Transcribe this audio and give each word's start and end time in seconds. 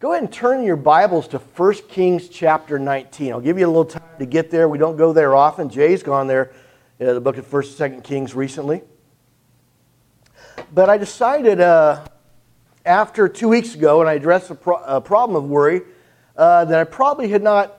Go 0.00 0.12
ahead 0.12 0.22
and 0.22 0.32
turn 0.32 0.64
your 0.64 0.76
Bibles 0.76 1.28
to 1.28 1.38
1 1.38 1.74
Kings 1.90 2.30
chapter 2.30 2.78
19. 2.78 3.32
I'll 3.32 3.40
give 3.42 3.58
you 3.58 3.66
a 3.66 3.68
little 3.68 3.84
time 3.84 4.18
to 4.18 4.24
get 4.24 4.50
there. 4.50 4.66
We 4.66 4.78
don't 4.78 4.96
go 4.96 5.12
there 5.12 5.36
often. 5.36 5.68
Jay's 5.68 6.02
gone 6.02 6.26
there, 6.26 6.52
uh, 7.02 7.12
the 7.12 7.20
book 7.20 7.36
of 7.36 7.46
1st 7.46 7.80
and 7.82 8.02
2nd 8.02 8.04
Kings 8.04 8.34
recently. 8.34 8.80
But 10.72 10.88
I 10.88 10.96
decided 10.96 11.60
uh, 11.60 12.02
after 12.86 13.28
two 13.28 13.48
weeks 13.48 13.74
ago, 13.74 13.98
when 13.98 14.08
I 14.08 14.14
addressed 14.14 14.48
the 14.48 14.54
pro- 14.54 15.02
problem 15.02 15.36
of 15.36 15.50
worry, 15.50 15.82
uh, 16.34 16.64
that 16.64 16.80
I 16.80 16.84
probably 16.84 17.28
had 17.28 17.42
not 17.42 17.78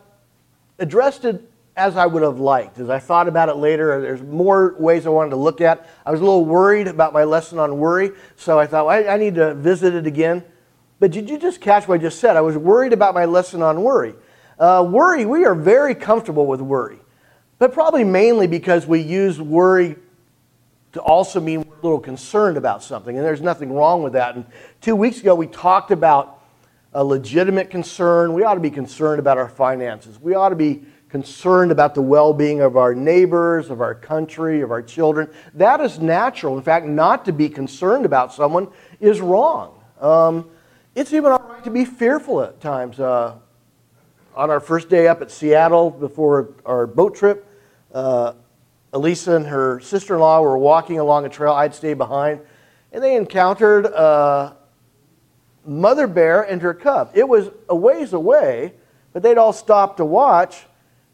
addressed 0.77 1.25
it 1.25 1.51
as 1.75 1.97
I 1.97 2.05
would 2.05 2.21
have 2.21 2.39
liked. 2.39 2.77
As 2.77 2.91
I 2.91 2.99
thought 2.99 3.29
about 3.29 3.49
it 3.49 3.55
later, 3.55 3.99
there's 3.99 4.21
more 4.21 4.75
ways 4.77 5.07
I 5.07 5.09
wanted 5.09 5.31
to 5.31 5.37
look 5.37 5.59
at. 5.59 5.89
I 6.05 6.11
was 6.11 6.19
a 6.19 6.23
little 6.23 6.45
worried 6.45 6.87
about 6.87 7.13
my 7.13 7.23
lesson 7.23 7.57
on 7.57 7.79
worry, 7.79 8.11
so 8.35 8.59
I 8.59 8.67
thought 8.67 8.85
well, 8.85 9.09
I, 9.09 9.15
I 9.15 9.17
need 9.17 9.33
to 9.35 9.55
visit 9.55 9.95
it 9.95 10.05
again. 10.05 10.43
But 11.01 11.09
did 11.09 11.31
you 11.31 11.39
just 11.39 11.61
catch 11.61 11.87
what 11.87 11.95
I 11.95 11.97
just 11.97 12.19
said? 12.19 12.37
I 12.37 12.41
was 12.41 12.55
worried 12.55 12.93
about 12.93 13.15
my 13.15 13.25
lesson 13.25 13.63
on 13.63 13.81
worry. 13.81 14.13
Uh, 14.59 14.87
worry, 14.87 15.25
we 15.25 15.45
are 15.45 15.55
very 15.55 15.95
comfortable 15.95 16.45
with 16.45 16.61
worry, 16.61 16.99
but 17.57 17.73
probably 17.73 18.03
mainly 18.03 18.45
because 18.45 18.85
we 18.85 19.01
use 19.01 19.41
worry 19.41 19.95
to 20.91 21.01
also 21.01 21.39
mean 21.39 21.63
we're 21.63 21.73
a 21.73 21.81
little 21.81 21.99
concerned 21.99 22.55
about 22.55 22.83
something, 22.83 23.17
and 23.17 23.25
there's 23.25 23.41
nothing 23.41 23.73
wrong 23.73 24.03
with 24.03 24.13
that. 24.13 24.35
And 24.35 24.45
two 24.79 24.95
weeks 24.95 25.19
ago, 25.19 25.33
we 25.33 25.47
talked 25.47 25.89
about 25.89 26.39
a 26.93 27.03
legitimate 27.03 27.71
concern. 27.71 28.33
We 28.33 28.43
ought 28.43 28.53
to 28.53 28.59
be 28.59 28.69
concerned 28.69 29.19
about 29.19 29.39
our 29.39 29.49
finances. 29.49 30.21
We 30.21 30.35
ought 30.35 30.49
to 30.49 30.55
be 30.55 30.83
concerned 31.09 31.71
about 31.71 31.95
the 31.95 32.03
well 32.03 32.31
being 32.31 32.61
of 32.61 32.77
our 32.77 32.93
neighbors, 32.93 33.71
of 33.71 33.81
our 33.81 33.95
country, 33.95 34.61
of 34.61 34.69
our 34.69 34.83
children. 34.83 35.31
That 35.55 35.81
is 35.81 35.97
natural. 35.97 36.57
In 36.57 36.63
fact, 36.63 36.85
not 36.85 37.25
to 37.25 37.33
be 37.33 37.49
concerned 37.49 38.05
about 38.05 38.31
someone 38.31 38.67
is 38.99 39.19
wrong. 39.19 39.83
Um, 39.99 40.47
it's 40.95 41.13
even 41.13 41.31
all 41.31 41.39
right 41.39 41.63
to 41.63 41.69
be 41.69 41.85
fearful 41.85 42.41
at 42.41 42.59
times. 42.59 42.99
Uh, 42.99 43.35
on 44.35 44.49
our 44.49 44.59
first 44.59 44.89
day 44.89 45.07
up 45.07 45.21
at 45.21 45.31
Seattle 45.31 45.89
before 45.89 46.53
our 46.65 46.87
boat 46.87 47.15
trip, 47.15 47.47
uh, 47.93 48.33
Elisa 48.93 49.35
and 49.35 49.47
her 49.47 49.79
sister 49.79 50.15
in 50.15 50.19
law 50.19 50.41
were 50.41 50.57
walking 50.57 50.99
along 50.99 51.25
a 51.25 51.29
trail. 51.29 51.53
I'd 51.53 51.73
stay 51.73 51.93
behind. 51.93 52.41
And 52.91 53.01
they 53.01 53.15
encountered 53.15 53.85
a 53.85 54.57
mother 55.65 56.07
bear 56.07 56.41
and 56.41 56.61
her 56.61 56.73
cub. 56.73 57.11
It 57.13 57.27
was 57.27 57.49
a 57.69 57.75
ways 57.75 58.11
away, 58.13 58.73
but 59.13 59.23
they'd 59.23 59.37
all 59.37 59.53
stopped 59.53 59.97
to 59.97 60.05
watch. 60.05 60.65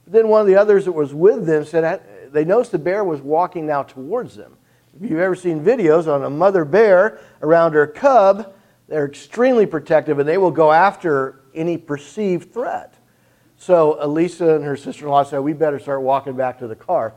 But 0.05 0.13
then 0.13 0.27
one 0.27 0.41
of 0.41 0.47
the 0.47 0.55
others 0.55 0.85
that 0.85 0.91
was 0.91 1.13
with 1.13 1.45
them 1.45 1.65
said 1.65 2.01
they 2.31 2.45
noticed 2.45 2.71
the 2.71 2.79
bear 2.79 3.03
was 3.03 3.21
walking 3.21 3.67
now 3.67 3.83
towards 3.83 4.35
them. 4.35 4.57
If 4.95 5.07
you've 5.07 5.19
ever 5.19 5.35
seen 5.35 5.63
videos 5.63 6.11
on 6.11 6.23
a 6.23 6.29
mother 6.29 6.65
bear 6.65 7.19
around 7.43 7.73
her 7.73 7.85
cub, 7.85 8.53
they're 8.87 9.05
extremely 9.05 9.65
protective 9.65 10.19
and 10.19 10.27
they 10.27 10.37
will 10.37 10.51
go 10.51 10.71
after 10.71 11.41
any 11.53 11.77
perceived 11.77 12.53
threat. 12.53 12.93
So 13.57 13.97
Elisa 13.99 14.55
and 14.55 14.63
her 14.63 14.77
sister 14.77 15.05
in 15.05 15.11
law 15.11 15.23
said, 15.23 15.39
We 15.39 15.53
better 15.53 15.79
start 15.79 16.01
walking 16.01 16.35
back 16.35 16.59
to 16.59 16.67
the 16.67 16.75
car. 16.75 17.13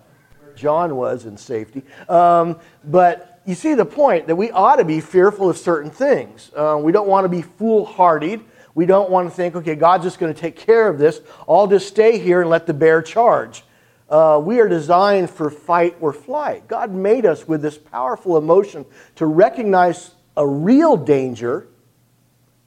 John 0.57 0.97
was 0.97 1.27
in 1.27 1.37
safety. 1.37 1.83
Um, 2.09 2.59
but 2.85 3.41
you 3.47 3.55
see 3.55 3.75
the 3.75 3.85
point 3.85 4.27
that 4.27 4.37
we 4.37 4.51
ought 4.51 4.77
to 4.77 4.85
be 4.85 5.01
fearful 5.01 5.49
of 5.49 5.57
certain 5.57 5.91
things. 5.91 6.51
Uh, 6.55 6.79
we 6.83 6.93
don't 6.93 7.09
want 7.09 7.25
to 7.25 7.29
be 7.29 7.43
foolhardy. 7.43 8.41
We 8.75 8.87
don't 8.87 9.11
want 9.11 9.29
to 9.29 9.35
think, 9.35 9.55
okay, 9.57 9.75
God's 9.75 10.05
just 10.05 10.19
going 10.19 10.33
to 10.33 10.39
take 10.39 10.57
care 10.57 10.89
of 10.89 10.99
this. 10.99 11.21
I'll 11.49 11.67
just 11.67 11.89
stay 11.89 12.19
here 12.19 12.41
and 12.41 12.51
let 12.51 12.67
the 12.67 12.75
bear 12.75 13.03
charge. 13.03 13.65
Uh, 14.09 14.41
we 14.43 14.59
are 14.61 14.69
designed 14.69 15.31
for 15.31 15.51
fight 15.51 15.97
or 16.01 16.13
flight. 16.13 16.67
God 16.67 16.91
made 16.91 17.25
us 17.25 17.47
with 17.47 17.63
this 17.63 17.79
powerful 17.79 18.37
emotion 18.37 18.85
to 19.17 19.27
recognize 19.27 20.15
a 20.37 20.47
real 20.47 20.97
danger 20.97 21.67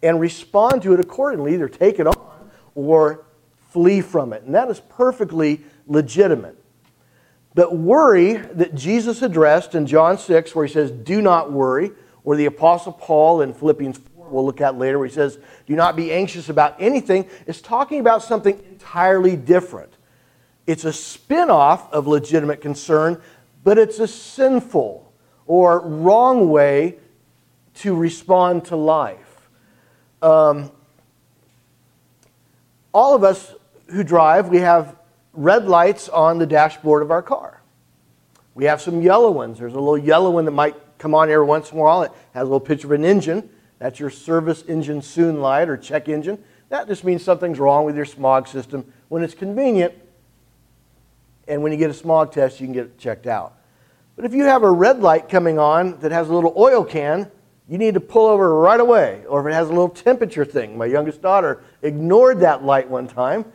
and 0.01 0.19
respond 0.19 0.81
to 0.83 0.93
it 0.93 0.99
accordingly, 0.99 1.53
either 1.53 1.69
take 1.69 1.99
it 1.99 2.07
on 2.07 2.49
or 2.75 3.25
flee 3.71 4.01
from 4.01 4.33
it. 4.33 4.43
And 4.43 4.53
that 4.53 4.69
is 4.69 4.79
perfectly 4.79 5.61
legitimate. 5.87 6.57
But 7.55 7.75
worry 7.75 8.33
that 8.33 8.75
Jesus 8.75 9.21
addressed 9.21 9.75
in 9.75 9.85
John 9.85 10.17
6, 10.17 10.55
where 10.55 10.65
he 10.65 10.73
says, 10.73 10.91
Do 10.91 11.21
not 11.21 11.51
worry, 11.51 11.91
or 12.23 12.35
the 12.35 12.45
Apostle 12.45 12.93
Paul 12.93 13.41
in 13.41 13.53
Philippians 13.53 13.99
4, 14.15 14.27
we'll 14.29 14.45
look 14.45 14.61
at 14.61 14.77
later, 14.77 14.97
where 14.97 15.07
he 15.07 15.13
says, 15.13 15.37
Do 15.67 15.75
not 15.75 15.95
be 15.95 16.11
anxious 16.11 16.49
about 16.49 16.75
anything, 16.79 17.29
is 17.45 17.61
talking 17.61 17.99
about 17.99 18.23
something 18.23 18.59
entirely 18.71 19.35
different. 19.35 19.93
It's 20.65 20.85
a 20.85 20.93
spin 20.93 21.49
off 21.49 21.91
of 21.93 22.07
legitimate 22.07 22.61
concern, 22.61 23.21
but 23.63 23.77
it's 23.77 23.99
a 23.99 24.07
sinful 24.07 25.11
or 25.45 25.79
wrong 25.81 26.49
way 26.49 26.97
to 27.75 27.95
respond 27.95 28.65
to 28.65 28.75
life. 28.75 29.49
Um, 30.21 30.71
all 32.93 33.15
of 33.15 33.23
us 33.23 33.53
who 33.87 34.03
drive, 34.03 34.49
we 34.49 34.59
have 34.59 34.95
red 35.33 35.65
lights 35.65 36.09
on 36.09 36.37
the 36.37 36.45
dashboard 36.45 37.01
of 37.01 37.11
our 37.11 37.21
car. 37.21 37.61
We 38.55 38.65
have 38.65 38.81
some 38.81 39.01
yellow 39.01 39.31
ones. 39.31 39.59
There's 39.59 39.73
a 39.73 39.79
little 39.79 39.97
yellow 39.97 40.31
one 40.31 40.45
that 40.45 40.51
might 40.51 40.75
come 40.99 41.15
on 41.15 41.29
every 41.29 41.45
once 41.45 41.71
in 41.71 41.77
a 41.77 41.81
while. 41.81 42.03
It 42.03 42.11
has 42.33 42.41
a 42.41 42.45
little 42.45 42.59
picture 42.59 42.87
of 42.87 42.91
an 42.91 43.03
engine. 43.03 43.49
That's 43.79 43.99
your 43.99 44.09
service 44.09 44.63
engine 44.67 45.01
soon 45.01 45.41
light 45.41 45.67
or 45.69 45.75
check 45.75 46.07
engine. 46.07 46.41
That 46.69 46.87
just 46.87 47.03
means 47.03 47.23
something's 47.23 47.59
wrong 47.59 47.85
with 47.85 47.95
your 47.95 48.05
smog 48.05 48.47
system 48.47 48.91
when 49.09 49.23
it's 49.23 49.33
convenient. 49.33 49.93
And 51.47 51.61
when 51.61 51.71
you 51.71 51.77
get 51.77 51.89
a 51.89 51.93
smog 51.93 52.31
test, 52.31 52.61
you 52.61 52.67
can 52.67 52.73
get 52.73 52.85
it 52.85 52.97
checked 52.97 53.27
out. 53.27 53.57
But 54.15 54.25
if 54.25 54.33
you 54.33 54.43
have 54.45 54.63
a 54.63 54.71
red 54.71 55.01
light 55.01 55.27
coming 55.27 55.59
on 55.59 55.99
that 55.99 56.11
has 56.11 56.29
a 56.29 56.33
little 56.33 56.53
oil 56.55 56.85
can, 56.85 57.29
you 57.67 57.77
need 57.77 57.93
to 57.93 57.99
pull 57.99 58.27
over 58.27 58.59
right 58.59 58.79
away. 58.79 59.23
Or 59.27 59.41
if 59.41 59.51
it 59.51 59.55
has 59.55 59.67
a 59.69 59.71
little 59.71 59.89
temperature 59.89 60.45
thing. 60.45 60.77
My 60.77 60.85
youngest 60.85 61.21
daughter 61.21 61.63
ignored 61.81 62.39
that 62.41 62.63
light 62.63 62.89
one 62.89 63.07
time, 63.07 63.45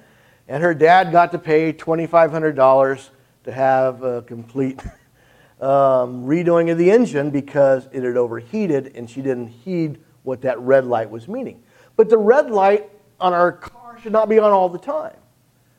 and 0.48 0.62
her 0.62 0.74
dad 0.74 1.12
got 1.12 1.32
to 1.32 1.38
pay 1.38 1.72
$2,500 1.72 3.10
to 3.44 3.52
have 3.52 4.02
a 4.02 4.22
complete 4.22 4.80
um, 5.60 6.24
redoing 6.24 6.70
of 6.70 6.78
the 6.78 6.90
engine 6.90 7.30
because 7.30 7.88
it 7.92 8.02
had 8.02 8.16
overheated 8.16 8.92
and 8.94 9.08
she 9.08 9.20
didn't 9.22 9.48
heed 9.48 9.98
what 10.22 10.42
that 10.42 10.58
red 10.60 10.84
light 10.86 11.10
was 11.10 11.28
meaning. 11.28 11.62
But 11.96 12.08
the 12.08 12.18
red 12.18 12.50
light 12.50 12.90
on 13.20 13.32
our 13.32 13.52
car 13.52 13.98
should 14.00 14.12
not 14.12 14.28
be 14.28 14.38
on 14.38 14.52
all 14.52 14.68
the 14.68 14.78
time. 14.78 15.16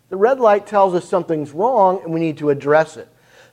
The 0.09 0.17
red 0.17 0.39
light 0.39 0.65
tells 0.67 0.93
us 0.95 1.07
something's 1.07 1.51
wrong 1.51 2.01
and 2.03 2.13
we 2.13 2.19
need 2.19 2.37
to 2.39 2.49
address 2.49 2.97
it. 2.97 3.07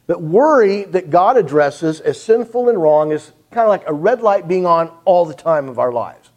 But 0.07 0.23
worry 0.23 0.85
that 0.85 1.11
God 1.11 1.37
addresses 1.37 2.01
as 2.01 2.21
sinful 2.21 2.69
and 2.69 2.81
wrong 2.81 3.13
is 3.13 3.33
kind 3.51 3.65
of 3.65 3.69
like 3.69 3.85
a 3.87 3.93
red 3.93 4.23
light 4.23 4.49
being 4.49 4.67
on 4.67 4.91
all 5.05 5.25
the 5.25 5.35
time 5.35 5.69
of 5.69 5.79
our 5.79 5.93
lives. 5.93 6.31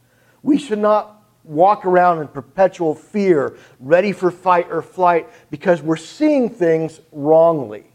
We 0.43 0.57
should 0.57 0.79
not 0.79 1.23
walk 1.43 1.85
around 1.85 2.19
in 2.19 2.27
perpetual 2.27 2.93
fear, 2.93 3.57
ready 3.79 4.11
for 4.11 4.31
fight 4.31 4.67
or 4.69 4.81
flight, 4.81 5.27
because 5.49 5.81
we're 5.81 5.97
seeing 5.97 6.49
things 6.49 7.01
wrongly. 7.11 7.85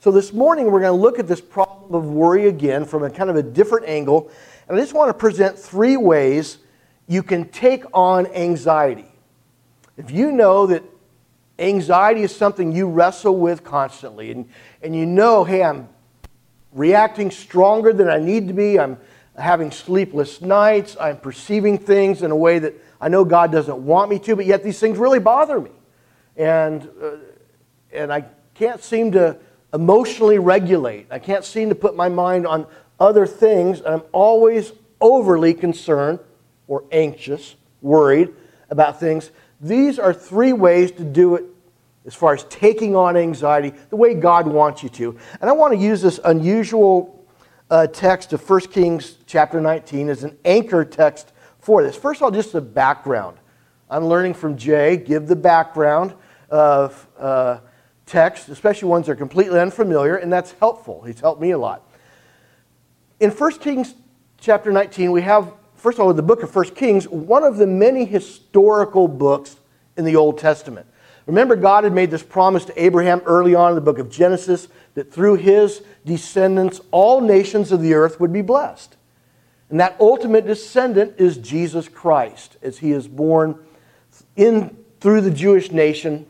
So 0.00 0.10
this 0.10 0.32
morning 0.32 0.70
we're 0.70 0.80
going 0.80 0.96
to 0.96 1.00
look 1.00 1.18
at 1.18 1.26
this 1.26 1.40
problem 1.40 1.94
of 1.94 2.10
worry 2.10 2.48
again 2.48 2.84
from 2.84 3.02
a 3.02 3.10
kind 3.10 3.30
of 3.30 3.36
a 3.36 3.42
different 3.42 3.86
angle. 3.86 4.30
And 4.68 4.78
I 4.78 4.80
just 4.80 4.94
want 4.94 5.08
to 5.08 5.14
present 5.14 5.58
three 5.58 5.96
ways 5.96 6.58
you 7.06 7.22
can 7.22 7.48
take 7.48 7.84
on 7.92 8.26
anxiety. 8.28 9.10
If 9.96 10.10
you 10.10 10.32
know 10.32 10.66
that 10.66 10.84
anxiety 11.58 12.22
is 12.22 12.34
something 12.34 12.72
you 12.72 12.88
wrestle 12.88 13.36
with 13.36 13.64
constantly, 13.64 14.30
and, 14.30 14.48
and 14.82 14.94
you 14.96 15.06
know, 15.06 15.44
hey, 15.44 15.62
I'm 15.62 15.88
reacting 16.72 17.30
stronger 17.30 17.92
than 17.92 18.08
I 18.08 18.18
need 18.18 18.48
to 18.48 18.54
be. 18.54 18.78
I'm 18.78 18.98
having 19.36 19.70
sleepless 19.70 20.40
nights. 20.40 20.96
I'm 21.00 21.18
perceiving 21.18 21.78
things 21.78 22.22
in 22.22 22.30
a 22.30 22.36
way 22.36 22.58
that 22.58 22.74
I 23.00 23.08
know 23.08 23.24
God 23.24 23.50
doesn't 23.50 23.78
want 23.78 24.10
me 24.10 24.18
to, 24.20 24.36
but 24.36 24.46
yet 24.46 24.62
these 24.62 24.78
things 24.78 24.98
really 24.98 25.18
bother 25.18 25.60
me. 25.60 25.70
And, 26.36 26.88
uh, 27.02 27.16
and 27.92 28.12
I 28.12 28.24
can't 28.54 28.82
seem 28.82 29.12
to 29.12 29.38
emotionally 29.72 30.38
regulate. 30.38 31.06
I 31.10 31.18
can't 31.18 31.44
seem 31.44 31.68
to 31.70 31.74
put 31.74 31.96
my 31.96 32.08
mind 32.08 32.46
on 32.46 32.66
other 32.98 33.26
things. 33.26 33.82
I'm 33.84 34.02
always 34.12 34.72
overly 35.00 35.54
concerned 35.54 36.18
or 36.68 36.84
anxious, 36.92 37.56
worried 37.80 38.34
about 38.68 39.00
things. 39.00 39.30
These 39.60 39.98
are 39.98 40.12
three 40.12 40.52
ways 40.52 40.92
to 40.92 41.04
do 41.04 41.36
it 41.36 41.44
as 42.06 42.14
far 42.14 42.34
as 42.34 42.44
taking 42.44 42.96
on 42.96 43.16
anxiety 43.16 43.76
the 43.90 43.96
way 43.96 44.14
God 44.14 44.46
wants 44.46 44.82
you 44.82 44.88
to. 44.90 45.18
And 45.40 45.50
I 45.50 45.52
want 45.52 45.74
to 45.74 45.78
use 45.78 46.00
this 46.00 46.18
unusual 46.24 47.26
uh, 47.70 47.86
text 47.86 48.32
of 48.32 48.48
1 48.48 48.60
Kings 48.62 49.18
chapter 49.26 49.60
19 49.60 50.08
as 50.08 50.24
an 50.24 50.36
anchor 50.44 50.84
text 50.84 51.32
for 51.58 51.82
this. 51.82 51.96
First 51.96 52.18
of 52.18 52.24
all, 52.24 52.30
just 52.30 52.52
the 52.52 52.60
background. 52.60 53.36
I'm 53.88 54.06
learning 54.06 54.34
from 54.34 54.56
Jay, 54.56 54.96
give 54.96 55.26
the 55.26 55.36
background 55.36 56.14
of 56.48 57.06
uh, 57.18 57.58
text, 58.06 58.48
especially 58.48 58.88
ones 58.88 59.06
that 59.06 59.12
are 59.12 59.16
completely 59.16 59.58
unfamiliar, 59.58 60.16
and 60.16 60.32
that's 60.32 60.52
helpful. 60.52 61.02
He's 61.02 61.20
helped 61.20 61.40
me 61.40 61.50
a 61.52 61.58
lot. 61.58 61.88
In 63.20 63.30
1 63.30 63.58
Kings 63.58 63.94
chapter 64.38 64.72
19, 64.72 65.12
we 65.12 65.22
have, 65.22 65.52
first 65.76 65.98
of 65.98 66.06
all, 66.06 66.14
the 66.14 66.22
book 66.22 66.42
of 66.42 66.54
1 66.54 66.70
Kings, 66.70 67.06
one 67.08 67.44
of 67.44 67.56
the 67.56 67.66
many 67.66 68.04
historical 68.04 69.06
books 69.06 69.56
in 69.96 70.04
the 70.04 70.16
Old 70.16 70.38
Testament. 70.38 70.86
Remember, 71.30 71.54
God 71.54 71.84
had 71.84 71.92
made 71.92 72.10
this 72.10 72.24
promise 72.24 72.64
to 72.64 72.82
Abraham 72.82 73.22
early 73.24 73.54
on 73.54 73.68
in 73.70 73.74
the 73.76 73.80
book 73.80 74.00
of 74.00 74.10
Genesis 74.10 74.66
that 74.94 75.12
through 75.12 75.36
his 75.36 75.80
descendants, 76.04 76.80
all 76.90 77.20
nations 77.20 77.70
of 77.70 77.80
the 77.80 77.94
earth 77.94 78.18
would 78.18 78.32
be 78.32 78.42
blessed. 78.42 78.96
And 79.68 79.78
that 79.78 79.96
ultimate 80.00 80.44
descendant 80.44 81.14
is 81.18 81.36
Jesus 81.36 81.88
Christ, 81.88 82.56
as 82.62 82.78
he 82.78 82.90
is 82.90 83.06
born 83.06 83.56
in, 84.34 84.76
through 84.98 85.20
the 85.20 85.30
Jewish 85.30 85.70
nation 85.70 86.26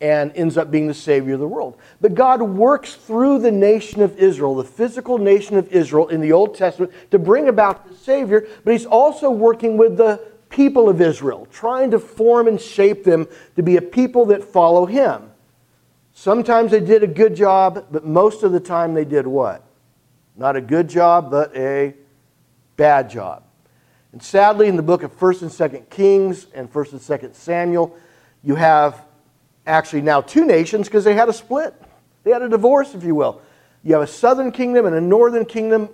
and 0.00 0.30
ends 0.36 0.56
up 0.56 0.70
being 0.70 0.86
the 0.86 0.94
Savior 0.94 1.34
of 1.34 1.40
the 1.40 1.48
world. 1.48 1.76
But 2.00 2.14
God 2.14 2.40
works 2.40 2.94
through 2.94 3.40
the 3.40 3.50
nation 3.50 4.00
of 4.00 4.16
Israel, 4.16 4.54
the 4.54 4.62
physical 4.62 5.18
nation 5.18 5.56
of 5.56 5.66
Israel 5.72 6.06
in 6.06 6.20
the 6.20 6.30
Old 6.30 6.54
Testament, 6.54 6.92
to 7.10 7.18
bring 7.18 7.48
about 7.48 7.88
the 7.88 7.96
Savior, 7.96 8.46
but 8.62 8.70
He's 8.74 8.86
also 8.86 9.28
working 9.28 9.76
with 9.76 9.96
the 9.96 10.24
people 10.50 10.88
of 10.88 11.00
Israel, 11.00 11.46
trying 11.50 11.92
to 11.92 11.98
form 11.98 12.48
and 12.48 12.60
shape 12.60 13.04
them 13.04 13.26
to 13.56 13.62
be 13.62 13.76
a 13.76 13.82
people 13.82 14.26
that 14.26 14.44
follow 14.44 14.84
Him. 14.84 15.30
Sometimes 16.12 16.72
they 16.72 16.80
did 16.80 17.02
a 17.02 17.06
good 17.06 17.34
job, 17.34 17.86
but 17.90 18.04
most 18.04 18.42
of 18.42 18.52
the 18.52 18.60
time 18.60 18.92
they 18.92 19.04
did 19.04 19.26
what? 19.26 19.64
Not 20.36 20.56
a 20.56 20.60
good 20.60 20.88
job, 20.88 21.30
but 21.30 21.56
a 21.56 21.94
bad 22.76 23.08
job. 23.08 23.44
And 24.12 24.22
sadly, 24.22 24.66
in 24.66 24.76
the 24.76 24.82
book 24.82 25.02
of 25.02 25.16
1st 25.18 25.42
and 25.42 25.50
2nd 25.50 25.88
Kings 25.88 26.46
and 26.52 26.70
1st 26.72 26.92
and 26.92 27.00
2nd 27.00 27.34
Samuel, 27.34 27.96
you 28.42 28.56
have 28.56 29.04
actually 29.66 30.02
now 30.02 30.20
two 30.20 30.44
nations 30.44 30.88
because 30.88 31.04
they 31.04 31.14
had 31.14 31.28
a 31.28 31.32
split. 31.32 31.74
They 32.24 32.32
had 32.32 32.42
a 32.42 32.48
divorce, 32.48 32.94
if 32.94 33.04
you 33.04 33.14
will. 33.14 33.40
You 33.82 33.94
have 33.94 34.02
a 34.02 34.06
southern 34.06 34.52
kingdom 34.52 34.84
and 34.86 34.94
a 34.94 35.00
northern 35.00 35.44
kingdom 35.44 35.88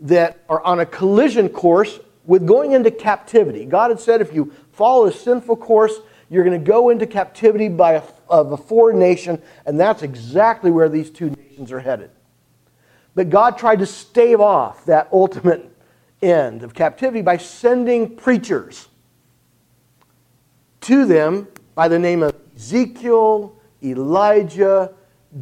that 0.00 0.38
are 0.48 0.62
on 0.62 0.80
a 0.80 0.86
collision 0.86 1.48
course 1.48 1.98
with 2.24 2.46
going 2.46 2.72
into 2.72 2.90
captivity. 2.90 3.64
God 3.64 3.90
had 3.90 4.00
said 4.00 4.20
if 4.20 4.32
you 4.32 4.52
follow 4.72 5.06
a 5.06 5.12
sinful 5.12 5.56
course, 5.56 6.00
you're 6.28 6.44
going 6.44 6.58
to 6.58 6.64
go 6.64 6.90
into 6.90 7.06
captivity 7.06 7.68
by 7.68 7.94
a, 7.94 8.02
of 8.28 8.52
a 8.52 8.56
foreign 8.56 8.98
nation, 8.98 9.42
and 9.66 9.78
that's 9.78 10.02
exactly 10.02 10.70
where 10.70 10.88
these 10.88 11.10
two 11.10 11.30
nations 11.30 11.72
are 11.72 11.80
headed. 11.80 12.10
But 13.14 13.30
God 13.30 13.58
tried 13.58 13.80
to 13.80 13.86
stave 13.86 14.40
off 14.40 14.84
that 14.84 15.08
ultimate 15.12 15.76
end 16.22 16.62
of 16.62 16.74
captivity 16.74 17.22
by 17.22 17.36
sending 17.36 18.14
preachers 18.16 18.88
to 20.82 21.04
them 21.04 21.48
by 21.74 21.88
the 21.88 21.98
name 21.98 22.22
of 22.22 22.34
Ezekiel, 22.54 23.56
Elijah, 23.82 24.92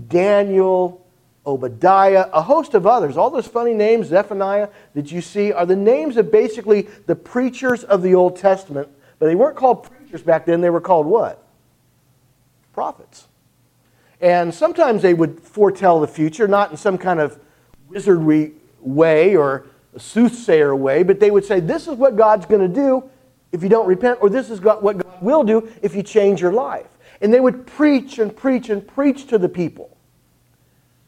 Daniel, 0.08 1.06
Obadiah, 1.48 2.28
a 2.34 2.42
host 2.42 2.74
of 2.74 2.86
others. 2.86 3.16
All 3.16 3.30
those 3.30 3.46
funny 3.46 3.72
names, 3.72 4.08
Zephaniah, 4.08 4.68
that 4.94 5.10
you 5.10 5.22
see, 5.22 5.50
are 5.50 5.64
the 5.64 5.74
names 5.74 6.18
of 6.18 6.30
basically 6.30 6.82
the 7.06 7.16
preachers 7.16 7.84
of 7.84 8.02
the 8.02 8.14
Old 8.14 8.36
Testament. 8.36 8.86
But 9.18 9.26
they 9.26 9.34
weren't 9.34 9.56
called 9.56 9.90
preachers 9.90 10.22
back 10.22 10.44
then, 10.44 10.60
they 10.60 10.68
were 10.68 10.80
called 10.80 11.06
what? 11.06 11.42
Prophets. 12.74 13.28
And 14.20 14.52
sometimes 14.52 15.00
they 15.00 15.14
would 15.14 15.40
foretell 15.40 16.00
the 16.00 16.06
future, 16.06 16.46
not 16.46 16.70
in 16.70 16.76
some 16.76 16.98
kind 16.98 17.18
of 17.18 17.40
wizardry 17.88 18.52
way 18.80 19.34
or 19.34 19.66
soothsayer 19.96 20.76
way, 20.76 21.02
but 21.02 21.18
they 21.18 21.30
would 21.30 21.46
say, 21.46 21.60
This 21.60 21.88
is 21.88 21.94
what 21.94 22.14
God's 22.14 22.44
going 22.44 22.60
to 22.60 22.68
do 22.68 23.08
if 23.52 23.62
you 23.62 23.70
don't 23.70 23.86
repent, 23.86 24.18
or 24.20 24.28
this 24.28 24.50
is 24.50 24.60
what 24.60 24.82
God 24.82 25.22
will 25.22 25.44
do 25.44 25.70
if 25.80 25.94
you 25.94 26.02
change 26.02 26.42
your 26.42 26.52
life. 26.52 26.88
And 27.22 27.32
they 27.32 27.40
would 27.40 27.66
preach 27.66 28.18
and 28.18 28.36
preach 28.36 28.68
and 28.68 28.86
preach 28.86 29.26
to 29.28 29.38
the 29.38 29.48
people. 29.48 29.97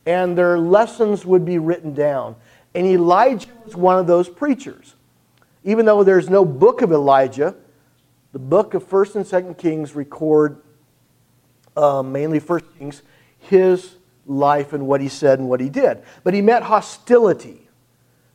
And 0.06 0.36
their 0.36 0.58
lessons 0.58 1.24
would 1.26 1.44
be 1.44 1.58
written 1.58 1.94
down. 1.94 2.36
And 2.74 2.86
Elijah 2.86 3.48
was 3.64 3.76
one 3.76 3.98
of 3.98 4.06
those 4.06 4.28
preachers. 4.28 4.94
Even 5.64 5.84
though 5.86 6.02
there's 6.02 6.30
no 6.30 6.44
book 6.44 6.82
of 6.82 6.92
Elijah, 6.92 7.54
the 8.32 8.38
book 8.38 8.74
of 8.74 8.88
1st 8.88 9.16
and 9.16 9.24
2nd 9.24 9.58
Kings 9.58 9.94
record, 9.94 10.62
uh, 11.76 12.02
mainly 12.02 12.40
1st 12.40 12.64
Kings, 12.78 13.02
his 13.38 13.96
life 14.26 14.72
and 14.72 14.86
what 14.86 15.00
he 15.00 15.08
said 15.08 15.38
and 15.38 15.48
what 15.48 15.60
he 15.60 15.68
did. 15.68 16.02
But 16.24 16.34
he 16.34 16.42
met 16.42 16.62
hostility 16.62 17.68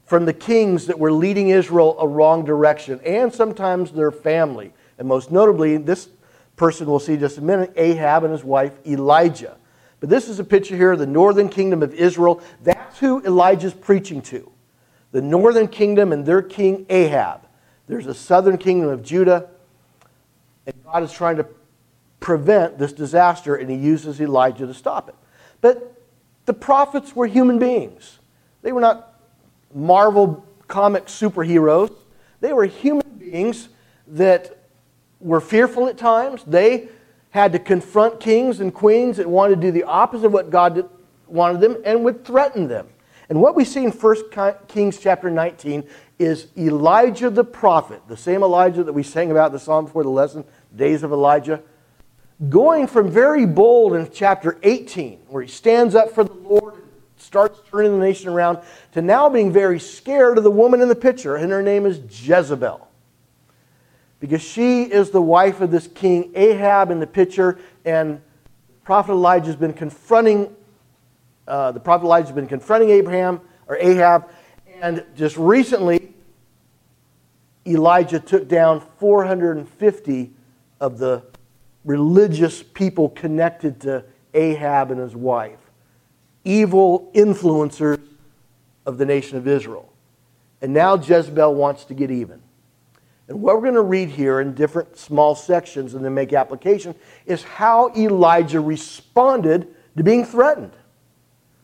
from 0.06 0.26
the 0.26 0.34
kings 0.34 0.86
that 0.88 1.00
were 1.00 1.12
leading 1.12 1.50
Israel 1.50 1.96
a 2.00 2.08
wrong 2.08 2.46
direction, 2.46 3.00
and 3.04 3.34
sometimes 3.34 3.92
their 3.92 4.12
family. 4.12 4.72
And 5.00 5.08
most 5.08 5.32
notably, 5.32 5.78
this 5.78 6.10
person 6.56 6.88
we'll 6.88 7.00
see 7.00 7.18
just 7.18 7.38
a 7.38 7.42
minute 7.42 7.74
Ahab 7.76 8.24
and 8.24 8.32
his 8.32 8.44
wife 8.44 8.74
Elijah. 8.86 9.58
But 10.06 10.12
this 10.12 10.30
is 10.30 10.38
a 10.38 10.44
picture 10.44 10.76
here 10.76 10.92
of 10.92 11.00
the 11.00 11.08
northern 11.08 11.50
kingdom 11.50 11.82
of 11.82 11.92
Israel. 11.92 12.40
That's 12.62 13.00
who 13.00 13.24
Elijah's 13.24 13.74
preaching 13.74 14.22
to. 14.22 14.52
The 15.12 15.22
northern 15.24 15.68
kingdom 15.68 16.14
and 16.14 16.24
their 16.24 16.44
king 16.44 16.86
Ahab. 16.92 17.48
There's 17.88 18.06
a 18.06 18.14
southern 18.14 18.60
kingdom 18.60 18.92
of 18.92 19.02
Judah, 19.02 19.50
and 20.68 20.76
God 20.84 21.02
is 21.02 21.12
trying 21.12 21.38
to 21.38 21.48
prevent 22.20 22.78
this 22.78 22.94
disaster, 22.94 23.56
and 23.56 23.68
he 23.68 23.76
uses 23.76 24.22
Elijah 24.22 24.68
to 24.68 24.76
stop 24.76 25.10
it. 25.10 25.16
But 25.60 26.00
the 26.46 26.54
prophets 26.54 27.16
were 27.16 27.26
human 27.26 27.58
beings. 27.58 28.20
They 28.62 28.74
were 28.74 28.82
not 28.82 29.20
Marvel 29.74 30.46
comic 30.68 31.08
superheroes. 31.08 31.92
They 32.42 32.54
were 32.54 32.66
human 32.66 33.10
beings 33.18 33.70
that 34.06 34.56
were 35.20 35.42
fearful 35.42 35.88
at 35.88 35.98
times. 35.98 36.44
They 36.46 36.90
had 37.36 37.52
to 37.52 37.60
confront 37.60 38.18
kings 38.18 38.62
and 38.62 38.74
queens 38.74 39.18
that 39.18 39.28
wanted 39.28 39.56
to 39.56 39.62
do 39.68 39.70
the 39.70 39.84
opposite 39.84 40.28
of 40.28 40.32
what 40.32 40.50
God 40.50 40.90
wanted 41.28 41.60
them 41.60 41.76
and 41.84 42.02
would 42.06 42.24
threaten 42.24 42.70
them. 42.70 42.88
And 43.28 43.42
what 43.42 43.56
we 43.56 43.66
see 43.66 43.84
in 43.84 43.92
1 43.92 44.16
Kings 44.70 44.98
chapter 45.00 45.30
19 45.30 45.84
is 46.18 46.48
Elijah 46.58 47.30
the 47.30 47.44
prophet, 47.44 48.02
the 48.08 48.16
same 48.16 48.42
Elijah 48.42 48.86
that 48.86 48.94
we 48.94 49.04
sang 49.04 49.32
about 49.32 49.52
the 49.52 49.60
psalm 49.60 49.84
before 49.84 50.04
the 50.04 50.10
lesson, 50.10 50.46
days 50.78 51.04
of 51.04 51.12
Elijah, 51.12 51.62
going 52.48 52.88
from 52.88 53.12
very 53.12 53.46
bold 53.46 53.96
in 53.96 54.10
chapter 54.14 54.58
18, 54.64 55.20
where 55.28 55.44
he 55.44 55.50
stands 55.50 55.94
up 55.94 56.12
for 56.12 56.24
the 56.24 56.34
Lord 56.36 56.76
and 56.76 56.84
starts 57.18 57.60
turning 57.70 58.00
the 58.00 58.06
nation 58.06 58.30
around, 58.30 58.60
to 58.94 59.02
now 59.02 59.28
being 59.28 59.52
very 59.52 59.82
scared 59.82 60.38
of 60.38 60.46
the 60.46 60.52
woman 60.52 60.80
in 60.80 60.88
the 60.88 60.96
picture, 60.96 61.36
and 61.36 61.52
her 61.52 61.62
name 61.62 61.86
is 61.86 62.00
Jezebel. 62.26 62.88
Because 64.26 64.42
she 64.42 64.84
is 64.84 65.12
the 65.12 65.22
wife 65.22 65.62
of 65.62 65.70
this 65.70 65.86
king 65.86 66.32
Ahab 66.34 66.90
in 66.90 67.00
the 67.00 67.06
picture, 67.06 67.60
and 67.86 68.20
Prophet 68.84 69.12
Elijah 69.12 69.46
has 69.46 69.56
been 69.56 69.72
confronting 69.72 70.56
uh, 71.48 71.72
the 71.72 71.80
prophet 71.80 72.06
Elijah 72.06 72.26
has 72.30 72.36
been 72.36 72.48
confronting 72.48 72.90
Abraham 72.90 73.40
or 73.68 73.78
Ahab, 73.78 74.32
and 74.82 75.06
just 75.16 75.38
recently 75.38 76.12
Elijah 77.68 78.20
took 78.20 78.48
down 78.48 78.82
450 78.98 80.34
of 80.80 80.98
the 80.98 81.24
religious 81.84 82.64
people 82.64 83.10
connected 83.10 83.80
to 83.82 84.04
Ahab 84.34 84.90
and 84.90 85.00
his 85.00 85.16
wife, 85.16 85.60
evil 86.44 87.12
influencers 87.14 88.02
of 88.88 88.98
the 88.98 89.06
nation 89.06 89.38
of 89.38 89.48
Israel. 89.48 89.94
And 90.64 90.74
now 90.74 90.96
Jezebel 90.96 91.54
wants 91.54 91.86
to 91.86 91.94
get 91.94 92.10
even. 92.10 92.42
And 93.28 93.42
what 93.42 93.56
we're 93.56 93.62
going 93.62 93.74
to 93.74 93.82
read 93.82 94.10
here 94.10 94.40
in 94.40 94.54
different 94.54 94.98
small 94.98 95.34
sections 95.36 95.96
and 95.96 96.06
then 96.06 96.14
make 96.14 96.34
application 96.34 96.94
is 97.26 97.44
how 97.44 97.92
Elijah 97.96 98.62
responded 98.62 99.68
to 99.98 100.04
being 100.04 100.26
threatened. 100.26 100.74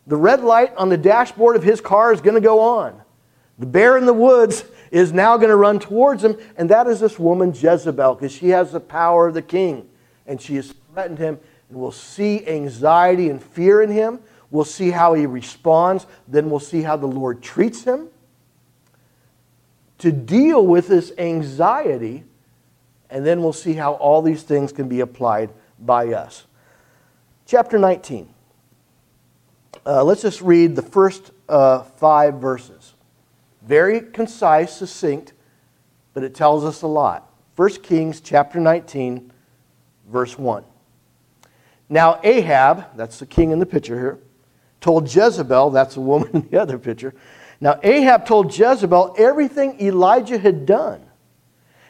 The 0.08 0.16
red 0.16 0.42
light 0.42 0.76
on 0.76 0.90
the 0.90 0.98
dashboard 0.98 1.56
of 1.56 1.64
his 1.64 1.80
car 1.80 2.12
is 2.12 2.22
going 2.22 2.36
to 2.36 2.42
go 2.42 2.60
on. 2.60 3.00
The 3.60 3.68
bear 3.68 3.98
in 3.98 4.06
the 4.06 4.14
woods 4.14 4.64
is 4.90 5.14
now 5.14 5.38
going 5.38 5.50
to 5.50 5.56
run 5.56 5.80
towards 5.80 6.24
him, 6.24 6.36
and 6.58 6.68
that 6.72 6.88
is 6.88 7.00
this 7.00 7.20
woman 7.20 7.54
Jezebel, 7.54 8.16
because 8.16 8.32
she 8.32 8.50
has 8.50 8.72
the 8.72 8.80
power 8.80 9.28
of 9.28 9.36
the 9.36 9.42
king 9.42 9.88
and 10.26 10.42
she 10.42 10.56
has 10.56 10.74
threatened 10.94 11.20
him. 11.20 11.40
And 11.70 11.78
we'll 11.80 11.92
see 11.92 12.46
anxiety 12.48 13.30
and 13.30 13.42
fear 13.42 13.82
in 13.82 13.92
him. 13.92 14.20
We'll 14.50 14.66
see 14.66 14.92
how 14.92 15.14
he 15.14 15.26
responds. 15.26 16.08
Then 16.28 16.50
we'll 16.50 16.60
see 16.60 16.82
how 16.82 16.98
the 16.98 17.08
Lord 17.08 17.42
treats 17.42 17.84
him. 17.84 18.10
To 20.02 20.12
deal 20.12 20.66
with 20.66 20.88
this 20.88 21.12
anxiety, 21.20 22.24
and 23.12 23.24
then 23.24 23.42
we'll 23.44 23.54
see 23.54 23.74
how 23.74 23.94
all 23.94 24.24
these 24.24 24.42
things 24.42 24.72
can 24.72 24.88
be 24.88 25.02
applied 25.02 25.52
by 25.80 26.14
us. 26.14 26.48
Chapter 27.46 27.78
19. 27.78 28.28
Uh, 29.86 30.04
let's 30.04 30.24
just 30.24 30.42
read 30.42 30.76
the 30.76 30.82
first 30.82 31.32
uh, 31.50 31.84
five 31.84 32.36
verses. 32.36 32.96
Very 33.62 34.02
concise, 34.02 34.76
succinct, 34.76 35.34
but 36.16 36.24
it 36.24 36.34
tells 36.34 36.66
us 36.66 36.82
a 36.82 36.88
lot. 36.88 37.32
1 37.56 37.70
Kings 37.84 38.22
chapter 38.22 38.60
19, 38.60 39.32
verse 40.10 40.36
1. 40.36 40.64
Now, 41.90 42.20
Ahab, 42.24 42.96
that's 42.96 43.20
the 43.20 43.28
king 43.28 43.52
in 43.52 43.60
the 43.60 43.68
picture 43.68 44.00
here, 44.00 44.20
told 44.80 45.14
Jezebel, 45.14 45.70
that's 45.70 45.94
the 45.94 46.02
woman 46.02 46.30
in 46.34 46.48
the 46.50 46.60
other 46.60 46.80
picture. 46.80 47.14
Now, 47.62 47.80
Ahab 47.84 48.26
told 48.26 48.58
Jezebel 48.58 49.16
everything 49.20 49.80
Elijah 49.80 50.40
had 50.40 50.66
done 50.66 51.06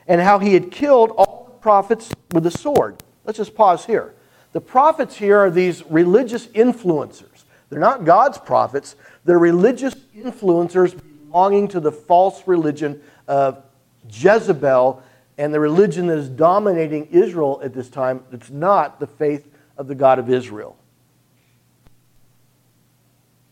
and 0.06 0.20
how 0.20 0.38
he 0.40 0.54
had 0.54 0.70
killed 0.70 1.12
all 1.12 1.46
the 1.50 1.58
prophets 1.60 2.12
with 2.34 2.44
the 2.44 2.52
sword. 2.52 3.02
Let's 3.24 3.38
just 3.38 3.56
pause 3.56 3.86
here. 3.86 4.14
The 4.52 4.60
prophets 4.60 5.16
here 5.16 5.38
are 5.38 5.50
these 5.50 5.84
religious 5.90 6.48
influencers. 6.48 7.46
They're 7.70 7.80
not 7.80 8.04
God's 8.04 8.38
prophets, 8.38 8.98
they're 9.24 9.40
religious 9.40 9.96
influencers 10.14 11.00
belonging 11.30 11.70
to 11.70 11.80
the 11.80 11.92
false 11.92 12.46
religion 12.46 13.02
of 13.30 13.64
Jezebel 14.12 15.02
and 15.38 15.54
the 15.54 15.60
religion 15.62 16.08
that 16.08 16.18
is 16.18 16.28
dominating 16.28 17.08
Israel 17.12 17.62
at 17.64 17.74
this 17.74 17.90
time 17.90 18.26
It's 18.34 18.50
not 18.50 19.00
the 19.00 19.08
faith 19.08 19.48
of 19.78 19.88
the 19.88 19.96
God 19.96 20.20
of 20.20 20.30
Israel. 20.30 20.76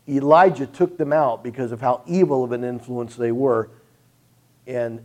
Elijah 0.09 0.65
took 0.65 0.97
them 0.97 1.13
out 1.13 1.43
because 1.43 1.71
of 1.71 1.81
how 1.81 2.01
evil 2.07 2.43
of 2.43 2.51
an 2.51 2.63
influence 2.63 3.15
they 3.15 3.31
were. 3.31 3.69
And 4.67 5.03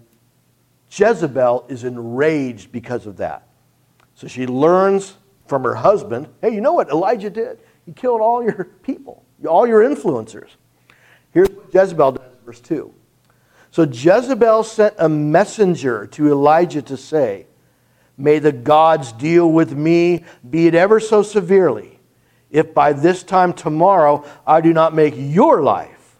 Jezebel 0.90 1.66
is 1.68 1.84
enraged 1.84 2.73
because 2.73 3.06
of 3.06 3.16
that. 3.18 3.46
So 4.14 4.28
she 4.28 4.46
learns 4.46 5.16
from 5.46 5.64
her 5.64 5.75
husband 5.75 6.28
hey, 6.40 6.54
you 6.54 6.61
know 6.61 6.73
what 6.73 6.88
Elijah 6.88 7.30
did? 7.30 7.61
He 7.84 7.92
killed 7.92 8.20
all 8.20 8.42
your 8.42 8.64
people, 8.82 9.25
all 9.46 9.66
your 9.66 9.82
influencers. 9.82 10.50
Here's 11.32 11.50
what 11.50 11.73
Jezebel 11.75 12.12
does, 12.12 12.37
verse 12.44 12.61
2. 12.61 12.94
So 13.70 13.82
Jezebel 13.82 14.62
sent 14.62 14.94
a 14.99 15.08
messenger 15.08 16.06
to 16.06 16.30
Elijah 16.30 16.82
to 16.82 16.96
say, 16.96 17.46
May 18.16 18.38
the 18.38 18.52
gods 18.52 19.11
deal 19.12 19.50
with 19.50 19.73
me, 19.73 20.25
be 20.49 20.68
it 20.68 20.76
ever 20.76 21.00
so 21.00 21.23
severely, 21.23 21.93
if 22.54 22.73
by 22.73 22.92
this 22.92 23.25
time 23.25 23.52
tomorrow 23.52 24.25
I 24.46 24.61
do 24.61 24.73
not 24.73 24.94
make 24.94 25.14
your 25.16 25.61
life 25.61 26.16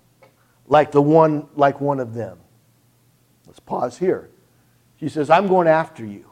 like 0.67 0.91
the 0.91 1.01
one 1.01 1.47
like 1.55 1.81
one 1.81 2.01
of 2.01 2.13
them. 2.13 2.39
Let's 3.47 3.61
pause 3.61 3.97
here. 3.99 4.29
She 4.99 5.09
says, 5.09 5.31
I'm 5.31 5.47
going 5.47 5.69
after 5.69 6.05
you. 6.05 6.27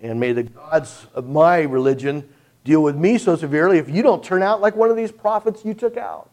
And 0.00 0.20
may 0.20 0.32
the 0.32 0.44
gods 0.44 1.06
of 1.14 1.28
my 1.28 1.62
religion 1.62 2.28
deal 2.62 2.80
with 2.80 2.94
me 2.94 3.18
so 3.18 3.34
severely 3.34 3.78
if 3.78 3.90
you 3.90 4.02
don't 4.04 4.22
turn 4.22 4.40
out 4.40 4.60
like 4.60 4.76
one 4.76 4.88
of 4.88 4.96
these 4.96 5.10
prophets 5.10 5.64
you 5.64 5.74
took 5.74 5.96
out. 5.96 6.30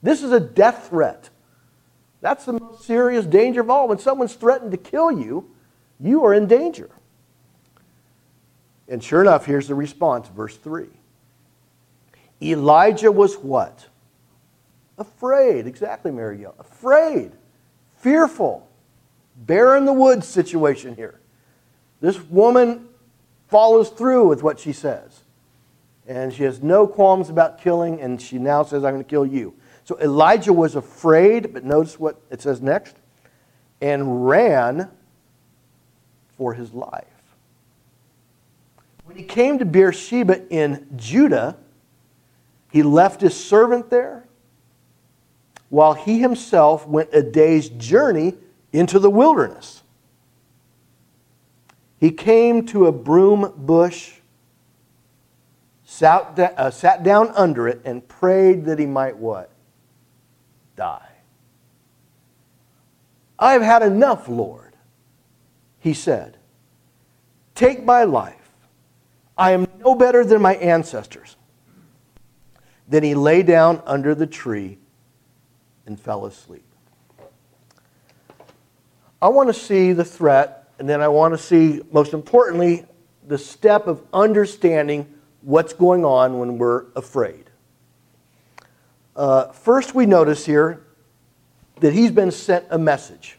This 0.00 0.22
is 0.22 0.30
a 0.30 0.40
death 0.40 0.90
threat. 0.90 1.28
That's 2.20 2.44
the 2.44 2.52
most 2.52 2.84
serious 2.84 3.26
danger 3.26 3.62
of 3.62 3.68
all. 3.68 3.88
When 3.88 3.98
someone's 3.98 4.34
threatened 4.34 4.70
to 4.70 4.76
kill 4.76 5.10
you, 5.10 5.50
you 5.98 6.24
are 6.24 6.34
in 6.34 6.46
danger. 6.46 6.90
And 8.86 9.02
sure 9.02 9.22
enough, 9.22 9.44
here's 9.44 9.66
the 9.66 9.74
response, 9.74 10.28
verse 10.28 10.56
3. 10.56 10.86
Elijah 12.50 13.12
was 13.12 13.36
what? 13.36 13.86
Afraid. 14.98 15.66
Exactly, 15.66 16.10
Mary 16.10 16.38
Gill. 16.38 16.54
Afraid. 16.58 17.32
Fearful. 17.98 18.68
Bear 19.36 19.76
in 19.76 19.84
the 19.84 19.92
woods 19.92 20.26
situation 20.26 20.96
here. 20.96 21.20
This 22.00 22.20
woman 22.20 22.88
follows 23.48 23.90
through 23.90 24.28
with 24.28 24.42
what 24.42 24.58
she 24.58 24.72
says. 24.72 25.20
And 26.06 26.32
she 26.32 26.42
has 26.42 26.62
no 26.62 26.86
qualms 26.86 27.30
about 27.30 27.60
killing, 27.60 28.00
and 28.00 28.20
she 28.20 28.38
now 28.38 28.64
says, 28.64 28.84
I'm 28.84 28.94
going 28.94 29.04
to 29.04 29.08
kill 29.08 29.26
you. 29.26 29.54
So 29.84 29.98
Elijah 30.00 30.52
was 30.52 30.74
afraid, 30.74 31.52
but 31.52 31.64
notice 31.64 31.98
what 31.98 32.20
it 32.30 32.42
says 32.42 32.60
next, 32.60 32.96
and 33.80 34.26
ran 34.26 34.90
for 36.36 36.54
his 36.54 36.72
life. 36.72 37.04
When 39.04 39.16
he 39.16 39.22
came 39.22 39.58
to 39.58 39.64
Beersheba 39.64 40.48
in 40.48 40.86
Judah, 40.96 41.56
he 42.72 42.82
left 42.82 43.20
his 43.20 43.38
servant 43.38 43.90
there 43.90 44.26
while 45.68 45.92
he 45.92 46.18
himself 46.20 46.86
went 46.86 47.10
a 47.12 47.22
day's 47.22 47.68
journey 47.68 48.34
into 48.72 48.98
the 48.98 49.10
wilderness. 49.10 49.82
He 52.00 52.10
came 52.10 52.64
to 52.66 52.86
a 52.86 52.92
broom 52.92 53.52
bush, 53.58 54.14
sat, 55.84 56.38
uh, 56.38 56.70
sat 56.70 57.02
down 57.02 57.28
under 57.36 57.68
it, 57.68 57.82
and 57.84 58.06
prayed 58.08 58.64
that 58.64 58.78
he 58.78 58.86
might 58.86 59.18
what? 59.18 59.50
die. 60.74 61.12
I've 63.38 63.60
had 63.60 63.82
enough, 63.82 64.28
Lord, 64.28 64.72
he 65.78 65.92
said. 65.92 66.38
Take 67.54 67.84
my 67.84 68.04
life. 68.04 68.50
I 69.36 69.50
am 69.50 69.66
no 69.84 69.94
better 69.94 70.24
than 70.24 70.40
my 70.40 70.54
ancestors. 70.54 71.36
Then 72.92 73.02
he 73.02 73.14
lay 73.14 73.42
down 73.42 73.82
under 73.86 74.14
the 74.14 74.26
tree 74.26 74.76
and 75.86 75.98
fell 75.98 76.26
asleep. 76.26 76.66
I 79.22 79.28
want 79.28 79.48
to 79.48 79.54
see 79.54 79.94
the 79.94 80.04
threat, 80.04 80.68
and 80.78 80.86
then 80.86 81.00
I 81.00 81.08
want 81.08 81.32
to 81.32 81.38
see, 81.38 81.80
most 81.90 82.12
importantly, 82.12 82.84
the 83.26 83.38
step 83.38 83.86
of 83.86 84.02
understanding 84.12 85.10
what's 85.40 85.72
going 85.72 86.04
on 86.04 86.38
when 86.38 86.58
we're 86.58 86.84
afraid. 86.94 87.48
Uh, 89.16 89.46
first, 89.52 89.94
we 89.94 90.04
notice 90.04 90.44
here 90.44 90.82
that 91.80 91.94
he's 91.94 92.10
been 92.10 92.30
sent 92.30 92.66
a 92.68 92.76
message. 92.76 93.38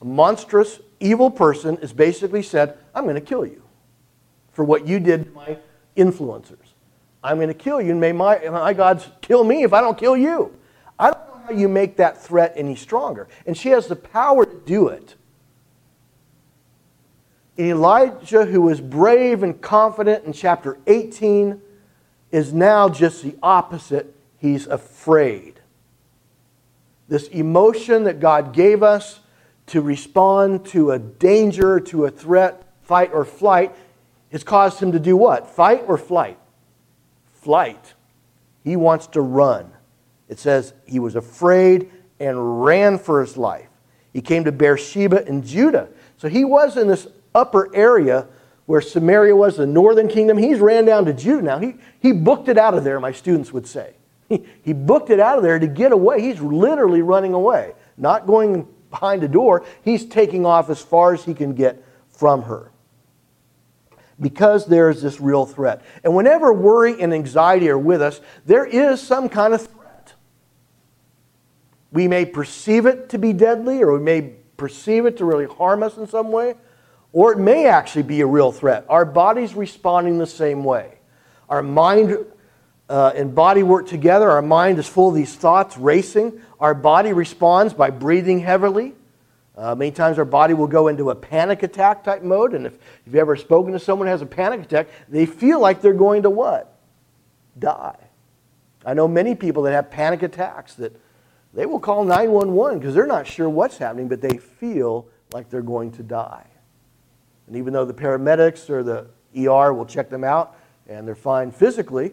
A 0.00 0.06
monstrous, 0.06 0.80
evil 0.98 1.30
person 1.30 1.76
is 1.82 1.92
basically 1.92 2.42
said, 2.42 2.78
I'm 2.94 3.04
going 3.04 3.16
to 3.16 3.20
kill 3.20 3.44
you 3.44 3.62
for 4.52 4.64
what 4.64 4.86
you 4.86 4.98
did 4.98 5.26
to 5.26 5.30
my 5.32 5.58
influencers. 5.94 6.72
I'm 7.24 7.36
going 7.36 7.48
to 7.48 7.54
kill 7.54 7.80
you, 7.80 7.92
and 7.92 8.00
may 8.00 8.12
my, 8.12 8.38
my 8.48 8.72
gods 8.72 9.08
kill 9.20 9.44
me 9.44 9.62
if 9.62 9.72
I 9.72 9.80
don't 9.80 9.96
kill 9.96 10.16
you. 10.16 10.56
I 10.98 11.10
don't 11.10 11.26
know 11.28 11.42
how 11.46 11.52
you 11.52 11.68
make 11.68 11.96
that 11.96 12.22
threat 12.22 12.52
any 12.56 12.74
stronger. 12.74 13.28
And 13.46 13.56
she 13.56 13.68
has 13.68 13.86
the 13.86 13.96
power 13.96 14.44
to 14.44 14.60
do 14.64 14.88
it. 14.88 15.14
Elijah, 17.58 18.46
who 18.46 18.62
was 18.62 18.80
brave 18.80 19.42
and 19.42 19.60
confident 19.60 20.24
in 20.24 20.32
chapter 20.32 20.78
18, 20.86 21.60
is 22.30 22.52
now 22.52 22.88
just 22.88 23.22
the 23.22 23.36
opposite. 23.42 24.14
He's 24.38 24.66
afraid. 24.66 25.60
This 27.08 27.28
emotion 27.28 28.04
that 28.04 28.20
God 28.20 28.52
gave 28.52 28.82
us 28.82 29.20
to 29.66 29.80
respond 29.80 30.64
to 30.66 30.90
a 30.90 30.98
danger, 30.98 31.78
to 31.78 32.06
a 32.06 32.10
threat, 32.10 32.64
fight 32.82 33.12
or 33.12 33.24
flight, 33.24 33.74
has 34.32 34.42
caused 34.42 34.80
him 34.80 34.92
to 34.92 34.98
do 34.98 35.16
what? 35.16 35.46
Fight 35.46 35.84
or 35.86 35.98
flight? 35.98 36.38
Flight. 37.42 37.94
He 38.62 38.76
wants 38.76 39.08
to 39.08 39.20
run. 39.20 39.70
It 40.28 40.38
says 40.38 40.72
he 40.86 41.00
was 41.00 41.16
afraid 41.16 41.90
and 42.20 42.64
ran 42.64 42.98
for 42.98 43.20
his 43.20 43.36
life. 43.36 43.68
He 44.12 44.20
came 44.20 44.44
to 44.44 44.52
Beersheba 44.52 45.26
in 45.26 45.42
Judah. 45.42 45.88
So 46.18 46.28
he 46.28 46.44
was 46.44 46.76
in 46.76 46.86
this 46.86 47.08
upper 47.34 47.74
area 47.74 48.28
where 48.66 48.80
Samaria 48.80 49.34
was, 49.34 49.56
the 49.56 49.66
northern 49.66 50.06
kingdom. 50.06 50.38
He's 50.38 50.60
ran 50.60 50.84
down 50.84 51.04
to 51.06 51.12
Judah 51.12 51.42
now. 51.42 51.58
He, 51.58 51.74
he 52.00 52.12
booked 52.12 52.48
it 52.48 52.56
out 52.56 52.74
of 52.74 52.84
there, 52.84 53.00
my 53.00 53.10
students 53.10 53.52
would 53.52 53.66
say. 53.66 53.94
He, 54.28 54.46
he 54.62 54.72
booked 54.72 55.10
it 55.10 55.18
out 55.18 55.36
of 55.36 55.42
there 55.42 55.58
to 55.58 55.66
get 55.66 55.90
away. 55.90 56.22
He's 56.22 56.40
literally 56.40 57.02
running 57.02 57.34
away, 57.34 57.74
not 57.96 58.26
going 58.26 58.68
behind 58.90 59.24
a 59.24 59.28
door. 59.28 59.64
He's 59.82 60.06
taking 60.06 60.46
off 60.46 60.70
as 60.70 60.80
far 60.80 61.12
as 61.12 61.24
he 61.24 61.34
can 61.34 61.54
get 61.54 61.84
from 62.08 62.42
her 62.42 62.71
because 64.22 64.66
there's 64.66 65.02
this 65.02 65.20
real 65.20 65.44
threat. 65.44 65.82
And 66.04 66.14
whenever 66.14 66.52
worry 66.52 67.00
and 67.00 67.12
anxiety 67.12 67.68
are 67.68 67.78
with 67.78 68.00
us, 68.00 68.20
there 68.46 68.64
is 68.64 69.02
some 69.02 69.28
kind 69.28 69.52
of 69.52 69.60
threat. 69.60 70.14
We 71.90 72.08
may 72.08 72.24
perceive 72.24 72.86
it 72.86 73.10
to 73.10 73.18
be 73.18 73.32
deadly, 73.32 73.82
or 73.82 73.92
we 73.92 74.04
may 74.04 74.34
perceive 74.56 75.04
it 75.04 75.18
to 75.18 75.24
really 75.24 75.46
harm 75.46 75.82
us 75.82 75.96
in 75.96 76.06
some 76.06 76.30
way, 76.30 76.54
or 77.12 77.32
it 77.32 77.38
may 77.38 77.66
actually 77.66 78.04
be 78.04 78.20
a 78.22 78.26
real 78.26 78.52
threat. 78.52 78.86
Our 78.88 79.04
body's 79.04 79.54
responding 79.54 80.18
the 80.18 80.26
same 80.26 80.64
way. 80.64 81.00
Our 81.48 81.62
mind 81.62 82.16
uh, 82.88 83.12
and 83.14 83.34
body 83.34 83.62
work 83.62 83.88
together. 83.88 84.30
Our 84.30 84.42
mind 84.42 84.78
is 84.78 84.86
full 84.86 85.08
of 85.08 85.14
these 85.14 85.34
thoughts 85.34 85.76
racing. 85.76 86.40
Our 86.60 86.74
body 86.74 87.12
responds 87.12 87.74
by 87.74 87.90
breathing 87.90 88.40
heavily. 88.40 88.94
Uh, 89.56 89.74
many 89.74 89.90
times 89.90 90.18
our 90.18 90.24
body 90.24 90.54
will 90.54 90.66
go 90.66 90.88
into 90.88 91.10
a 91.10 91.14
panic 91.14 91.62
attack 91.62 92.04
type 92.04 92.22
mode. 92.22 92.54
And 92.54 92.66
if, 92.66 92.78
you've 93.04 93.16
ever 93.16 93.36
spoken 93.36 93.72
to 93.72 93.78
someone 93.78 94.06
who 94.06 94.12
has 94.12 94.22
a 94.22 94.26
panic 94.26 94.62
attack, 94.62 94.88
they 95.08 95.26
feel 95.26 95.60
like 95.60 95.82
they're 95.82 95.92
going 95.92 96.22
to 96.22 96.30
what? 96.30 96.78
Die. 97.58 97.96
I 98.84 98.94
know 98.94 99.06
many 99.06 99.34
people 99.34 99.62
that 99.64 99.72
have 99.72 99.90
panic 99.90 100.22
attacks 100.22 100.74
that 100.74 100.98
they 101.52 101.66
will 101.66 101.80
call 101.80 102.04
911 102.04 102.78
because 102.78 102.94
they're 102.94 103.06
not 103.06 103.26
sure 103.26 103.48
what's 103.48 103.76
happening, 103.76 104.08
but 104.08 104.20
they 104.20 104.38
feel 104.38 105.06
like 105.32 105.50
they're 105.50 105.60
going 105.60 105.92
to 105.92 106.02
die. 106.02 106.46
And 107.46 107.56
even 107.56 107.74
though 107.74 107.84
the 107.84 107.94
paramedics 107.94 108.70
or 108.70 108.82
the 108.82 109.06
ER 109.36 109.74
will 109.74 109.84
check 109.84 110.08
them 110.08 110.24
out 110.24 110.56
and 110.88 111.06
they're 111.06 111.14
fine 111.14 111.50
physically, 111.50 112.12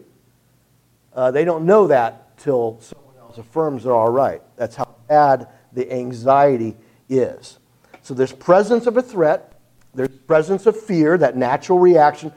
uh, 1.14 1.30
they 1.30 1.44
don't 1.44 1.64
know 1.64 1.86
that 1.86 2.36
till 2.36 2.78
someone 2.80 3.16
else 3.18 3.38
affirms 3.38 3.84
they're 3.84 3.94
all 3.94 4.12
right. 4.12 4.42
That's 4.56 4.76
how 4.76 4.94
bad 5.08 5.48
the 5.72 5.90
anxiety 5.90 6.76
is. 7.10 7.58
So 8.02 8.14
there's 8.14 8.32
presence 8.32 8.86
of 8.86 8.96
a 8.96 9.02
threat, 9.02 9.52
there's 9.94 10.08
presence 10.08 10.66
of 10.66 10.80
fear, 10.80 11.18
that 11.18 11.36
natural 11.36 11.78
reaction, 11.78 12.32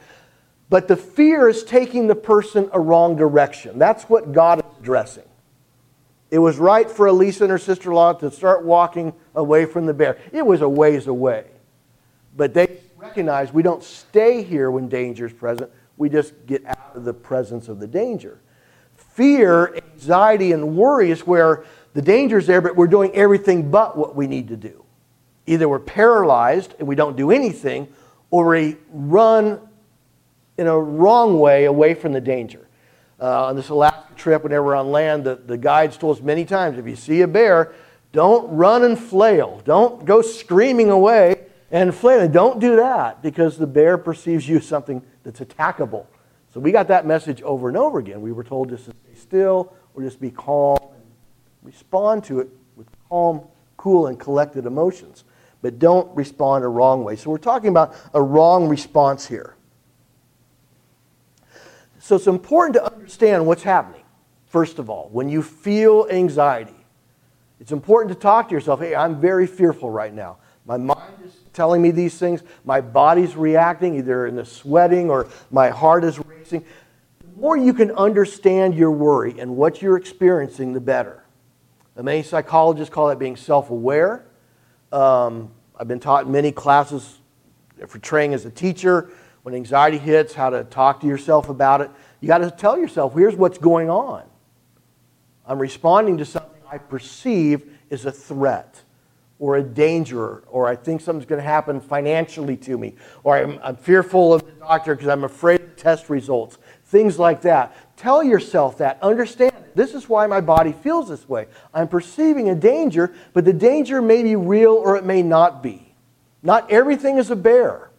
but 0.69 0.87
the 0.87 0.97
fear 0.97 1.47
is 1.47 1.63
taking 1.63 2.07
the 2.07 2.15
person 2.15 2.69
a 2.73 2.79
wrong 2.79 3.15
direction. 3.15 3.77
That's 3.77 4.03
what 4.05 4.31
God 4.31 4.59
is 4.59 4.65
addressing. 4.79 5.23
It 6.31 6.39
was 6.39 6.57
right 6.57 6.89
for 6.89 7.05
Elisa 7.05 7.43
and 7.43 7.51
her 7.51 7.59
sister 7.59 7.91
in 7.91 7.95
law 7.95 8.13
to 8.13 8.31
start 8.31 8.65
walking 8.65 9.13
away 9.35 9.65
from 9.65 9.85
the 9.85 9.93
bear. 9.93 10.17
It 10.31 10.43
was 10.43 10.61
a 10.61 10.67
ways 10.67 11.05
away. 11.05 11.45
But 12.35 12.55
they 12.55 12.79
recognize 12.97 13.53
we 13.53 13.61
don't 13.61 13.83
stay 13.83 14.41
here 14.41 14.71
when 14.71 14.89
danger 14.89 15.27
is 15.27 15.33
present, 15.33 15.69
we 15.97 16.09
just 16.09 16.33
get 16.47 16.65
out 16.65 16.95
of 16.95 17.05
the 17.05 17.13
presence 17.13 17.67
of 17.67 17.79
the 17.79 17.85
danger. 17.85 18.39
Fear, 18.95 19.75
anxiety, 19.75 20.53
and 20.53 20.75
worry 20.75 21.11
is 21.11 21.27
where 21.27 21.65
the 21.93 22.01
danger 22.01 22.37
is 22.37 22.47
there, 22.47 22.61
but 22.61 22.75
we're 22.75 22.87
doing 22.87 23.11
everything 23.13 23.69
but 23.69 23.97
what 23.97 24.15
we 24.15 24.27
need 24.27 24.47
to 24.49 24.57
do. 24.57 24.83
Either 25.45 25.67
we're 25.67 25.79
paralyzed 25.79 26.73
and 26.79 26.87
we 26.87 26.95
don't 26.95 27.15
do 27.15 27.31
anything, 27.31 27.87
or 28.31 28.47
we 28.47 28.77
run 28.91 29.59
in 30.57 30.67
a 30.67 30.79
wrong 30.79 31.39
way 31.39 31.65
away 31.65 31.93
from 31.93 32.13
the 32.13 32.21
danger. 32.21 32.67
Uh, 33.19 33.45
on 33.45 33.55
this 33.55 33.69
Alaska 33.69 34.13
trip, 34.15 34.43
whenever 34.43 34.65
we're 34.65 34.75
on 34.75 34.91
land, 34.91 35.23
the, 35.23 35.35
the 35.35 35.57
guides 35.57 35.97
told 35.97 36.17
us 36.17 36.23
many 36.23 36.45
times 36.45 36.77
if 36.77 36.87
you 36.87 36.95
see 36.95 37.21
a 37.21 37.27
bear, 37.27 37.73
don't 38.11 38.55
run 38.55 38.83
and 38.83 38.97
flail. 38.97 39.61
Don't 39.65 40.05
go 40.05 40.21
screaming 40.21 40.89
away 40.89 41.45
and 41.71 41.93
flailing. 41.93 42.31
Don't 42.31 42.59
do 42.59 42.75
that 42.75 43.21
because 43.21 43.57
the 43.57 43.67
bear 43.67 43.97
perceives 43.97 44.47
you 44.47 44.57
as 44.57 44.65
something 44.65 45.01
that's 45.23 45.39
attackable. 45.39 46.05
So 46.53 46.59
we 46.59 46.71
got 46.71 46.87
that 46.89 47.05
message 47.05 47.41
over 47.41 47.67
and 47.67 47.77
over 47.77 47.97
again. 47.97 48.21
We 48.21 48.31
were 48.31 48.43
told 48.43 48.69
just 48.69 48.85
to 48.85 48.91
stay 48.91 49.15
still 49.15 49.73
or 49.95 50.03
just 50.03 50.21
be 50.21 50.29
calm 50.29 50.77
respond 51.63 52.23
to 52.25 52.39
it 52.39 52.49
with 52.75 52.87
calm, 53.09 53.41
cool, 53.77 54.07
and 54.07 54.19
collected 54.19 54.65
emotions. 54.65 55.23
But 55.61 55.79
don't 55.79 56.13
respond 56.15 56.65
a 56.65 56.67
wrong 56.67 57.03
way. 57.03 57.15
So 57.15 57.29
we're 57.29 57.37
talking 57.37 57.69
about 57.69 57.95
a 58.13 58.21
wrong 58.21 58.67
response 58.67 59.25
here. 59.25 59.55
So 61.99 62.17
it's 62.17 62.27
important 62.27 62.73
to 62.75 62.85
understand 62.85 63.47
what's 63.47 63.63
happening, 63.63 64.03
first 64.45 64.77
of 64.77 64.89
all, 64.89 65.07
when 65.13 65.29
you 65.29 65.41
feel 65.41 66.05
anxiety. 66.11 66.75
It's 67.61 67.71
important 67.71 68.13
to 68.13 68.19
talk 68.19 68.49
to 68.49 68.53
yourself 68.53 68.81
hey, 68.81 68.93
I'm 68.93 69.21
very 69.21 69.47
fearful 69.47 69.89
right 69.89 70.13
now. 70.13 70.37
My 70.65 70.75
mind 70.75 71.13
is 71.25 71.33
telling 71.53 71.81
me 71.81 71.91
these 71.91 72.17
things. 72.17 72.43
My 72.65 72.81
body's 72.81 73.37
reacting, 73.37 73.95
either 73.95 74.27
in 74.27 74.35
the 74.35 74.43
sweating 74.43 75.09
or 75.09 75.29
my 75.49 75.69
heart 75.69 76.03
is 76.03 76.19
racing. 76.19 76.65
The 77.19 77.39
more 77.39 77.55
you 77.55 77.73
can 77.73 77.91
understand 77.91 78.75
your 78.75 78.91
worry 78.91 79.39
and 79.39 79.55
what 79.55 79.81
you're 79.81 79.95
experiencing, 79.95 80.73
the 80.73 80.81
better. 80.81 81.22
Many 82.01 82.23
psychologists 82.23 82.93
call 82.93 83.09
that 83.09 83.19
being 83.19 83.35
self 83.35 83.69
aware. 83.69 84.25
Um, 84.91 85.51
I've 85.79 85.87
been 85.87 85.99
taught 85.99 86.25
in 86.25 86.31
many 86.31 86.51
classes 86.51 87.19
for 87.87 87.99
training 87.99 88.33
as 88.33 88.45
a 88.45 88.49
teacher 88.51 89.11
when 89.43 89.53
anxiety 89.53 89.97
hits, 89.97 90.33
how 90.33 90.49
to 90.49 90.63
talk 90.63 91.01
to 91.01 91.07
yourself 91.07 91.49
about 91.49 91.81
it. 91.81 91.91
You 92.21 92.27
got 92.27 92.39
to 92.39 92.49
tell 92.49 92.77
yourself, 92.77 93.13
here's 93.13 93.35
what's 93.35 93.57
going 93.57 93.89
on. 93.89 94.23
I'm 95.45 95.59
responding 95.59 96.17
to 96.19 96.25
something 96.25 96.61
I 96.71 96.77
perceive 96.77 97.77
is 97.89 98.05
a 98.05 98.11
threat 98.11 98.81
or 99.39 99.57
a 99.57 99.63
danger, 99.63 100.37
or 100.47 100.67
I 100.67 100.75
think 100.75 101.01
something's 101.01 101.25
going 101.25 101.41
to 101.41 101.47
happen 101.47 101.81
financially 101.81 102.55
to 102.57 102.77
me, 102.77 102.95
or 103.25 103.35
I'm, 103.35 103.59
I'm 103.61 103.75
fearful 103.75 104.33
of 104.33 104.45
the 104.45 104.51
doctor 104.53 104.95
because 104.95 105.09
I'm 105.09 105.25
afraid 105.25 105.59
of 105.59 105.69
the 105.71 105.75
test 105.75 106.09
results, 106.09 106.57
things 106.93 107.19
like 107.19 107.41
that. 107.41 107.75
Tell 107.97 108.23
yourself 108.23 108.77
that. 108.77 109.01
Understand 109.01 109.51
this 109.75 109.95
is 109.95 110.07
why 110.07 110.27
my 110.27 110.39
body 110.39 110.71
feels 110.71 111.09
this 111.09 111.27
way. 111.27 111.47
I'm 111.73 111.87
perceiving 111.87 112.49
a 112.49 112.55
danger, 112.55 113.13
but 113.33 113.43
the 113.43 113.51
danger 113.51 114.01
may 114.01 114.21
be 114.21 114.35
real 114.35 114.73
or 114.73 114.95
it 114.95 115.03
may 115.03 115.23
not 115.23 115.63
be. 115.63 115.95
Not 116.43 116.71
everything 116.71 117.17
is 117.17 117.31
a 117.31 117.35
bear. 117.35 117.89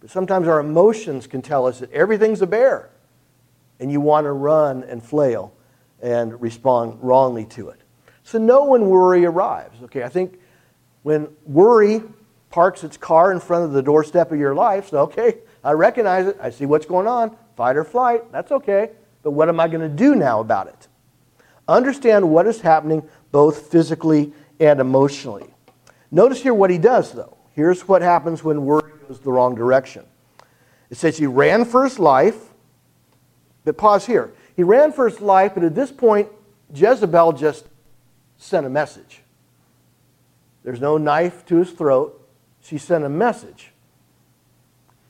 But 0.00 0.10
sometimes 0.10 0.46
our 0.46 0.60
emotions 0.60 1.26
can 1.26 1.40
tell 1.40 1.66
us 1.66 1.80
that 1.80 1.90
everything's 1.90 2.42
a 2.42 2.46
bear, 2.46 2.90
and 3.78 3.90
you 3.90 4.00
want 4.00 4.26
to 4.26 4.32
run 4.32 4.84
and 4.84 5.02
flail 5.02 5.54
and 6.02 6.40
respond 6.40 6.98
wrongly 7.00 7.46
to 7.46 7.70
it. 7.70 7.80
So 8.24 8.38
know 8.38 8.66
when 8.66 8.86
worry 8.86 9.24
arrives. 9.24 9.82
Okay, 9.84 10.02
I 10.02 10.10
think 10.10 10.38
when 11.02 11.28
worry 11.46 12.02
parks 12.50 12.84
its 12.84 12.98
car 12.98 13.32
in 13.32 13.40
front 13.40 13.64
of 13.64 13.72
the 13.72 13.82
doorstep 13.82 14.32
of 14.32 14.38
your 14.38 14.54
life, 14.54 14.90
so 14.90 14.98
okay, 15.00 15.38
I 15.62 15.72
recognize 15.72 16.26
it, 16.26 16.38
I 16.40 16.50
see 16.50 16.66
what's 16.66 16.86
going 16.86 17.06
on, 17.06 17.36
fight 17.56 17.76
or 17.76 17.84
flight, 17.84 18.30
that's 18.32 18.50
okay, 18.52 18.90
but 19.22 19.32
what 19.32 19.48
am 19.48 19.60
I 19.60 19.68
going 19.68 19.82
to 19.82 19.94
do 19.94 20.14
now 20.14 20.40
about 20.40 20.68
it? 20.68 20.88
Understand 21.68 22.28
what 22.28 22.46
is 22.46 22.60
happening 22.60 23.06
both 23.30 23.70
physically 23.70 24.32
and 24.58 24.80
emotionally. 24.80 25.46
Notice 26.10 26.42
here 26.42 26.54
what 26.54 26.70
he 26.70 26.78
does, 26.78 27.12
though. 27.12 27.36
Here's 27.54 27.86
what 27.86 28.02
happens 28.02 28.42
when 28.42 28.64
worry 28.64 28.90
goes 29.06 29.20
the 29.20 29.30
wrong 29.30 29.54
direction. 29.54 30.04
It 30.88 30.96
says 30.96 31.18
he 31.18 31.26
ran 31.26 31.64
for 31.64 31.84
his 31.84 31.98
life, 31.98 32.36
but 33.64 33.76
pause 33.76 34.06
here. 34.06 34.32
He 34.56 34.62
ran 34.62 34.92
for 34.92 35.08
his 35.08 35.20
life, 35.20 35.54
but 35.54 35.62
at 35.62 35.74
this 35.74 35.92
point, 35.92 36.28
Jezebel 36.74 37.32
just 37.34 37.66
sent 38.36 38.66
a 38.66 38.70
message. 38.70 39.22
There's 40.62 40.80
no 40.80 40.98
knife 40.98 41.46
to 41.46 41.56
his 41.56 41.70
throat. 41.70 42.28
She 42.60 42.78
sent 42.78 43.04
a 43.04 43.08
message. 43.08 43.69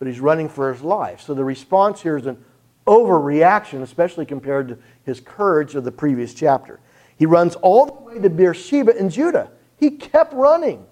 But 0.01 0.09
he's 0.09 0.19
running 0.19 0.49
for 0.49 0.73
his 0.73 0.83
life. 0.83 1.21
So 1.21 1.35
the 1.35 1.45
response 1.45 2.03
here 2.03 2.17
is 2.17 2.27
an 2.27 2.43
overreaction, 2.89 3.83
especially 3.83 4.27
compared 4.27 4.69
to 4.69 4.79
his 5.05 5.21
courage 5.21 5.77
of 5.77 5.85
the 5.85 5.93
previous 5.93 6.35
chapter. 6.35 6.81
He 7.17 7.27
runs 7.27 7.55
all 7.57 7.87
the 7.87 7.93
way 7.93 8.19
to 8.19 8.31
Beersheba 8.31 8.97
in 8.97 9.11
Judah. 9.11 9.51
He 9.79 9.91
kept 9.91 10.33
running. 10.33 10.87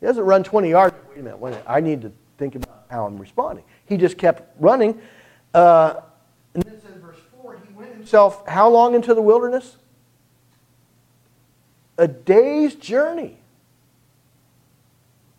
He 0.00 0.06
doesn't 0.06 0.24
run 0.24 0.44
20 0.44 0.70
yards. 0.70 0.96
Wait 1.10 1.18
a 1.18 1.22
minute, 1.22 1.38
wait 1.38 1.50
a 1.50 1.52
minute. 1.52 1.66
I 1.68 1.80
need 1.80 2.00
to 2.02 2.12
think 2.38 2.54
about 2.54 2.86
how 2.88 3.04
I'm 3.06 3.18
responding. 3.18 3.64
He 3.86 3.96
just 3.96 4.16
kept 4.16 4.56
running. 4.60 5.00
Uh, 5.52 6.00
and 6.54 6.62
then 6.62 6.74
it 6.74 6.82
says, 6.82 6.94
verse 7.02 7.18
4, 7.42 7.60
he 7.66 7.74
went 7.74 7.92
himself 7.92 8.46
how 8.48 8.68
long 8.68 8.94
into 8.94 9.14
the 9.14 9.20
wilderness? 9.20 9.76
A 11.98 12.08
day's 12.08 12.76
journey 12.76 13.36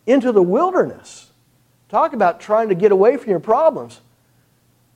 into 0.06 0.32
the 0.32 0.42
wilderness. 0.42 1.31
Talk 1.92 2.14
about 2.14 2.40
trying 2.40 2.70
to 2.70 2.74
get 2.74 2.90
away 2.90 3.18
from 3.18 3.28
your 3.28 3.38
problems. 3.38 4.00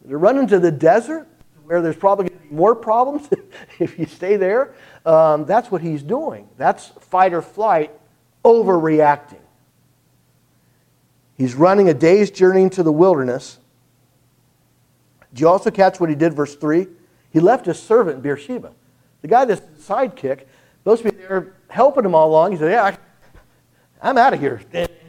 To 0.09 0.16
run 0.16 0.38
into 0.38 0.59
the 0.59 0.70
desert 0.70 1.28
where 1.64 1.82
there's 1.82 1.94
probably 1.94 2.30
going 2.30 2.40
to 2.40 2.48
be 2.48 2.54
more 2.54 2.74
problems 2.74 3.28
if 3.78 3.98
you 3.98 4.06
stay 4.06 4.38
there. 4.38 4.74
Um, 5.04 5.44
that's 5.44 5.70
what 5.70 5.82
he's 5.82 6.02
doing. 6.02 6.48
That's 6.56 6.87
fight 7.00 7.35
or 7.35 7.42
flight 7.42 7.90
overreacting. 8.42 9.42
He's 11.37 11.54
running 11.54 11.90
a 11.90 11.94
day's 11.94 12.30
journey 12.30 12.62
into 12.62 12.82
the 12.82 12.92
wilderness. 12.92 13.59
Do 15.35 15.42
you 15.42 15.48
also 15.48 15.70
catch 15.70 16.00
what 16.00 16.09
he 16.09 16.16
did, 16.16 16.32
verse 16.32 16.56
3? 16.56 16.87
He 17.30 17.40
left 17.40 17.66
his 17.66 17.78
servant 17.78 18.22
Beersheba. 18.22 18.72
The 19.20 19.28
guy 19.28 19.44
that's 19.44 19.61
sidekick, 19.87 20.46
supposed 20.78 21.02
to 21.02 21.11
be 21.11 21.16
there 21.18 21.56
helping 21.68 22.06
him 22.06 22.14
all 22.14 22.30
along. 22.30 22.52
He 22.52 22.56
said, 22.56 22.70
Yeah, 22.70 22.96
I'm 24.00 24.16
out 24.16 24.32
of 24.32 24.40
here. 24.40 24.62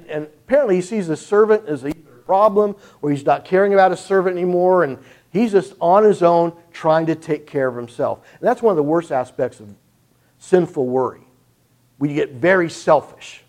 And 0.09 0.25
apparently 0.25 0.75
he 0.75 0.81
sees 0.81 1.07
his 1.07 1.25
servant 1.25 1.67
as 1.67 1.83
a 1.83 1.93
problem 2.27 2.75
or 3.01 3.09
he's 3.09 3.25
not 3.25 3.45
caring 3.45 3.73
about 3.73 3.89
his 3.89 3.99
servant 3.99 4.37
anymore. 4.37 4.83
And 4.83 4.99
he's 5.31 5.53
just 5.53 5.73
on 5.79 6.03
his 6.03 6.21
own 6.21 6.53
trying 6.71 7.07
to 7.07 7.15
take 7.15 7.47
care 7.47 7.67
of 7.67 7.75
himself. 7.75 8.19
And 8.39 8.47
that's 8.47 8.61
one 8.61 8.71
of 8.71 8.77
the 8.77 8.83
worst 8.83 9.11
aspects 9.11 9.59
of 9.59 9.73
sinful 10.37 10.85
worry. 10.85 11.21
We 11.97 12.13
get 12.13 12.33
very 12.33 12.69
selfish. 12.69 13.43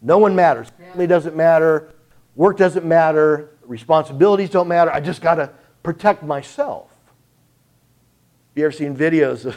No 0.00 0.18
one 0.18 0.36
matters. 0.36 0.68
Family 0.78 1.08
doesn't 1.08 1.34
matter. 1.34 1.92
Work 2.36 2.58
doesn't 2.58 2.84
matter. 2.84 3.50
Responsibilities 3.64 4.50
don't 4.50 4.68
matter. 4.68 4.92
I 4.92 5.00
just 5.00 5.22
got 5.22 5.36
to 5.36 5.50
protect 5.82 6.22
myself. 6.22 6.90
You 8.54 8.64
ever 8.64 8.72
seen 8.72 8.96
videos 8.96 9.44
of 9.44 9.56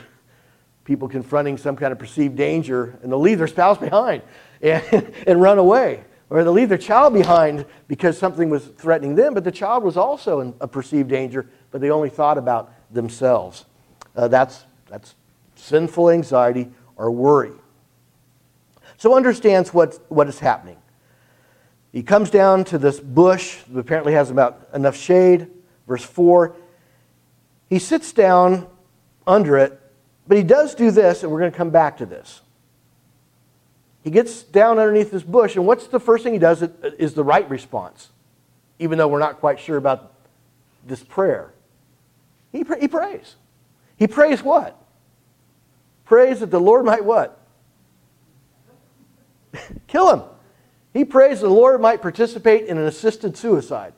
people 0.83 1.07
confronting 1.07 1.57
some 1.57 1.75
kind 1.75 1.91
of 1.91 1.99
perceived 1.99 2.35
danger 2.35 2.97
and 3.03 3.11
they'll 3.11 3.19
leave 3.19 3.37
their 3.37 3.47
spouse 3.47 3.77
behind 3.89 4.23
and, 4.61 5.13
and 5.27 5.41
run 5.41 5.57
away? 5.57 6.03
Or 6.29 6.43
they'll 6.43 6.53
leave 6.53 6.69
their 6.69 6.77
child 6.77 7.13
behind 7.13 7.65
because 7.87 8.17
something 8.17 8.49
was 8.49 8.65
threatening 8.65 9.15
them, 9.15 9.33
but 9.33 9.43
the 9.43 9.51
child 9.51 9.83
was 9.83 9.97
also 9.97 10.41
in 10.41 10.53
a 10.61 10.67
perceived 10.67 11.09
danger, 11.09 11.49
but 11.71 11.81
they 11.81 11.89
only 11.89 12.09
thought 12.09 12.37
about 12.37 12.71
themselves. 12.93 13.65
Uh, 14.15 14.27
that's, 14.27 14.65
that's 14.87 15.15
sinful 15.55 16.11
anxiety 16.11 16.69
or 16.95 17.09
worry. 17.09 17.53
So 18.97 19.15
understands 19.15 19.73
what, 19.73 19.97
what 20.11 20.27
is 20.27 20.39
happening. 20.39 20.77
He 21.91 22.03
comes 22.03 22.29
down 22.29 22.65
to 22.65 22.77
this 22.77 22.99
bush 22.99 23.63
that 23.69 23.79
apparently 23.79 24.13
has 24.13 24.29
about 24.29 24.69
enough 24.73 24.95
shade. 24.95 25.47
Verse 25.87 26.03
4. 26.03 26.55
He 27.69 27.79
sits 27.79 28.11
down 28.13 28.67
under 29.25 29.57
it, 29.57 29.79
but 30.27 30.37
he 30.37 30.43
does 30.43 30.75
do 30.75 30.91
this, 30.91 31.23
and 31.23 31.31
we're 31.31 31.39
going 31.39 31.51
to 31.51 31.57
come 31.57 31.71
back 31.71 31.97
to 31.97 32.05
this. 32.05 32.41
He 34.09 34.11
gets 34.11 34.41
down 34.41 34.79
underneath 34.79 35.11
this 35.11 35.21
bush, 35.21 35.55
and 35.55 35.67
what's 35.67 35.85
the 35.85 35.99
first 35.99 36.23
thing 36.23 36.33
he 36.33 36.39
does 36.39 36.63
is 36.97 37.13
the 37.13 37.23
right 37.23 37.47
response, 37.47 38.09
even 38.79 38.97
though 38.97 39.07
we're 39.07 39.19
not 39.19 39.39
quite 39.39 39.59
sure 39.59 39.77
about 39.77 40.13
this 40.83 41.03
prayer. 41.03 41.53
He, 42.51 42.65
he 42.79 42.87
prays. 42.87 43.35
He 43.97 44.07
prays 44.07 44.41
what? 44.41 44.75
Prays 46.05 46.39
that 46.39 46.49
the 46.49 46.59
Lord 46.59 46.85
might 46.85 47.05
what? 47.05 47.39
Kill 49.87 50.11
him. 50.11 50.23
He 50.91 51.05
prays 51.05 51.41
the 51.41 51.47
Lord 51.47 51.79
might 51.79 52.01
participate 52.01 52.65
in 52.65 52.79
an 52.79 52.85
assisted 52.85 53.37
suicide. 53.37 53.93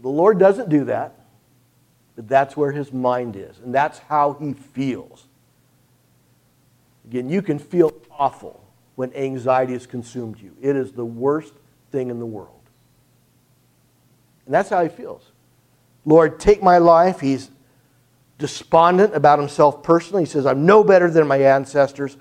The 0.00 0.08
Lord 0.08 0.40
doesn't 0.40 0.68
do 0.68 0.86
that, 0.86 1.14
but 2.16 2.26
that's 2.26 2.56
where 2.56 2.72
his 2.72 2.92
mind 2.92 3.36
is, 3.36 3.60
and 3.60 3.72
that's 3.72 4.00
how 4.00 4.32
he 4.32 4.52
feels. 4.52 5.28
Again, 7.12 7.28
you 7.28 7.42
can 7.42 7.58
feel 7.58 7.92
awful 8.10 8.64
when 8.94 9.12
anxiety 9.12 9.74
has 9.74 9.86
consumed 9.86 10.40
you. 10.40 10.56
It 10.62 10.76
is 10.76 10.92
the 10.92 11.04
worst 11.04 11.52
thing 11.90 12.08
in 12.08 12.18
the 12.18 12.24
world. 12.24 12.62
And 14.46 14.54
that's 14.54 14.70
how 14.70 14.82
he 14.82 14.88
feels. 14.88 15.30
Lord, 16.06 16.40
take 16.40 16.62
my 16.62 16.78
life. 16.78 17.20
He's 17.20 17.50
despondent 18.38 19.14
about 19.14 19.38
himself 19.38 19.82
personally. 19.82 20.22
He 20.22 20.30
says, 20.30 20.46
I'm 20.46 20.64
no 20.64 20.82
better 20.82 21.10
than 21.10 21.26
my 21.26 21.36
ancestors. 21.36 22.16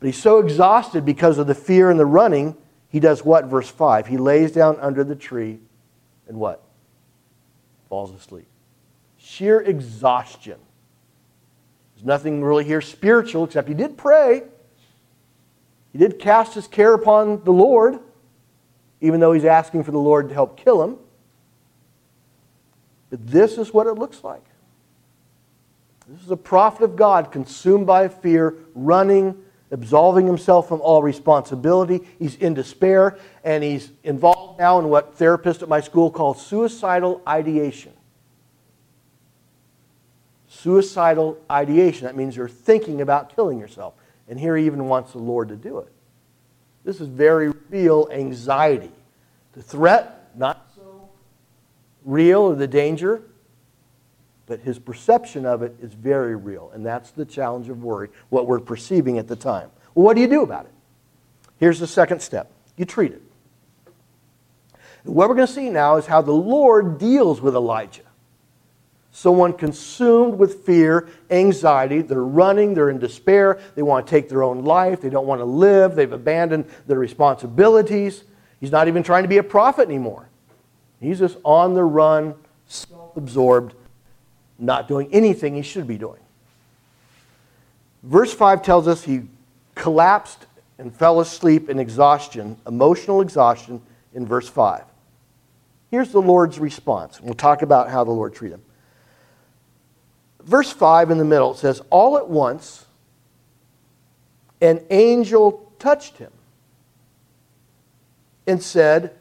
But 0.00 0.06
he's 0.06 0.16
so 0.16 0.38
exhausted 0.38 1.04
because 1.04 1.36
of 1.36 1.46
the 1.46 1.54
fear 1.54 1.90
and 1.90 2.00
the 2.00 2.06
running, 2.06 2.56
he 2.88 3.00
does 3.00 3.22
what? 3.22 3.44
Verse 3.44 3.68
5. 3.68 4.06
He 4.06 4.16
lays 4.16 4.50
down 4.50 4.78
under 4.80 5.04
the 5.04 5.14
tree 5.14 5.58
and 6.26 6.38
what? 6.38 6.62
Falls 7.90 8.14
asleep. 8.14 8.46
sheer 9.18 9.60
exhaustion. 9.60 10.56
There's 11.96 12.06
nothing 12.06 12.44
really 12.44 12.64
here 12.64 12.80
spiritual 12.80 13.44
except 13.44 13.68
he 13.68 13.74
did 13.74 13.96
pray. 13.96 14.42
He 15.92 15.98
did 15.98 16.18
cast 16.18 16.54
his 16.54 16.66
care 16.66 16.92
upon 16.92 17.42
the 17.44 17.52
Lord, 17.52 17.98
even 19.00 19.18
though 19.18 19.32
he's 19.32 19.46
asking 19.46 19.84
for 19.84 19.92
the 19.92 19.98
Lord 19.98 20.28
to 20.28 20.34
help 20.34 20.58
kill 20.58 20.82
him. 20.82 20.98
But 23.08 23.26
this 23.26 23.56
is 23.56 23.72
what 23.72 23.86
it 23.86 23.94
looks 23.94 24.22
like. 24.22 24.44
This 26.06 26.22
is 26.22 26.30
a 26.30 26.36
prophet 26.36 26.84
of 26.84 26.96
God 26.96 27.32
consumed 27.32 27.86
by 27.86 28.08
fear, 28.08 28.54
running, 28.74 29.34
absolving 29.70 30.26
himself 30.26 30.68
from 30.68 30.80
all 30.82 31.02
responsibility. 31.02 32.00
He's 32.18 32.36
in 32.36 32.52
despair, 32.54 33.18
and 33.42 33.64
he's 33.64 33.90
involved 34.04 34.58
now 34.58 34.78
in 34.78 34.88
what 34.88 35.18
therapists 35.18 35.62
at 35.62 35.68
my 35.68 35.80
school 35.80 36.10
call 36.10 36.34
suicidal 36.34 37.22
ideation. 37.26 37.92
Suicidal 40.56 41.38
ideation. 41.50 42.06
That 42.06 42.16
means 42.16 42.34
you're 42.34 42.48
thinking 42.48 43.02
about 43.02 43.34
killing 43.34 43.58
yourself. 43.58 43.94
And 44.26 44.40
here 44.40 44.56
he 44.56 44.64
even 44.66 44.88
wants 44.88 45.12
the 45.12 45.18
Lord 45.18 45.48
to 45.50 45.56
do 45.56 45.78
it. 45.78 45.92
This 46.82 47.00
is 47.00 47.08
very 47.08 47.52
real 47.68 48.08
anxiety. 48.10 48.90
The 49.52 49.62
threat, 49.62 50.30
not 50.34 50.70
so 50.74 51.10
real, 52.04 52.40
or 52.42 52.54
the 52.54 52.66
danger, 52.66 53.22
but 54.46 54.60
his 54.60 54.78
perception 54.78 55.44
of 55.44 55.62
it 55.62 55.76
is 55.82 55.92
very 55.92 56.36
real. 56.36 56.70
And 56.72 56.86
that's 56.86 57.10
the 57.10 57.24
challenge 57.24 57.68
of 57.68 57.82
worry, 57.82 58.08
what 58.30 58.46
we're 58.46 58.60
perceiving 58.60 59.18
at 59.18 59.28
the 59.28 59.36
time. 59.36 59.70
Well, 59.94 60.06
what 60.06 60.14
do 60.14 60.22
you 60.22 60.28
do 60.28 60.42
about 60.42 60.64
it? 60.64 60.72
Here's 61.58 61.80
the 61.80 61.86
second 61.86 62.22
step 62.22 62.50
you 62.76 62.86
treat 62.86 63.12
it. 63.12 63.22
what 65.04 65.28
we're 65.28 65.34
going 65.34 65.46
to 65.46 65.52
see 65.52 65.68
now 65.68 65.96
is 65.96 66.06
how 66.06 66.22
the 66.22 66.32
Lord 66.32 66.98
deals 66.98 67.42
with 67.42 67.54
Elijah. 67.54 68.05
Someone 69.16 69.54
consumed 69.54 70.38
with 70.38 70.66
fear, 70.66 71.08
anxiety, 71.30 72.02
they're 72.02 72.22
running, 72.22 72.74
they're 72.74 72.90
in 72.90 72.98
despair, 72.98 73.58
they 73.74 73.80
want 73.80 74.06
to 74.06 74.10
take 74.10 74.28
their 74.28 74.42
own 74.42 74.62
life, 74.62 75.00
they 75.00 75.08
don't 75.08 75.26
want 75.26 75.40
to 75.40 75.44
live, 75.46 75.94
they've 75.94 76.12
abandoned 76.12 76.66
their 76.86 76.98
responsibilities. 76.98 78.24
He's 78.60 78.70
not 78.70 78.88
even 78.88 79.02
trying 79.02 79.22
to 79.22 79.28
be 79.28 79.38
a 79.38 79.42
prophet 79.42 79.88
anymore. 79.88 80.28
He's 81.00 81.18
just 81.18 81.38
on 81.44 81.72
the 81.72 81.82
run, 81.82 82.34
self 82.66 83.16
absorbed, 83.16 83.72
not 84.58 84.86
doing 84.86 85.08
anything 85.14 85.54
he 85.54 85.62
should 85.62 85.86
be 85.86 85.96
doing. 85.96 86.20
Verse 88.02 88.34
5 88.34 88.60
tells 88.60 88.86
us 88.86 89.02
he 89.02 89.22
collapsed 89.74 90.44
and 90.76 90.94
fell 90.94 91.20
asleep 91.20 91.70
in 91.70 91.78
exhaustion, 91.78 92.58
emotional 92.66 93.22
exhaustion, 93.22 93.80
in 94.12 94.26
verse 94.26 94.50
5. 94.50 94.84
Here's 95.90 96.12
the 96.12 96.20
Lord's 96.20 96.58
response. 96.58 97.18
We'll 97.18 97.32
talk 97.32 97.62
about 97.62 97.88
how 97.88 98.04
the 98.04 98.10
Lord 98.10 98.34
treated 98.34 98.56
him. 98.56 98.62
Verse 100.46 100.72
5 100.72 101.10
in 101.10 101.18
the 101.18 101.24
middle 101.24 101.52
it 101.52 101.58
says, 101.58 101.82
All 101.90 102.16
at 102.16 102.28
once, 102.28 102.86
an 104.60 104.80
angel 104.90 105.72
touched 105.78 106.16
him 106.18 106.32
and 108.46 108.62
said, 108.62 109.16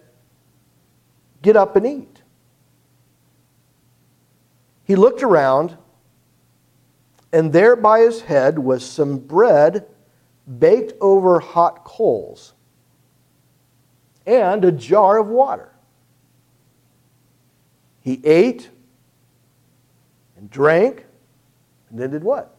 Get 1.42 1.56
up 1.56 1.76
and 1.76 1.86
eat. 1.86 2.22
He 4.84 4.96
looked 4.96 5.24
around, 5.24 5.78
and 7.34 7.52
there 7.52 7.76
by 7.76 8.02
his 8.02 8.22
head 8.22 8.60
was 8.60 8.86
some 8.86 9.18
bread 9.18 9.88
baked 10.60 10.94
over 11.02 11.40
hot 11.40 11.84
coals 11.84 12.54
and 14.28 14.64
a 14.64 14.72
jar 14.72 15.18
of 15.18 15.28
water. 15.28 15.72
He 18.02 18.22
ate 18.24 18.70
and 20.38 20.50
drank, 20.50 21.05
then 22.00 22.12
did 22.12 22.24
what? 22.24 22.56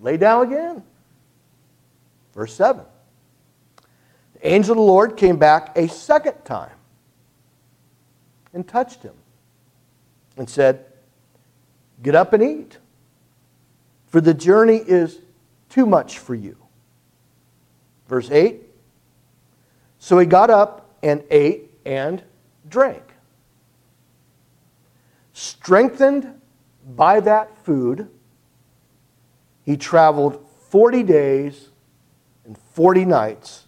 Lay 0.00 0.16
down 0.16 0.46
again. 0.46 0.82
Verse 2.34 2.54
7. 2.54 2.84
The 4.34 4.48
angel 4.48 4.72
of 4.72 4.76
the 4.76 4.82
Lord 4.82 5.16
came 5.16 5.36
back 5.36 5.76
a 5.76 5.88
second 5.88 6.44
time 6.44 6.76
and 8.52 8.66
touched 8.66 9.02
him 9.02 9.14
and 10.36 10.48
said, 10.48 10.84
Get 12.02 12.14
up 12.14 12.32
and 12.32 12.42
eat, 12.42 12.78
for 14.08 14.20
the 14.20 14.34
journey 14.34 14.76
is 14.76 15.20
too 15.68 15.86
much 15.86 16.18
for 16.18 16.34
you. 16.34 16.56
Verse 18.08 18.30
8 18.30 18.60
So 19.98 20.18
he 20.18 20.26
got 20.26 20.50
up 20.50 20.96
and 21.02 21.22
ate 21.30 21.70
and 21.84 22.22
drank. 22.68 23.02
Strengthened 25.32 26.40
by 26.84 27.20
that 27.20 27.56
food, 27.64 28.08
he 29.64 29.76
traveled 29.76 30.46
40 30.68 31.02
days 31.02 31.68
and 32.44 32.58
40 32.58 33.04
nights 33.04 33.64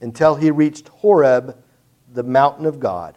until 0.00 0.34
he 0.34 0.50
reached 0.50 0.88
Horeb, 0.88 1.56
the 2.12 2.22
mountain 2.22 2.66
of 2.66 2.80
God. 2.80 3.16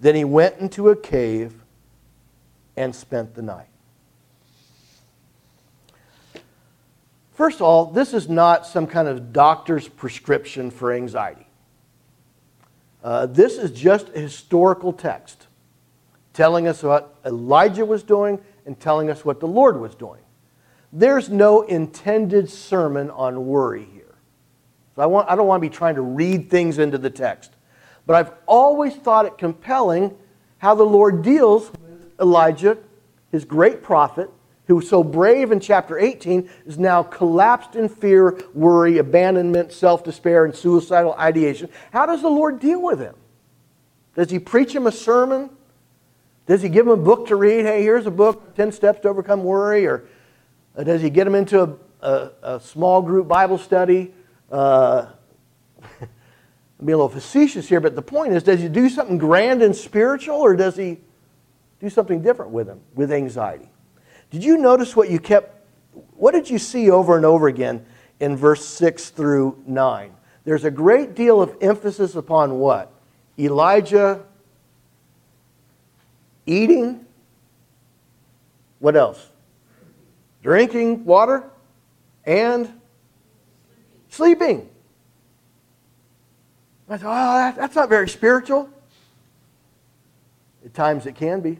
Then 0.00 0.14
he 0.14 0.24
went 0.24 0.58
into 0.58 0.90
a 0.90 0.96
cave 0.96 1.54
and 2.76 2.94
spent 2.94 3.34
the 3.34 3.42
night. 3.42 3.66
First 7.34 7.56
of 7.56 7.62
all, 7.62 7.86
this 7.86 8.14
is 8.14 8.28
not 8.28 8.66
some 8.66 8.86
kind 8.86 9.08
of 9.08 9.32
doctor's 9.32 9.88
prescription 9.88 10.70
for 10.70 10.92
anxiety. 10.92 11.46
Uh, 13.02 13.26
this 13.26 13.58
is 13.58 13.70
just 13.70 14.08
a 14.14 14.20
historical 14.20 14.92
text 14.92 15.47
telling 16.38 16.68
us 16.68 16.84
what 16.84 17.16
Elijah 17.26 17.84
was 17.84 18.04
doing 18.04 18.38
and 18.64 18.78
telling 18.78 19.10
us 19.10 19.24
what 19.24 19.40
the 19.40 19.48
Lord 19.48 19.80
was 19.80 19.96
doing. 19.96 20.20
There's 20.92 21.28
no 21.28 21.62
intended 21.62 22.48
sermon 22.48 23.10
on 23.10 23.44
worry 23.44 23.88
here. 23.92 24.14
So 24.94 25.02
I, 25.02 25.06
want, 25.06 25.28
I 25.28 25.34
don't 25.34 25.48
want 25.48 25.60
to 25.60 25.68
be 25.68 25.74
trying 25.74 25.96
to 25.96 26.00
read 26.00 26.48
things 26.48 26.78
into 26.78 26.96
the 26.96 27.10
text. 27.10 27.56
But 28.06 28.14
I've 28.14 28.32
always 28.46 28.94
thought 28.94 29.26
it 29.26 29.36
compelling 29.36 30.16
how 30.58 30.76
the 30.76 30.84
Lord 30.84 31.22
deals 31.22 31.72
with 31.72 32.12
Elijah, 32.20 32.78
his 33.32 33.44
great 33.44 33.82
prophet, 33.82 34.30
who 34.68 34.76
was 34.76 34.88
so 34.88 35.02
brave 35.02 35.50
in 35.50 35.58
chapter 35.58 35.98
18, 35.98 36.48
is 36.66 36.78
now 36.78 37.02
collapsed 37.02 37.74
in 37.74 37.88
fear, 37.88 38.38
worry, 38.54 38.98
abandonment, 38.98 39.72
self 39.72 40.04
despair, 40.04 40.44
and 40.44 40.54
suicidal 40.54 41.14
ideation. 41.14 41.68
How 41.92 42.06
does 42.06 42.22
the 42.22 42.30
Lord 42.30 42.60
deal 42.60 42.80
with 42.80 43.00
him? 43.00 43.16
Does 44.14 44.30
he 44.30 44.38
preach 44.38 44.72
him 44.72 44.86
a 44.86 44.92
sermon? 44.92 45.50
Does 46.48 46.62
he 46.62 46.70
give 46.70 46.86
him 46.86 46.92
a 46.92 46.96
book 46.96 47.28
to 47.28 47.36
read? 47.36 47.66
Hey, 47.66 47.82
here's 47.82 48.06
a 48.06 48.10
book, 48.10 48.54
10 48.56 48.72
Steps 48.72 49.00
to 49.00 49.08
Overcome 49.10 49.44
Worry. 49.44 49.86
Or 49.86 50.08
uh, 50.74 50.82
does 50.82 51.02
he 51.02 51.10
get 51.10 51.26
him 51.26 51.34
into 51.34 51.62
a, 51.62 51.76
a, 52.00 52.30
a 52.42 52.60
small 52.60 53.02
group 53.02 53.28
Bible 53.28 53.58
study? 53.58 54.14
Uh, 54.50 55.08
I'm 56.00 56.86
being 56.86 56.94
a 56.94 56.96
little 56.96 57.10
facetious 57.10 57.68
here, 57.68 57.80
but 57.80 57.94
the 57.94 58.02
point 58.02 58.32
is 58.32 58.42
does 58.42 58.60
he 58.60 58.68
do 58.68 58.88
something 58.88 59.18
grand 59.18 59.60
and 59.60 59.76
spiritual 59.76 60.36
or 60.36 60.56
does 60.56 60.74
he 60.74 60.98
do 61.80 61.90
something 61.90 62.22
different 62.22 62.50
with 62.50 62.66
him, 62.66 62.80
with 62.94 63.12
anxiety? 63.12 63.68
Did 64.30 64.42
you 64.42 64.56
notice 64.56 64.96
what 64.96 65.10
you 65.10 65.18
kept, 65.18 65.66
what 66.16 66.32
did 66.32 66.48
you 66.48 66.58
see 66.58 66.90
over 66.90 67.16
and 67.16 67.26
over 67.26 67.48
again 67.48 67.84
in 68.20 68.36
verse 68.36 68.64
6 68.64 69.10
through 69.10 69.62
9? 69.66 70.14
There's 70.44 70.64
a 70.64 70.70
great 70.70 71.14
deal 71.14 71.42
of 71.42 71.54
emphasis 71.60 72.14
upon 72.14 72.58
what? 72.58 72.90
Elijah 73.38 74.24
eating. 76.48 77.04
What 78.78 78.96
else? 78.96 79.30
Drinking 80.42 81.04
water 81.04 81.44
and 82.24 82.72
sleeping. 84.08 84.68
I 86.88 86.96
said, 86.96 87.06
oh, 87.06 87.52
that's 87.56 87.74
not 87.76 87.88
very 87.88 88.08
spiritual. 88.08 88.70
At 90.64 90.72
times 90.72 91.06
it 91.06 91.14
can 91.14 91.40
be. 91.40 91.58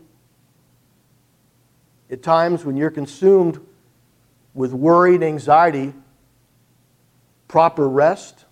At 2.10 2.22
times 2.22 2.64
when 2.64 2.76
you're 2.76 2.90
consumed 2.90 3.60
with 4.54 4.72
worry 4.72 5.16
and 5.16 5.24
anxiety, 5.24 5.92
proper 7.46 7.88
rest, 7.88 8.46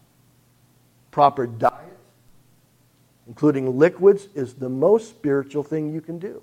proper 1.10 1.46
diet, 1.46 1.75
including 3.26 3.78
liquids, 3.78 4.28
is 4.34 4.54
the 4.54 4.68
most 4.68 5.08
spiritual 5.08 5.62
thing 5.62 5.92
you 5.92 6.00
can 6.00 6.18
do. 6.18 6.42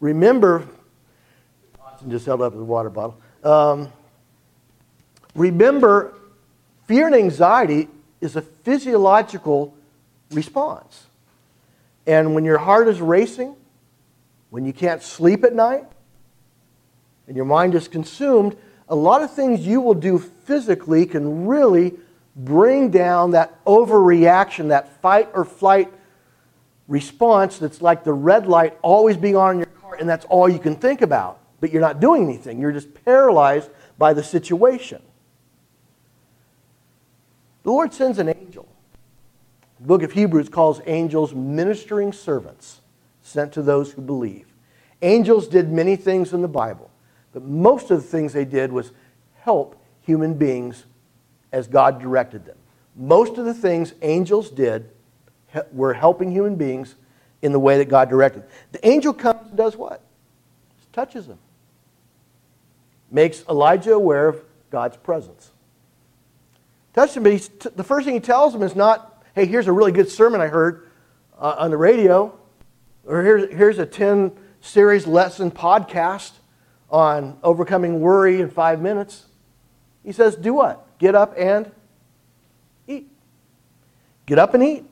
Remember, 0.00 0.66
Watson 1.78 2.10
just 2.10 2.26
held 2.26 2.42
up 2.42 2.52
his 2.52 2.62
water 2.62 2.90
bottle. 2.90 3.18
Um, 3.44 3.92
remember, 5.34 6.14
fear 6.86 7.06
and 7.06 7.14
anxiety 7.14 7.88
is 8.20 8.36
a 8.36 8.42
physiological 8.42 9.74
response. 10.32 11.06
And 12.06 12.34
when 12.34 12.44
your 12.44 12.58
heart 12.58 12.88
is 12.88 13.00
racing, 13.00 13.54
when 14.50 14.64
you 14.64 14.72
can't 14.72 15.02
sleep 15.02 15.44
at 15.44 15.54
night, 15.54 15.84
and 17.26 17.36
your 17.36 17.44
mind 17.46 17.74
is 17.74 17.86
consumed, 17.86 18.56
a 18.88 18.94
lot 18.96 19.22
of 19.22 19.32
things 19.32 19.60
you 19.60 19.80
will 19.80 19.94
do 19.94 20.18
physically 20.18 21.06
can 21.06 21.46
really 21.46 21.94
bring 22.44 22.90
down 22.90 23.32
that 23.32 23.62
overreaction, 23.64 24.68
that 24.68 25.00
fight 25.00 25.30
or 25.34 25.44
flight 25.44 25.92
response 26.88 27.58
that's 27.58 27.80
like 27.80 28.04
the 28.04 28.12
red 28.12 28.46
light 28.46 28.78
always 28.82 29.16
being 29.16 29.36
on 29.36 29.52
in 29.52 29.58
your 29.58 29.66
car, 29.66 29.96
and 29.98 30.08
that's 30.08 30.24
all 30.26 30.48
you 30.48 30.58
can 30.58 30.74
think 30.74 31.02
about. 31.02 31.38
But 31.60 31.72
you're 31.72 31.82
not 31.82 32.00
doing 32.00 32.24
anything. 32.24 32.58
You're 32.60 32.72
just 32.72 32.92
paralyzed 33.04 33.70
by 33.98 34.14
the 34.14 34.22
situation. 34.22 35.02
The 37.62 37.70
Lord 37.70 37.92
sends 37.92 38.18
an 38.18 38.28
angel. 38.28 38.66
The 39.80 39.86
book 39.86 40.02
of 40.02 40.12
Hebrews 40.12 40.48
calls 40.48 40.80
angels 40.86 41.34
ministering 41.34 42.12
servants 42.12 42.80
sent 43.22 43.52
to 43.52 43.62
those 43.62 43.92
who 43.92 44.02
believe. 44.02 44.46
Angels 45.02 45.46
did 45.46 45.70
many 45.70 45.96
things 45.96 46.32
in 46.32 46.42
the 46.42 46.48
Bible, 46.48 46.90
but 47.32 47.44
most 47.44 47.90
of 47.90 48.02
the 48.02 48.08
things 48.08 48.32
they 48.32 48.44
did 48.44 48.72
was 48.72 48.92
help 49.36 49.76
human 50.02 50.34
beings 50.34 50.84
as 51.52 51.66
God 51.66 52.00
directed 52.00 52.44
them. 52.44 52.56
Most 52.96 53.38
of 53.38 53.44
the 53.44 53.54
things 53.54 53.94
angels 54.02 54.50
did 54.50 54.90
were 55.72 55.94
helping 55.94 56.30
human 56.30 56.56
beings 56.56 56.94
in 57.42 57.52
the 57.52 57.58
way 57.58 57.78
that 57.78 57.88
God 57.88 58.08
directed. 58.08 58.44
The 58.72 58.86
angel 58.86 59.12
comes 59.12 59.48
and 59.48 59.56
does 59.56 59.76
what? 59.76 60.02
Just 60.78 60.92
touches 60.92 61.26
them. 61.26 61.38
Makes 63.10 63.44
Elijah 63.48 63.94
aware 63.94 64.28
of 64.28 64.42
God's 64.70 64.96
presence. 64.96 65.50
Touches 66.94 67.16
him, 67.16 67.22
but 67.22 67.32
t- 67.32 67.68
the 67.74 67.84
first 67.84 68.04
thing 68.04 68.14
he 68.14 68.20
tells 68.20 68.54
him 68.54 68.62
is 68.62 68.76
not, 68.76 69.24
hey, 69.34 69.46
here's 69.46 69.66
a 69.66 69.72
really 69.72 69.92
good 69.92 70.08
sermon 70.08 70.40
I 70.40 70.48
heard 70.48 70.88
uh, 71.38 71.56
on 71.58 71.70
the 71.70 71.76
radio, 71.76 72.36
or 73.06 73.22
here's, 73.22 73.50
here's 73.52 73.78
a 73.78 73.86
10 73.86 74.32
series 74.60 75.06
lesson 75.06 75.50
podcast 75.50 76.32
on 76.90 77.38
overcoming 77.42 78.00
worry 78.00 78.40
in 78.40 78.50
five 78.50 78.80
minutes. 78.80 79.26
He 80.04 80.12
says, 80.12 80.36
do 80.36 80.52
what? 80.54 80.86
Get 81.00 81.16
up 81.16 81.34
and 81.36 81.72
eat. 82.86 83.08
Get 84.26 84.38
up 84.38 84.54
and 84.54 84.62
eat. 84.62 84.84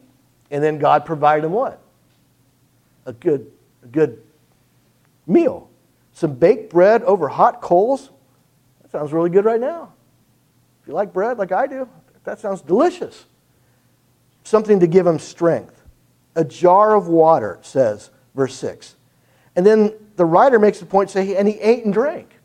And 0.50 0.64
then 0.64 0.78
God 0.78 1.04
provided 1.04 1.44
him 1.44 1.52
what? 1.52 1.80
A 3.06 3.12
good, 3.12 3.52
a 3.84 3.86
good 3.86 4.20
meal. 5.26 5.68
Some 6.14 6.34
baked 6.34 6.72
bread 6.72 7.02
over 7.04 7.28
hot 7.28 7.60
coals. 7.60 8.10
That 8.82 8.90
sounds 8.90 9.12
really 9.12 9.30
good 9.30 9.44
right 9.44 9.60
now. 9.60 9.92
If 10.82 10.88
you 10.88 10.94
like 10.94 11.12
bread 11.12 11.38
like 11.38 11.52
I 11.52 11.66
do, 11.66 11.88
that 12.24 12.40
sounds 12.40 12.62
delicious. 12.62 13.26
Something 14.44 14.80
to 14.80 14.86
give 14.86 15.06
him 15.06 15.18
strength. 15.18 15.82
A 16.34 16.44
jar 16.44 16.96
of 16.96 17.08
water, 17.08 17.58
says, 17.62 18.10
verse 18.34 18.54
6. 18.54 18.96
And 19.56 19.66
then 19.66 19.92
the 20.16 20.24
writer 20.24 20.58
makes 20.58 20.80
the 20.80 20.86
point, 20.86 21.10
say, 21.10 21.36
and 21.36 21.46
he 21.46 21.60
ate 21.60 21.84
and 21.84 21.92
drank, 21.92 22.37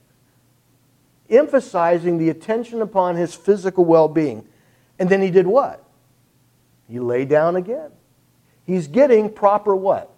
emphasizing 1.38 2.18
the 2.18 2.30
attention 2.30 2.82
upon 2.82 3.16
his 3.16 3.34
physical 3.34 3.86
well 3.86 4.08
being. 4.08 4.48
And 5.00 5.10
then 5.10 5.22
he 5.22 5.32
did 5.32 5.48
what? 5.48 5.84
He 6.88 7.00
lay 7.00 7.26
down 7.26 7.56
again. 7.56 7.92
He's 8.66 8.88
getting 8.88 9.30
proper 9.32 9.76
what? 9.76 10.12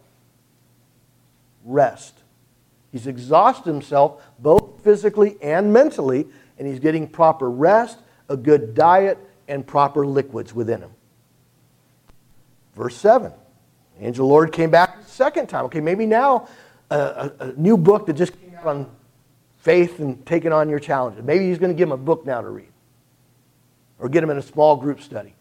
Rest. 1.63 2.19
He's 2.91 3.08
exhausted 3.08 3.69
himself 3.69 4.21
both 4.39 4.84
physically 4.84 5.38
and 5.41 5.73
mentally, 5.73 6.28
and 6.58 6.67
he's 6.67 6.80
getting 6.80 7.08
proper 7.08 7.49
rest, 7.49 7.97
a 8.30 8.38
good 8.38 8.73
diet, 8.73 9.17
and 9.47 9.65
proper 9.65 10.06
liquids 10.06 10.54
within 10.54 10.82
him. 10.82 10.91
Verse 12.75 12.95
7. 12.95 13.32
Angel 13.99 14.28
Lord 14.28 14.51
came 14.51 14.69
back 14.69 15.08
second 15.08 15.47
time. 15.47 15.65
Okay, 15.65 15.80
maybe 15.80 16.06
now 16.06 16.47
a, 16.89 16.97
a, 16.97 17.32
a 17.39 17.54
new 17.54 17.78
book 17.78 18.06
that 18.06 18.13
just 18.13 18.39
came 18.39 18.56
out 18.56 18.67
on 18.67 18.91
faith 19.65 19.99
and 19.99 20.23
taking 20.28 20.54
on 20.54 20.69
your 20.69 20.80
challenges. 20.80 21.23
Maybe 21.23 21.49
he's 21.49 21.58
going 21.58 21.71
to 21.71 21.75
give 21.75 21.89
him 21.89 21.93
a 21.93 21.97
book 21.97 22.23
now 22.23 22.39
to 22.39 22.49
read 22.49 22.71
or 23.97 24.08
get 24.08 24.23
him 24.23 24.30
in 24.30 24.38
a 24.38 24.41
small 24.41 24.75
group 24.75 25.01
study. 25.01 25.34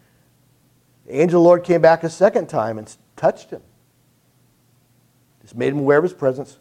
The 1.05 1.21
angel 1.21 1.39
of 1.39 1.43
the 1.43 1.47
Lord 1.47 1.63
came 1.63 1.79
back 1.79 2.03
a 2.03 2.09
second 2.09 2.47
time 2.47 2.79
and 2.79 2.93
touched 3.15 3.51
him. 3.51 3.61
Just 5.43 5.55
made 5.55 5.73
him 5.73 5.79
aware 5.79 5.99
of 5.99 6.03
his 6.03 6.13
presence. 6.13 6.57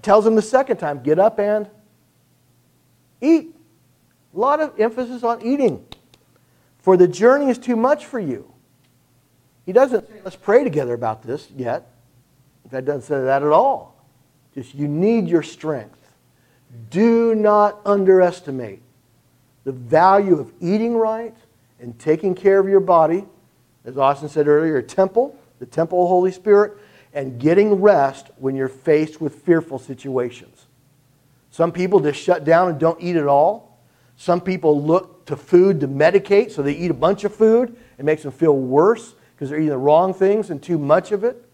tells 0.00 0.26
him 0.26 0.36
the 0.36 0.42
second 0.42 0.78
time, 0.78 1.02
get 1.02 1.18
up 1.18 1.38
and 1.38 1.68
eat. 3.20 3.54
A 4.34 4.38
lot 4.38 4.60
of 4.60 4.80
emphasis 4.80 5.22
on 5.22 5.42
eating. 5.42 5.84
For 6.78 6.96
the 6.96 7.06
journey 7.06 7.50
is 7.50 7.58
too 7.58 7.76
much 7.76 8.06
for 8.06 8.18
you. 8.18 8.50
He 9.66 9.72
doesn't 9.72 10.08
say, 10.08 10.20
let's 10.24 10.36
pray 10.36 10.64
together 10.64 10.94
about 10.94 11.22
this 11.22 11.48
yet. 11.54 11.90
That 12.70 12.86
doesn't 12.86 13.02
say 13.02 13.22
that 13.22 13.42
at 13.42 13.52
all. 13.52 14.02
Just 14.54 14.74
you 14.74 14.88
need 14.88 15.28
your 15.28 15.42
strength. 15.42 16.05
Do 16.90 17.34
not 17.34 17.80
underestimate 17.84 18.82
the 19.64 19.72
value 19.72 20.38
of 20.38 20.52
eating 20.60 20.96
right 20.96 21.34
and 21.80 21.98
taking 21.98 22.34
care 22.34 22.58
of 22.58 22.68
your 22.68 22.80
body 22.80 23.26
as 23.86 23.96
Austin 23.96 24.28
said 24.28 24.48
earlier, 24.48 24.82
temple, 24.82 25.38
the 25.60 25.66
temple 25.66 26.02
of 26.02 26.08
Holy 26.08 26.32
Spirit, 26.32 26.76
and 27.14 27.40
getting 27.40 27.80
rest 27.80 28.26
when 28.36 28.56
you're 28.56 28.68
faced 28.68 29.20
with 29.20 29.36
fearful 29.36 29.78
situations. 29.78 30.66
Some 31.50 31.72
people 31.72 32.00
just 32.00 32.20
shut 32.20 32.44
down 32.44 32.68
and 32.68 32.78
don't 32.78 33.00
eat 33.00 33.16
at 33.16 33.28
all. 33.28 33.78
Some 34.16 34.40
people 34.40 34.82
look 34.82 35.24
to 35.26 35.36
food 35.36 35.80
to 35.80 35.88
medicate, 35.88 36.50
so 36.50 36.62
they 36.62 36.74
eat 36.74 36.90
a 36.90 36.94
bunch 36.94 37.24
of 37.24 37.34
food. 37.34 37.76
It 37.96 38.04
makes 38.04 38.24
them 38.24 38.32
feel 38.32 38.56
worse 38.56 39.14
because 39.34 39.50
they're 39.50 39.58
eating 39.58 39.70
the 39.70 39.78
wrong 39.78 40.12
things 40.12 40.50
and 40.50 40.60
too 40.60 40.78
much 40.78 41.12
of 41.12 41.22
it. 41.22 41.45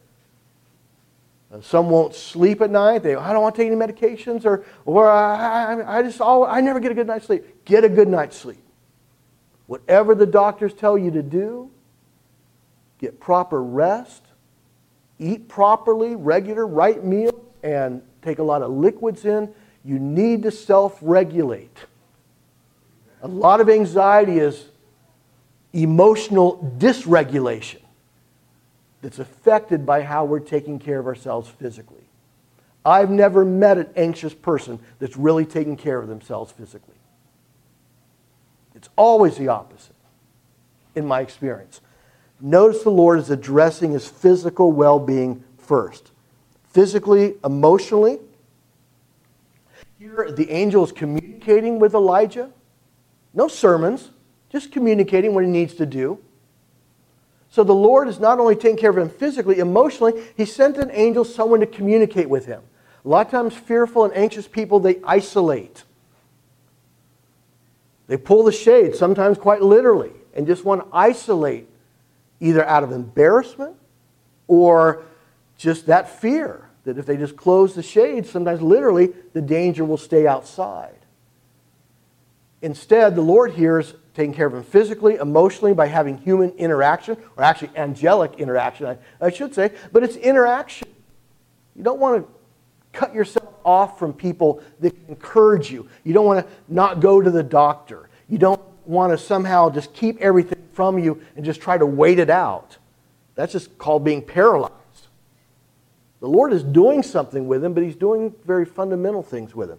Some 1.60 1.90
won't 1.90 2.14
sleep 2.14 2.62
at 2.62 2.70
night. 2.70 3.02
They, 3.02 3.14
I 3.14 3.32
don't 3.32 3.42
want 3.42 3.54
to 3.54 3.62
take 3.62 3.70
any 3.70 3.76
medications, 3.76 4.46
or, 4.46 4.64
or 4.86 5.10
I, 5.10 5.98
I, 5.98 6.02
just, 6.02 6.20
all, 6.20 6.44
I 6.44 6.62
never 6.62 6.80
get 6.80 6.92
a 6.92 6.94
good 6.94 7.06
night's 7.06 7.26
sleep. 7.26 7.64
Get 7.66 7.84
a 7.84 7.90
good 7.90 8.08
night's 8.08 8.36
sleep. 8.36 8.62
Whatever 9.66 10.14
the 10.14 10.24
doctors 10.24 10.72
tell 10.72 10.96
you 10.96 11.10
to 11.10 11.22
do, 11.22 11.70
get 12.98 13.20
proper 13.20 13.62
rest, 13.62 14.22
eat 15.18 15.46
properly, 15.46 16.16
regular, 16.16 16.66
right 16.66 17.04
meals, 17.04 17.38
and 17.62 18.02
take 18.22 18.38
a 18.38 18.42
lot 18.42 18.62
of 18.62 18.70
liquids 18.70 19.26
in. 19.26 19.52
You 19.84 19.98
need 19.98 20.44
to 20.44 20.50
self 20.50 20.98
regulate. 21.02 21.76
A 23.20 23.28
lot 23.28 23.60
of 23.60 23.68
anxiety 23.68 24.38
is 24.38 24.64
emotional 25.74 26.74
dysregulation 26.78 27.81
that's 29.02 29.18
affected 29.18 29.84
by 29.84 30.02
how 30.02 30.24
we're 30.24 30.40
taking 30.40 30.78
care 30.78 30.98
of 30.98 31.06
ourselves 31.06 31.50
physically. 31.50 32.04
I've 32.84 33.10
never 33.10 33.44
met 33.44 33.78
an 33.78 33.88
anxious 33.94 34.32
person 34.32 34.78
that's 34.98 35.16
really 35.16 35.44
taking 35.44 35.76
care 35.76 35.98
of 35.98 36.08
themselves 36.08 36.50
physically. 36.52 36.94
It's 38.74 38.88
always 38.96 39.36
the 39.36 39.48
opposite, 39.48 39.94
in 40.94 41.06
my 41.06 41.20
experience. 41.20 41.80
Notice 42.40 42.82
the 42.82 42.90
Lord 42.90 43.18
is 43.18 43.30
addressing 43.30 43.92
his 43.92 44.08
physical 44.08 44.72
well 44.72 44.98
being 44.98 45.44
first. 45.58 46.10
Physically, 46.70 47.34
emotionally. 47.44 48.18
Here, 49.98 50.32
the 50.32 50.50
angel 50.50 50.82
is 50.82 50.90
communicating 50.90 51.78
with 51.78 51.94
Elijah. 51.94 52.50
No 53.34 53.46
sermons, 53.46 54.10
just 54.50 54.72
communicating 54.72 55.34
what 55.34 55.44
he 55.44 55.50
needs 55.50 55.74
to 55.74 55.86
do. 55.86 56.18
So 57.52 57.62
the 57.62 57.74
Lord 57.74 58.08
is 58.08 58.18
not 58.18 58.38
only 58.38 58.56
taking 58.56 58.78
care 58.78 58.88
of 58.88 58.96
him 58.96 59.10
physically, 59.10 59.58
emotionally, 59.58 60.24
he 60.38 60.46
sent 60.46 60.78
an 60.78 60.90
angel, 60.90 61.22
someone 61.22 61.60
to 61.60 61.66
communicate 61.66 62.30
with 62.30 62.46
him. 62.46 62.62
A 63.04 63.08
lot 63.08 63.26
of 63.26 63.30
times, 63.30 63.52
fearful 63.52 64.06
and 64.06 64.16
anxious 64.16 64.48
people, 64.48 64.80
they 64.80 65.00
isolate. 65.04 65.84
They 68.06 68.16
pull 68.16 68.44
the 68.44 68.52
shade, 68.52 68.96
sometimes 68.96 69.36
quite 69.36 69.60
literally, 69.60 70.12
and 70.32 70.46
just 70.46 70.64
want 70.64 70.80
to 70.80 70.96
isolate 70.96 71.68
either 72.40 72.64
out 72.64 72.84
of 72.84 72.90
embarrassment 72.90 73.76
or 74.48 75.02
just 75.58 75.84
that 75.88 76.08
fear 76.08 76.70
that 76.84 76.96
if 76.96 77.04
they 77.04 77.18
just 77.18 77.36
close 77.36 77.74
the 77.74 77.82
shade, 77.82 78.24
sometimes 78.24 78.62
literally 78.62 79.12
the 79.34 79.42
danger 79.42 79.84
will 79.84 79.98
stay 79.98 80.26
outside. 80.26 80.96
Instead, 82.62 83.14
the 83.14 83.20
Lord 83.20 83.52
here 83.52 83.78
is 83.78 83.92
taking 84.14 84.34
care 84.34 84.46
of 84.46 84.54
him 84.54 84.62
physically, 84.62 85.16
emotionally, 85.16 85.72
by 85.72 85.86
having 85.86 86.18
human 86.18 86.50
interaction, 86.50 87.16
or 87.36 87.44
actually 87.44 87.70
angelic 87.76 88.34
interaction, 88.38 88.86
I, 88.86 88.98
I 89.20 89.30
should 89.30 89.54
say, 89.54 89.72
but 89.92 90.02
it's 90.02 90.16
interaction. 90.16 90.88
You 91.74 91.82
don't 91.82 91.98
want 91.98 92.26
to 92.26 92.32
cut 92.92 93.14
yourself 93.14 93.54
off 93.64 93.98
from 93.98 94.12
people 94.12 94.62
that 94.80 94.94
encourage 95.08 95.70
you. 95.70 95.88
You 96.04 96.12
don't 96.12 96.26
want 96.26 96.46
to 96.46 96.52
not 96.68 97.00
go 97.00 97.20
to 97.20 97.30
the 97.30 97.42
doctor. 97.42 98.10
You 98.28 98.38
don't 98.38 98.60
want 98.84 99.12
to 99.12 99.18
somehow 99.18 99.70
just 99.70 99.94
keep 99.94 100.20
everything 100.20 100.62
from 100.72 100.98
you 100.98 101.22
and 101.36 101.44
just 101.44 101.60
try 101.60 101.78
to 101.78 101.86
wait 101.86 102.18
it 102.18 102.30
out. 102.30 102.76
That's 103.34 103.52
just 103.52 103.78
called 103.78 104.04
being 104.04 104.22
paralyzed. 104.22 104.72
The 106.20 106.28
Lord 106.28 106.52
is 106.52 106.62
doing 106.62 107.02
something 107.02 107.48
with 107.48 107.64
him, 107.64 107.72
but 107.72 107.82
he's 107.82 107.96
doing 107.96 108.34
very 108.44 108.64
fundamental 108.64 109.22
things 109.22 109.54
with 109.54 109.70
him 109.70 109.78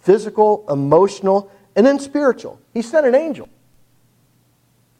physical, 0.00 0.66
emotional, 0.68 1.50
and 1.76 1.86
then 1.86 1.98
spiritual. 1.98 2.60
He 2.74 2.82
sent 2.82 3.06
an 3.06 3.14
angel. 3.14 3.48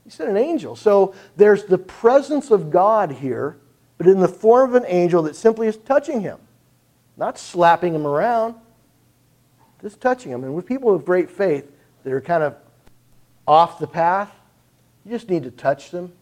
He 0.05 0.11
sent 0.11 0.31
an 0.31 0.37
angel. 0.37 0.77
So 0.77 1.15
there's 1.37 1.65
the 1.65 1.79
presence 1.79 2.51
of 2.51 2.71
God 2.71 3.11
here, 3.11 3.59
but 3.99 4.07
in 4.07 4.21
the 4.21 4.29
form 4.29 4.71
of 4.71 4.83
an 4.83 4.89
angel 4.89 5.23
that 5.23 5.35
simply 5.35 5.67
is 5.67 5.77
touching 5.79 6.21
him, 6.21 6.39
not 7.17 7.39
slapping 7.39 7.95
him 7.95 8.07
around, 8.07 8.55
just 9.81 10.01
touching 10.01 10.31
him. 10.31 10.45
And 10.45 10.55
with 10.55 10.67
people 10.67 10.93
with 10.93 11.05
great 11.05 11.31
faith 11.31 11.71
that 12.03 12.13
are 12.13 12.21
kind 12.21 12.43
of 12.43 12.57
off 13.47 13.79
the 13.79 13.87
path, 13.87 14.31
you 15.05 15.11
just 15.11 15.29
need 15.29 15.43
to 15.45 15.51
touch 15.51 15.91
them. 15.91 16.13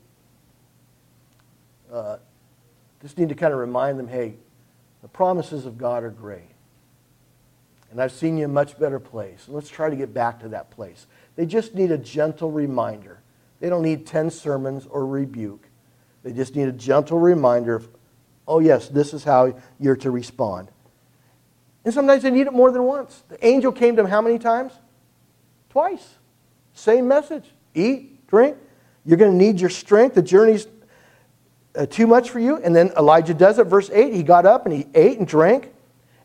Uh, 1.93 2.17
Just 3.03 3.19
need 3.19 3.29
to 3.29 3.35
kind 3.35 3.53
of 3.53 3.59
remind 3.59 3.99
them 3.99 4.09
hey, 4.09 4.35
the 5.03 5.09
promises 5.09 5.67
of 5.67 5.77
God 5.77 6.05
are 6.05 6.11
great. 6.11 6.51
And 7.91 8.01
I've 8.01 8.13
seen 8.13 8.39
you 8.39 8.45
in 8.45 8.51
a 8.51 8.55
much 8.55 8.79
better 8.79 8.99
place. 9.01 9.45
Let's 9.49 9.69
try 9.69 9.91
to 9.91 9.97
get 9.97 10.15
back 10.15 10.41
to 10.41 10.49
that 10.49 10.71
place. 10.71 11.07
They 11.37 11.45
just 11.45 11.75
need 11.75 11.91
a 11.91 11.99
gentle 11.99 12.51
reminder. 12.51 13.19
They 13.63 13.69
don't 13.69 13.83
need 13.83 14.09
10 14.09 14.31
sermons 14.31 14.89
or 14.91 15.07
rebuke. 15.07 15.69
They 16.25 16.33
just 16.33 16.57
need 16.57 16.67
a 16.67 16.73
gentle 16.73 17.21
reminder 17.21 17.77
of, 17.77 17.89
oh, 18.49 18.59
yes, 18.59 18.89
this 18.89 19.15
is 19.15 19.23
how 19.23 19.55
you're 19.79 19.95
to 19.99 20.11
respond. 20.11 20.69
And 21.85 21.95
sometimes 21.95 22.25
they 22.25 22.33
need 22.33 22.49
it 22.49 22.53
more 22.53 22.73
than 22.73 22.83
once. 22.83 23.23
The 23.29 23.47
angel 23.47 23.71
came 23.71 23.95
to 23.95 24.03
him 24.03 24.09
how 24.09 24.21
many 24.21 24.41
times? 24.41 24.73
Twice. 25.71 26.17
Same 26.75 27.07
message 27.07 27.45
eat, 27.75 28.27
drink. 28.27 28.57
You're 29.05 29.17
going 29.17 29.31
to 29.31 29.39
need 29.39 29.61
your 29.61 29.71
strength. 29.71 30.17
The 30.17 30.23
journey's 30.23 30.67
uh, 31.77 31.87
too 31.87 32.09
much 32.09 32.31
for 32.31 32.41
you. 32.41 32.57
And 32.57 32.75
then 32.75 32.91
Elijah 32.97 33.33
does 33.33 33.61
it. 33.61 33.69
Verse 33.69 33.91
8, 33.91 34.13
he 34.13 34.25
got 34.25 34.45
up 34.45 34.67
and 34.67 34.75
he 34.75 34.89
ate 34.93 35.19
and 35.19 35.27
drank. 35.27 35.73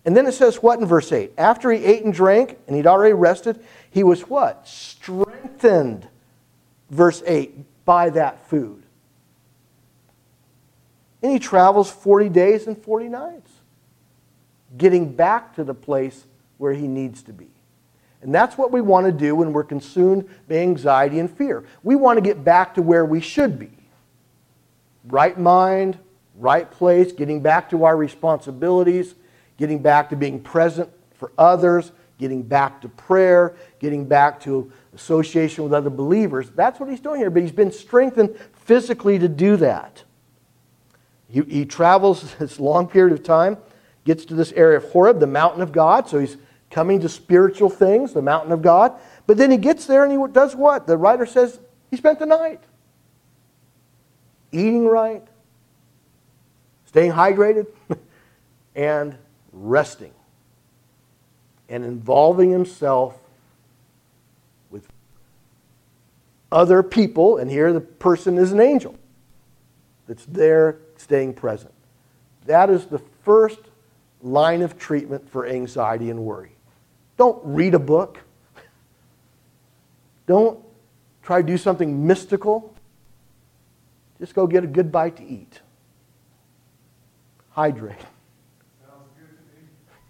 And 0.06 0.17
then 0.17 0.26
it 0.26 0.32
says 0.32 0.56
what 0.56 0.80
in 0.80 0.88
verse 0.88 1.12
8? 1.12 1.34
After 1.38 1.71
he 1.71 1.86
ate 1.86 2.04
and 2.04 2.12
drank 2.12 2.58
and 2.65 2.76
he'd 2.76 2.88
already 2.88 3.13
rested, 3.13 3.63
he 3.91 4.04
was 4.04 4.21
what? 4.21 4.67
Strengthened, 4.67 6.08
verse 6.89 7.23
8, 7.26 7.86
by 7.86 8.10
that 8.12 8.47
food. 8.47 8.84
And 11.21 11.32
he 11.32 11.39
travels 11.39 11.89
40 11.89 12.30
days 12.30 12.67
and 12.67 12.78
40 12.78 13.10
nights, 13.10 13.52
getting 14.78 15.13
back 15.13 15.56
to 15.56 15.63
the 15.63 15.73
place 15.73 16.26
where 16.58 16.73
he 16.73 16.88
needs 16.88 17.23
to 17.23 17.34
be. 17.34 17.50
And 18.21 18.34
that's 18.34 18.58
what 18.58 18.71
we 18.71 18.82
want 18.82 19.06
to 19.06 19.12
do 19.12 19.36
when 19.36 19.54
we're 19.54 19.63
consumed 19.63 20.28
by 20.47 20.56
anxiety 20.56 21.19
and 21.19 21.30
fear. 21.30 21.65
We 21.84 21.95
want 21.95 22.17
to 22.17 22.21
get 22.21 22.43
back 22.43 22.76
to 22.76 22.82
where 22.82 23.06
we 23.06 23.21
should 23.21 23.60
be 23.60 23.71
right 25.06 25.38
mind, 25.39 25.97
right 26.36 26.69
place, 26.69 27.12
getting 27.12 27.41
back 27.41 27.69
to 27.69 27.86
our 27.86 27.95
responsibilities, 27.95 29.15
getting 29.58 29.82
back 29.82 30.10
to 30.10 30.15
being 30.15 30.39
present 30.39 30.89
for 31.13 31.32
others, 31.38 31.91
getting 32.17 32.41
back 32.41 32.82
to 32.82 32.89
prayer, 32.89 33.56
getting 33.80 34.06
back 34.06 34.39
to 34.41 34.71
association 34.93 35.63
with 35.63 35.73
other 35.73 35.89
believers. 35.89 36.49
That's 36.51 36.80
what 36.80 36.89
he's 36.89 36.99
doing 36.99 37.19
here, 37.19 37.30
but 37.30 37.41
he's 37.41 37.51
been 37.51 37.71
strengthened 37.71 38.36
physically 38.53 39.19
to 39.19 39.27
do 39.27 39.56
that. 39.58 40.03
He, 41.30 41.41
he 41.41 41.65
travels 41.65 42.36
this 42.39 42.60
long 42.60 42.88
period 42.88 43.13
of 43.13 43.23
time, 43.23 43.58
gets 44.03 44.25
to 44.25 44.36
this 44.36 44.51
area 44.53 44.77
of 44.77 44.86
Horeb, 44.86 45.19
the 45.19 45.27
mountain 45.27 45.62
of 45.62 45.71
God, 45.71 46.08
so 46.08 46.19
he's 46.19 46.38
coming 46.69 46.99
to 47.01 47.10
spiritual 47.10 47.69
things, 47.69 48.13
the 48.13 48.21
mountain 48.21 48.51
of 48.51 48.62
God. 48.62 48.93
But 49.25 49.38
then 49.38 49.51
he 49.51 49.58
gets 49.58 49.86
there 49.86 50.03
and 50.03 50.12
he 50.12 50.32
does 50.32 50.56
what? 50.56 50.88
The 50.88 50.97
writer 50.97 51.25
says 51.25 51.60
he 51.89 51.97
spent 51.97 52.19
the 52.19 52.25
night 52.25 52.62
eating 54.51 54.88
right, 54.88 55.23
staying 56.86 57.12
hydrated, 57.12 57.67
and 58.75 59.17
resting, 59.51 60.13
and 61.69 61.84
involving 61.84 62.51
himself 62.51 63.17
with 64.69 64.88
other 66.51 66.84
people. 66.84 67.38
And 67.38 67.49
here 67.49 67.73
the 67.73 67.82
person 67.82 68.38
is 68.38 68.51
an 68.51 68.60
angel 68.60 68.95
that's 70.08 70.25
there 70.25 70.80
staying 70.97 71.34
present. 71.34 71.73
That 72.45 72.69
is 72.69 72.86
the 72.86 72.99
first 73.23 73.60
line 74.21 74.62
of 74.62 74.77
treatment 74.77 75.30
for 75.30 75.45
anxiety 75.45 76.10
and 76.10 76.19
worry. 76.19 76.51
Don't 77.17 77.39
read 77.43 77.73
a 77.73 77.80
book. 77.80 78.19
Don't 80.27 80.60
try 81.21 81.41
to 81.41 81.47
do 81.47 81.58
something 81.58 82.08
mystical. 82.08 82.73
Just 84.19 84.34
go 84.34 84.47
get 84.47 84.63
a 84.63 84.67
good 84.67 84.91
bite 84.91 85.17
to 85.17 85.25
eat. 85.25 85.60
Hydrate. 87.51 87.97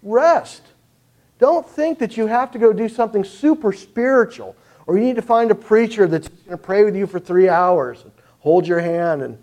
Rest. 0.02 0.62
Don't 1.38 1.68
think 1.68 1.98
that 2.00 2.16
you 2.16 2.26
have 2.26 2.50
to 2.52 2.58
go 2.58 2.72
do 2.72 2.88
something 2.88 3.24
super 3.24 3.72
spiritual 3.72 4.56
or 4.86 4.96
you 4.96 5.04
need 5.04 5.16
to 5.16 5.22
find 5.22 5.50
a 5.50 5.54
preacher 5.54 6.06
that's 6.06 6.28
going 6.28 6.50
to 6.50 6.56
pray 6.56 6.82
with 6.82 6.96
you 6.96 7.06
for 7.06 7.20
three 7.20 7.48
hours 7.48 8.02
and 8.02 8.10
hold 8.40 8.66
your 8.66 8.80
hand 8.80 9.22
and 9.22 9.38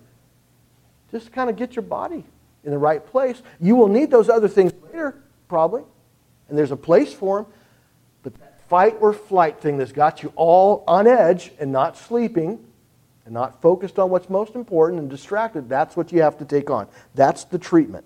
just 1.12 1.32
kind 1.32 1.50
of 1.50 1.56
get 1.56 1.76
your 1.76 1.84
body 1.84 2.24
in 2.64 2.72
the 2.72 2.78
right 2.78 3.06
place. 3.06 3.42
You 3.62 3.76
will 3.76 3.88
need 3.88 4.10
those 4.10 4.28
other 4.28 4.48
things 4.48 4.74
later, 4.84 5.22
probably, 5.48 5.84
and 6.50 6.58
there's 6.58 6.72
a 6.72 6.78
place 6.78 7.14
for 7.14 7.44
them. 7.44 7.52
But 8.24 8.34
that 8.40 8.60
fight 8.68 8.98
or 9.00 9.14
flight 9.14 9.62
thing 9.62 9.78
that's 9.78 9.92
got 9.92 10.24
you 10.24 10.34
all 10.36 10.84
on 10.88 11.06
edge 11.06 11.52
and 11.60 11.72
not 11.72 11.96
sleeping 11.96 12.66
and 13.26 13.34
not 13.34 13.62
focused 13.62 14.00
on 14.00 14.10
what's 14.10 14.30
most 14.30 14.56
important 14.56 15.00
and 15.00 15.10
distracted, 15.10 15.70
that's 15.70 15.96
what 15.96 16.12
you 16.12 16.24
have 16.24 16.40
to 16.40 16.46
take 16.46 16.70
on. 16.70 16.88
That's 17.14 17.44
the 17.44 17.60
treatment. 17.60 18.06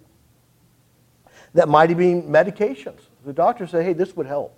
That 1.54 1.70
might 1.70 1.88
be 1.98 2.14
medications. 2.14 3.00
The 3.26 3.34
doctor 3.34 3.68
say, 3.68 3.84
hey, 3.84 3.94
this 3.94 4.16
would 4.16 4.26
help. 4.26 4.58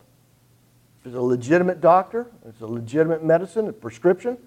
If 0.99 1.07
it's 1.07 1.15
a 1.15 1.21
legitimate 1.21 1.81
doctor, 1.81 2.27
it's 2.47 2.61
a 2.61 2.67
legitimate 2.67 3.23
medicine, 3.23 3.67
a 3.67 3.73
prescription, 3.73 4.37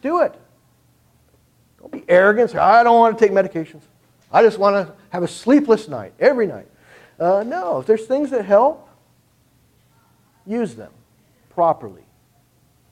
do 0.00 0.20
it. 0.22 0.34
Don't 1.80 1.90
be 1.90 2.04
arrogant. 2.08 2.50
Say, 2.50 2.58
I 2.58 2.82
don't 2.82 2.98
want 2.98 3.18
to 3.18 3.24
take 3.24 3.34
medications. 3.34 3.82
I 4.30 4.42
just 4.42 4.58
want 4.58 4.86
to 4.86 4.94
have 5.10 5.22
a 5.22 5.28
sleepless 5.28 5.88
night 5.88 6.12
every 6.20 6.46
night. 6.46 6.68
Uh, 7.18 7.42
no, 7.44 7.80
if 7.80 7.86
there's 7.86 8.06
things 8.06 8.30
that 8.30 8.44
help, 8.44 8.88
use 10.46 10.74
them 10.74 10.92
properly 11.50 12.04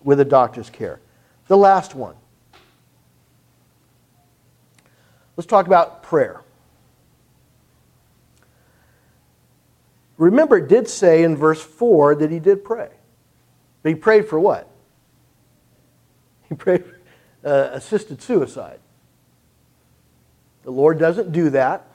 with 0.03 0.18
a 0.20 0.25
doctor's 0.25 0.70
care. 0.70 1.01
The 1.47 1.57
last 1.57 1.94
one 1.94 2.16
Let's 5.37 5.47
talk 5.47 5.66
about 5.66 6.03
prayer. 6.03 6.42
Remember, 10.25 10.57
it 10.57 10.69
did 10.69 10.89
say 10.89 11.23
in 11.23 11.37
verse 11.37 11.63
4 11.63 12.17
that 12.17 12.31
he 12.31 12.39
did 12.39 12.65
pray. 12.65 12.89
But 13.83 13.89
he 13.91 13.95
prayed 13.95 14.29
for 14.29 14.41
what? 14.41 14.69
He 16.49 16.55
prayed 16.57 16.85
for 16.85 16.99
uh, 17.45 17.71
assisted 17.73 18.23
suicide. 18.23 18.81
The 20.63 20.71
Lord 20.71 20.99
doesn't 20.99 21.33
do 21.33 21.51
that. 21.51 21.87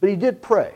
But 0.00 0.10
he 0.10 0.16
did 0.16 0.42
pray. 0.42 0.74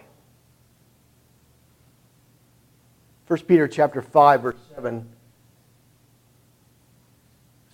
1 3.29 3.41
Peter 3.43 3.69
chapter 3.69 4.03
5 4.03 4.43
verse 4.43 4.57
7 4.75 5.09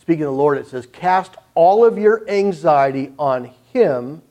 speaking 0.06 0.22
of 0.22 0.34
the 0.34 0.38
Lord, 0.38 0.56
it 0.58 0.68
says, 0.68 0.86
Cast 0.86 1.34
all 1.56 1.84
of 1.84 1.98
your 1.98 2.28
anxiety 2.30 3.12
on 3.18 3.50
Him, 3.72 4.22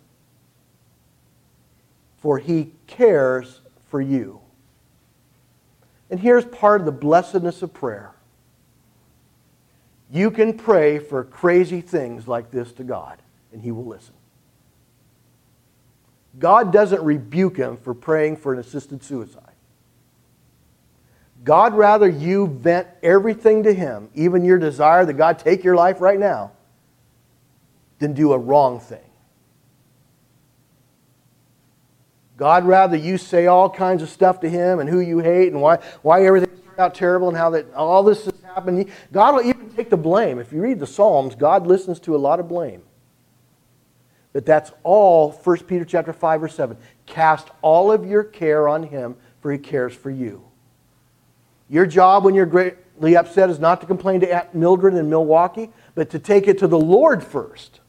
for 2.25 2.39
He 2.39 2.71
cares 2.87 3.61
for 3.85 4.01
you. 4.01 4.41
And 6.09 6.19
here's 6.19 6.43
part 6.43 6.81
of 6.81 6.87
the 6.87 6.91
blessedness 6.91 7.61
of 7.61 7.71
prayer. 7.71 8.15
You 10.09 10.31
can 10.31 10.57
pray 10.57 10.97
for 10.97 11.23
crazy 11.23 11.81
things 11.81 12.27
like 12.27 12.49
this 12.49 12.71
to 12.71 12.83
God, 12.83 13.21
and 13.53 13.61
He 13.61 13.69
will 13.69 13.85
listen. 13.85 14.15
God 16.39 16.73
doesn't 16.73 17.03
rebuke 17.03 17.57
him 17.57 17.77
for 17.77 17.93
praying 17.93 18.37
for 18.37 18.53
an 18.53 18.59
assisted 18.59 19.03
suicide. 19.03 19.43
God 21.43 21.75
rather 21.75 22.09
you 22.09 22.47
vent 22.47 22.87
everything 23.03 23.61
to 23.61 23.71
Him, 23.71 24.09
even 24.15 24.43
your 24.43 24.57
desire 24.57 25.05
that 25.05 25.13
God 25.13 25.37
take 25.37 25.63
your 25.63 25.75
life 25.75 26.01
right 26.01 26.19
now, 26.19 26.53
than 27.99 28.13
do 28.13 28.33
a 28.33 28.37
wrong 28.39 28.79
thing. 28.79 29.11
God 32.37 32.65
rather 32.65 32.97
you 32.97 33.17
say 33.17 33.47
all 33.47 33.69
kinds 33.69 34.03
of 34.03 34.09
stuff 34.09 34.41
to 34.41 34.49
Him 34.49 34.79
and 34.79 34.89
who 34.89 34.99
you 34.99 35.19
hate 35.19 35.51
and 35.51 35.61
why, 35.61 35.77
why 36.01 36.25
everything 36.25 36.49
turned 36.49 36.79
out 36.79 36.93
terrible 36.95 37.29
and 37.29 37.37
how 37.37 37.49
that 37.51 37.73
all 37.73 38.03
this 38.03 38.25
has 38.25 38.41
happened. 38.41 38.89
God 39.11 39.35
will 39.35 39.43
even 39.43 39.69
take 39.69 39.89
the 39.89 39.97
blame. 39.97 40.39
If 40.39 40.51
you 40.51 40.61
read 40.61 40.79
the 40.79 40.87
Psalms, 40.87 41.35
God 41.35 41.65
listens 41.65 41.99
to 42.01 42.15
a 42.15 42.17
lot 42.17 42.39
of 42.39 42.47
blame. 42.47 42.81
But 44.33 44.45
that's 44.45 44.71
all 44.83 45.31
1 45.31 45.59
Peter 45.59 45.85
chapter 45.85 46.11
5 46.11 46.43
or 46.43 46.49
7. 46.49 46.75
Cast 47.05 47.47
all 47.61 47.89
of 47.89 48.05
your 48.05 48.21
care 48.21 48.67
on 48.67 48.83
him, 48.83 49.15
for 49.39 49.49
he 49.49 49.57
cares 49.57 49.93
for 49.93 50.09
you. 50.09 50.43
Your 51.69 51.85
job 51.85 52.25
when 52.25 52.35
you're 52.35 52.45
greatly 52.45 53.15
upset 53.15 53.49
is 53.49 53.59
not 53.59 53.79
to 53.79 53.87
complain 53.87 54.19
to 54.19 54.33
Aunt 54.33 54.53
Mildred 54.53 54.93
in 54.95 55.09
Milwaukee, 55.09 55.69
but 55.95 56.09
to 56.09 56.19
take 56.19 56.49
it 56.49 56.59
to 56.59 56.67
the 56.67 56.77
Lord 56.77 57.23
first. 57.23 57.79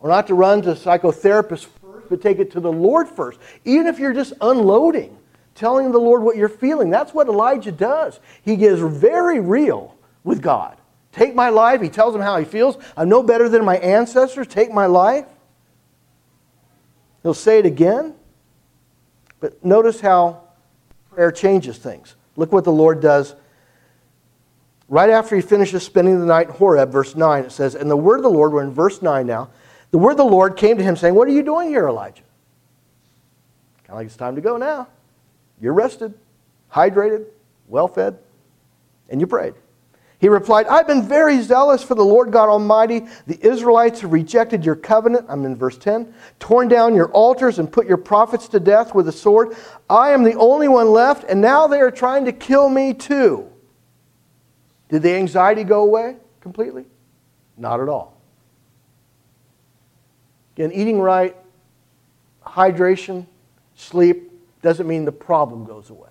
Or 0.00 0.08
not 0.08 0.26
to 0.28 0.34
run 0.34 0.62
to 0.62 0.70
a 0.70 0.74
psychotherapist 0.74 1.66
first, 1.66 1.77
but 2.08 2.22
take 2.22 2.38
it 2.38 2.50
to 2.52 2.60
the 2.60 2.72
Lord 2.72 3.08
first. 3.08 3.38
Even 3.64 3.86
if 3.86 3.98
you're 3.98 4.12
just 4.12 4.32
unloading, 4.40 5.16
telling 5.54 5.92
the 5.92 5.98
Lord 5.98 6.22
what 6.22 6.36
you're 6.36 6.48
feeling. 6.48 6.90
That's 6.90 7.12
what 7.12 7.28
Elijah 7.28 7.72
does. 7.72 8.20
He 8.42 8.56
gets 8.56 8.80
very 8.80 9.40
real 9.40 9.96
with 10.24 10.40
God. 10.40 10.76
Take 11.12 11.34
my 11.34 11.48
life. 11.48 11.80
He 11.80 11.88
tells 11.88 12.14
him 12.14 12.20
how 12.20 12.38
he 12.38 12.44
feels. 12.44 12.76
I'm 12.96 13.08
no 13.08 13.22
better 13.22 13.48
than 13.48 13.64
my 13.64 13.78
ancestors. 13.78 14.46
Take 14.46 14.72
my 14.72 14.86
life. 14.86 15.26
He'll 17.22 17.34
say 17.34 17.58
it 17.58 17.66
again. 17.66 18.14
But 19.40 19.64
notice 19.64 20.00
how 20.00 20.42
prayer 21.10 21.32
changes 21.32 21.78
things. 21.78 22.14
Look 22.36 22.52
what 22.52 22.64
the 22.64 22.72
Lord 22.72 23.00
does 23.00 23.34
Right 24.88 25.10
after 25.10 25.36
he 25.36 25.42
finishes 25.42 25.82
spending 25.82 26.18
the 26.18 26.26
night 26.26 26.48
in 26.48 26.54
Horeb, 26.54 26.90
verse 26.90 27.14
9, 27.14 27.44
it 27.44 27.52
says, 27.52 27.74
And 27.74 27.90
the 27.90 27.96
word 27.96 28.16
of 28.16 28.22
the 28.22 28.30
Lord, 28.30 28.52
we're 28.52 28.62
in 28.62 28.72
verse 28.72 29.02
9 29.02 29.26
now, 29.26 29.50
the 29.90 29.98
word 29.98 30.12
of 30.12 30.16
the 30.18 30.24
Lord 30.24 30.56
came 30.56 30.78
to 30.78 30.84
him 30.84 30.96
saying, 30.96 31.14
What 31.14 31.28
are 31.28 31.32
you 31.32 31.42
doing 31.42 31.68
here, 31.68 31.88
Elijah? 31.88 32.22
Kind 33.84 33.90
of 33.90 33.96
like 33.96 34.06
it's 34.06 34.16
time 34.16 34.34
to 34.34 34.40
go 34.40 34.56
now. 34.56 34.88
You're 35.60 35.72
rested, 35.72 36.14
hydrated, 36.72 37.26
well 37.68 37.88
fed, 37.88 38.18
and 39.08 39.20
you 39.20 39.26
prayed. 39.26 39.54
He 40.20 40.28
replied, 40.28 40.66
I've 40.66 40.88
been 40.88 41.06
very 41.06 41.40
zealous 41.42 41.82
for 41.82 41.94
the 41.94 42.04
Lord 42.04 42.32
God 42.32 42.48
Almighty. 42.48 43.06
The 43.28 43.38
Israelites 43.46 44.00
have 44.00 44.12
rejected 44.12 44.64
your 44.64 44.74
covenant. 44.74 45.26
I'm 45.28 45.44
in 45.44 45.54
verse 45.54 45.78
10. 45.78 46.12
Torn 46.40 46.66
down 46.66 46.96
your 46.96 47.08
altars 47.12 47.60
and 47.60 47.70
put 47.70 47.86
your 47.86 47.96
prophets 47.98 48.48
to 48.48 48.58
death 48.58 48.96
with 48.96 49.06
a 49.06 49.12
sword. 49.12 49.56
I 49.88 50.10
am 50.10 50.24
the 50.24 50.34
only 50.34 50.66
one 50.66 50.90
left, 50.90 51.24
and 51.28 51.40
now 51.40 51.68
they 51.68 51.80
are 51.80 51.92
trying 51.92 52.24
to 52.24 52.32
kill 52.32 52.68
me 52.68 52.94
too. 52.94 53.48
Did 54.88 55.02
the 55.02 55.14
anxiety 55.14 55.62
go 55.62 55.82
away 55.82 56.16
completely? 56.40 56.86
Not 57.56 57.80
at 57.80 57.88
all. 57.88 58.17
Again, 60.58 60.72
eating 60.72 61.00
right, 61.00 61.36
hydration, 62.44 63.26
sleep 63.76 64.32
doesn't 64.60 64.88
mean 64.88 65.04
the 65.04 65.12
problem 65.12 65.64
goes 65.64 65.90
away. 65.90 66.10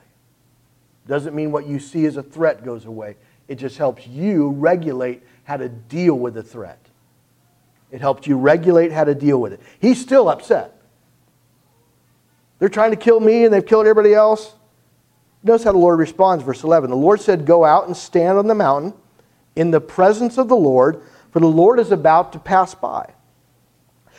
Doesn't 1.06 1.36
mean 1.36 1.52
what 1.52 1.68
you 1.68 1.80
see 1.80 2.06
as 2.06 2.16
a 2.16 2.24
threat 2.24 2.64
goes 2.64 2.86
away. 2.86 3.18
It 3.50 3.56
just 3.56 3.78
helps 3.78 4.08
you 4.08 4.52
regulate 4.52 5.22
how 5.44 5.58
to 5.58 5.68
deal 5.68 6.18
with 6.18 6.34
the 6.34 6.44
threat. 6.44 6.80
It 7.92 8.00
helps 8.00 8.26
you 8.26 8.38
regulate 8.38 8.94
how 8.94 9.04
to 9.04 9.14
deal 9.14 9.42
with 9.42 9.52
it. 9.52 9.60
He's 9.82 10.00
still 10.00 10.30
upset. 10.30 10.82
They're 12.60 12.70
trying 12.70 12.92
to 12.92 12.98
kill 12.98 13.20
me 13.20 13.44
and 13.44 13.54
they've 13.54 13.66
killed 13.66 13.86
everybody 13.86 14.14
else. 14.14 14.54
Notice 15.44 15.66
how 15.66 15.74
the 15.74 15.78
Lord 15.78 16.00
responds, 16.00 16.46
verse 16.46 16.64
11. 16.64 16.90
The 16.90 16.96
Lord 16.96 17.20
said, 17.20 17.46
Go 17.46 17.66
out 17.66 17.88
and 17.88 17.98
stand 17.98 18.38
on 18.38 18.48
the 18.48 18.56
mountain 18.56 18.94
in 19.58 19.72
the 19.72 19.82
presence 19.82 20.38
of 20.38 20.48
the 20.48 20.56
Lord, 20.56 21.02
for 21.32 21.42
the 21.42 21.48
Lord 21.48 21.82
is 21.82 21.92
about 21.92 22.32
to 22.32 22.40
pass 22.40 22.74
by. 22.74 23.12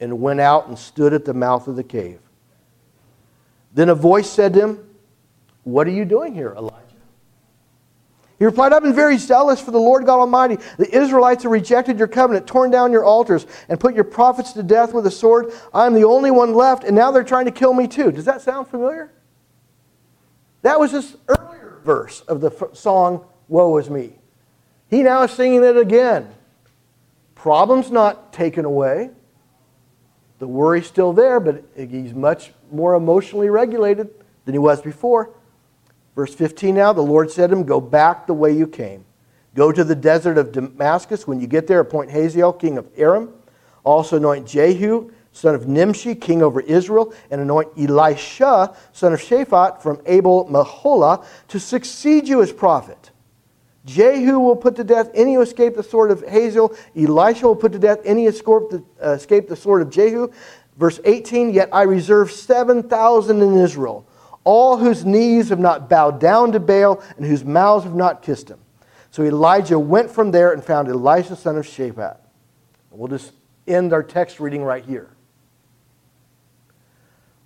and 0.00 0.20
went 0.20 0.40
out 0.40 0.68
and 0.68 0.78
stood 0.78 1.12
at 1.12 1.24
the 1.24 1.34
mouth 1.34 1.68
of 1.68 1.76
the 1.76 1.82
cave. 1.82 2.20
Then 3.74 3.88
a 3.88 3.94
voice 3.94 4.30
said 4.30 4.54
to 4.54 4.60
him, 4.60 4.88
What 5.64 5.86
are 5.86 5.92
you 5.92 6.04
doing 6.04 6.34
here, 6.34 6.54
Elijah? 6.56 6.84
He 8.38 8.44
replied, 8.44 8.72
I've 8.72 8.82
been 8.82 8.94
very 8.94 9.18
zealous 9.18 9.60
for 9.60 9.72
the 9.72 9.80
Lord 9.80 10.06
God 10.06 10.20
Almighty. 10.20 10.58
The 10.76 10.96
Israelites 10.96 11.42
have 11.42 11.50
rejected 11.50 11.98
your 11.98 12.06
covenant, 12.06 12.46
torn 12.46 12.70
down 12.70 12.92
your 12.92 13.04
altars, 13.04 13.46
and 13.68 13.80
put 13.80 13.94
your 13.94 14.04
prophets 14.04 14.52
to 14.52 14.62
death 14.62 14.94
with 14.94 15.06
a 15.06 15.10
sword. 15.10 15.52
I'm 15.74 15.92
the 15.92 16.04
only 16.04 16.30
one 16.30 16.54
left, 16.54 16.84
and 16.84 16.94
now 16.94 17.10
they're 17.10 17.24
trying 17.24 17.46
to 17.46 17.50
kill 17.50 17.74
me 17.74 17.88
too. 17.88 18.12
Does 18.12 18.26
that 18.26 18.40
sound 18.40 18.68
familiar? 18.68 19.12
That 20.62 20.78
was 20.78 20.92
this 20.92 21.16
earlier 21.26 21.80
verse 21.84 22.20
of 22.22 22.40
the 22.40 22.68
song, 22.74 23.26
Woe 23.48 23.76
is 23.78 23.90
Me. 23.90 24.12
He 24.88 25.02
now 25.02 25.22
is 25.22 25.32
singing 25.32 25.64
it 25.64 25.76
again. 25.76 26.32
Problem's 27.34 27.90
not 27.90 28.32
taken 28.32 28.64
away. 28.64 29.10
The 30.38 30.46
worry's 30.46 30.86
still 30.86 31.12
there, 31.12 31.40
but 31.40 31.64
he's 31.76 32.14
much 32.14 32.52
more 32.70 32.94
emotionally 32.94 33.50
regulated 33.50 34.08
than 34.44 34.54
he 34.54 34.58
was 34.58 34.80
before. 34.80 35.30
Verse 36.14 36.34
15 36.34 36.74
now, 36.74 36.92
the 36.92 37.00
Lord 37.00 37.30
said 37.30 37.50
to 37.50 37.56
him, 37.56 37.64
Go 37.64 37.80
back 37.80 38.26
the 38.26 38.34
way 38.34 38.52
you 38.52 38.66
came. 38.66 39.04
Go 39.54 39.72
to 39.72 39.82
the 39.82 39.94
desert 39.94 40.38
of 40.38 40.52
Damascus. 40.52 41.26
When 41.26 41.40
you 41.40 41.46
get 41.46 41.66
there, 41.66 41.80
appoint 41.80 42.10
Hazael, 42.10 42.52
king 42.52 42.78
of 42.78 42.88
Aram. 42.96 43.32
Also 43.84 44.16
anoint 44.16 44.46
Jehu, 44.46 45.10
son 45.32 45.54
of 45.54 45.66
Nimshi, 45.66 46.14
king 46.14 46.42
over 46.42 46.60
Israel, 46.60 47.12
and 47.30 47.40
anoint 47.40 47.68
Elisha, 47.78 48.76
son 48.92 49.12
of 49.12 49.20
Shaphat, 49.20 49.80
from 49.80 50.00
Abel 50.06 50.46
Meholah, 50.48 51.24
to 51.48 51.58
succeed 51.58 52.28
you 52.28 52.42
as 52.42 52.52
prophet. 52.52 53.10
Jehu 53.88 54.38
will 54.38 54.56
put 54.56 54.76
to 54.76 54.84
death 54.84 55.10
any 55.14 55.34
who 55.34 55.40
escape 55.40 55.74
the 55.74 55.82
sword 55.82 56.10
of 56.10 56.22
Hazael. 56.22 56.76
Elisha 56.94 57.46
will 57.46 57.56
put 57.56 57.72
to 57.72 57.78
death 57.78 58.00
any 58.04 58.26
who 58.26 58.84
uh, 59.02 59.10
escape 59.10 59.48
the 59.48 59.56
sword 59.56 59.82
of 59.82 59.90
Jehu. 59.90 60.30
Verse 60.76 61.00
18, 61.04 61.54
Yet 61.54 61.70
I 61.72 61.82
reserve 61.82 62.30
7,000 62.30 63.42
in 63.42 63.56
Israel 63.56 64.06
all 64.48 64.78
whose 64.78 65.04
knees 65.04 65.50
have 65.50 65.58
not 65.58 65.90
bowed 65.90 66.18
down 66.18 66.52
to 66.52 66.58
Baal 66.58 67.02
and 67.18 67.26
whose 67.26 67.44
mouths 67.44 67.84
have 67.84 67.94
not 67.94 68.22
kissed 68.22 68.48
him. 68.48 68.58
So 69.10 69.22
Elijah 69.22 69.78
went 69.78 70.10
from 70.10 70.30
there 70.30 70.52
and 70.52 70.64
found 70.64 70.88
Elisha, 70.88 71.36
son 71.36 71.58
of 71.58 71.66
Shaphat. 71.66 72.16
We'll 72.90 73.08
just 73.08 73.32
end 73.66 73.92
our 73.92 74.02
text 74.02 74.40
reading 74.40 74.62
right 74.62 74.82
here. 74.82 75.10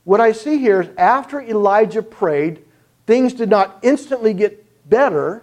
What 0.04 0.20
I 0.20 0.30
see 0.30 0.58
here 0.58 0.80
is 0.80 0.90
after 0.96 1.40
Elijah 1.40 2.02
prayed, 2.02 2.64
things 3.04 3.32
did 3.32 3.48
not 3.48 3.80
instantly 3.82 4.32
get 4.32 4.88
better, 4.88 5.42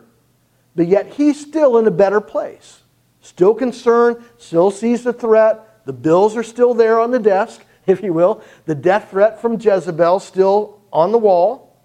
but 0.80 0.88
yet 0.88 1.08
he's 1.08 1.38
still 1.38 1.78
in 1.78 1.86
a 1.88 1.92
better 1.92 2.22
place. 2.22 2.84
Still 3.20 3.54
concerned, 3.54 4.16
still 4.38 4.72
sees 4.72 5.04
the 5.04 5.12
threat. 5.12 5.86
The 5.86 5.92
bills 5.92 6.38
are 6.38 6.44
still 6.44 6.74
there 6.74 7.02
on 7.02 7.12
the 7.12 7.20
desk, 7.20 7.66
if 7.86 8.02
you 8.02 8.14
will. 8.14 8.42
The 8.64 8.76
death 8.76 9.12
threat 9.12 9.42
from 9.42 9.60
Jezebel 9.60 10.22
still 10.22 10.80
on 10.94 11.12
the 11.12 11.18
wall, 11.18 11.76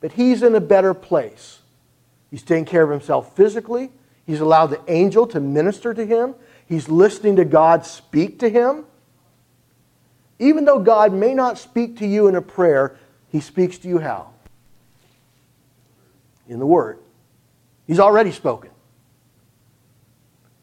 but 0.00 0.12
he's 0.12 0.42
in 0.42 0.54
a 0.54 0.60
better 0.60 0.94
place. 0.94 1.58
He's 2.30 2.42
taking 2.42 2.64
care 2.64 2.82
of 2.82 2.88
himself 2.88 3.36
physically. 3.36 3.90
He's 4.24 4.40
allowed 4.40 4.68
the 4.68 4.80
angel 4.88 5.26
to 5.26 5.38
minister 5.38 5.92
to 5.92 6.06
him. 6.06 6.34
He's 6.66 6.88
listening 6.88 7.36
to 7.36 7.44
God 7.44 7.84
speak 7.84 8.38
to 8.38 8.48
him. 8.48 8.86
Even 10.38 10.64
though 10.64 10.78
God 10.78 11.12
may 11.12 11.34
not 11.34 11.58
speak 11.58 11.98
to 11.98 12.06
you 12.06 12.26
in 12.28 12.36
a 12.36 12.40
prayer, 12.40 12.96
he 13.28 13.40
speaks 13.40 13.76
to 13.80 13.88
you 13.88 13.98
how? 13.98 14.30
In 16.48 16.58
the 16.58 16.66
Word. 16.66 17.03
He's 17.86 18.00
already 18.00 18.32
spoken. 18.32 18.70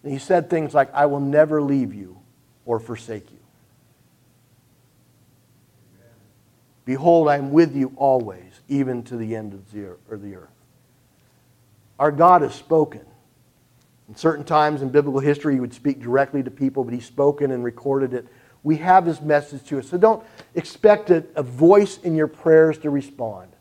And 0.04 0.12
he 0.12 0.20
said 0.20 0.50
things 0.50 0.74
like, 0.74 0.94
I 0.94 1.06
will 1.06 1.20
never 1.20 1.62
leave 1.62 1.94
you 1.94 2.20
or 2.66 2.80
forsake 2.80 3.32
you. 3.32 3.38
Behold, 6.86 7.28
I 7.28 7.38
am 7.38 7.52
with 7.52 7.76
you 7.76 7.94
always, 7.96 8.62
even 8.68 9.04
to 9.04 9.16
the 9.16 9.36
end 9.36 9.54
of 9.54 9.72
the 9.72 10.36
earth. 10.36 10.50
Our 12.00 12.12
God 12.12 12.42
has 12.42 12.56
spoken. 12.56 13.06
In 14.10 14.16
certain 14.16 14.44
times 14.44 14.82
in 14.82 14.90
biblical 14.90 15.20
history, 15.20 15.54
he 15.54 15.60
would 15.60 15.74
speak 15.74 16.02
directly 16.02 16.42
to 16.42 16.52
people, 16.52 16.84
but 16.84 16.94
he's 16.94 17.06
spoken 17.06 17.52
and 17.52 17.64
recorded 17.64 18.14
it. 18.14 18.28
We 18.64 18.78
have 18.78 19.06
his 19.06 19.22
message 19.22 19.64
to 19.66 19.80
us. 19.80 19.90
So 19.90 19.98
don't 19.98 20.24
expect 20.56 21.12
a, 21.12 21.24
a 21.36 21.44
voice 21.44 22.00
in 22.00 22.16
your 22.16 22.28
prayers 22.28 22.80
to 22.80 22.90
respond. 22.90 23.52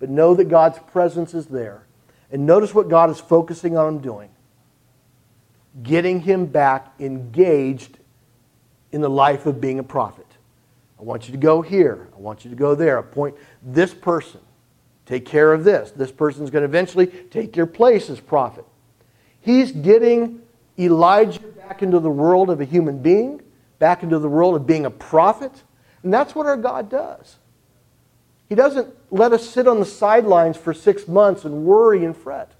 But 0.00 0.10
know 0.10 0.34
that 0.34 0.48
God's 0.48 0.78
presence 0.80 1.32
is 1.32 1.46
there. 1.46 1.86
And 2.32 2.46
notice 2.46 2.74
what 2.74 2.88
God 2.88 3.10
is 3.10 3.18
focusing 3.20 3.76
on 3.76 3.98
doing 3.98 4.30
getting 5.82 6.20
him 6.20 6.46
back 6.46 6.92
engaged 6.98 7.98
in 8.92 9.00
the 9.00 9.10
life 9.10 9.46
of 9.46 9.60
being 9.60 9.78
a 9.78 9.82
prophet. 9.82 10.26
I 10.98 11.02
want 11.02 11.28
you 11.28 11.32
to 11.32 11.38
go 11.38 11.62
here. 11.62 12.08
I 12.14 12.20
want 12.20 12.44
you 12.44 12.50
to 12.50 12.56
go 12.56 12.74
there. 12.74 12.98
Appoint 12.98 13.36
this 13.62 13.94
person. 13.94 14.40
Take 15.06 15.24
care 15.24 15.52
of 15.52 15.64
this. 15.64 15.90
This 15.92 16.12
person's 16.12 16.50
going 16.50 16.62
to 16.62 16.68
eventually 16.68 17.06
take 17.06 17.56
your 17.56 17.66
place 17.66 18.10
as 18.10 18.20
prophet. 18.20 18.64
He's 19.40 19.72
getting 19.72 20.42
Elijah 20.78 21.40
back 21.40 21.82
into 21.82 21.98
the 21.98 22.10
world 22.10 22.50
of 22.50 22.60
a 22.60 22.64
human 22.64 22.98
being, 22.98 23.40
back 23.78 24.02
into 24.02 24.18
the 24.18 24.28
world 24.28 24.54
of 24.54 24.66
being 24.66 24.86
a 24.86 24.90
prophet. 24.90 25.52
And 26.02 26.12
that's 26.12 26.34
what 26.34 26.46
our 26.46 26.56
God 26.56 26.90
does. 26.90 27.36
He 28.50 28.56
doesn't 28.56 28.92
let 29.12 29.32
us 29.32 29.48
sit 29.48 29.68
on 29.68 29.78
the 29.78 29.86
sidelines 29.86 30.56
for 30.56 30.74
six 30.74 31.06
months 31.06 31.44
and 31.44 31.64
worry 31.64 32.04
and 32.04 32.16
fret. 32.16 32.50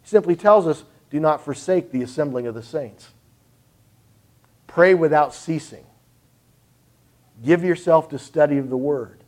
He 0.00 0.08
simply 0.08 0.34
tells 0.34 0.66
us 0.66 0.84
do 1.10 1.20
not 1.20 1.44
forsake 1.44 1.92
the 1.92 2.02
assembling 2.02 2.46
of 2.46 2.54
the 2.54 2.62
saints. 2.62 3.10
Pray 4.66 4.94
without 4.94 5.34
ceasing. 5.34 5.84
Give 7.44 7.62
yourself 7.62 8.08
to 8.08 8.18
study 8.18 8.56
of 8.56 8.70
the 8.70 8.76
Word. 8.78 9.22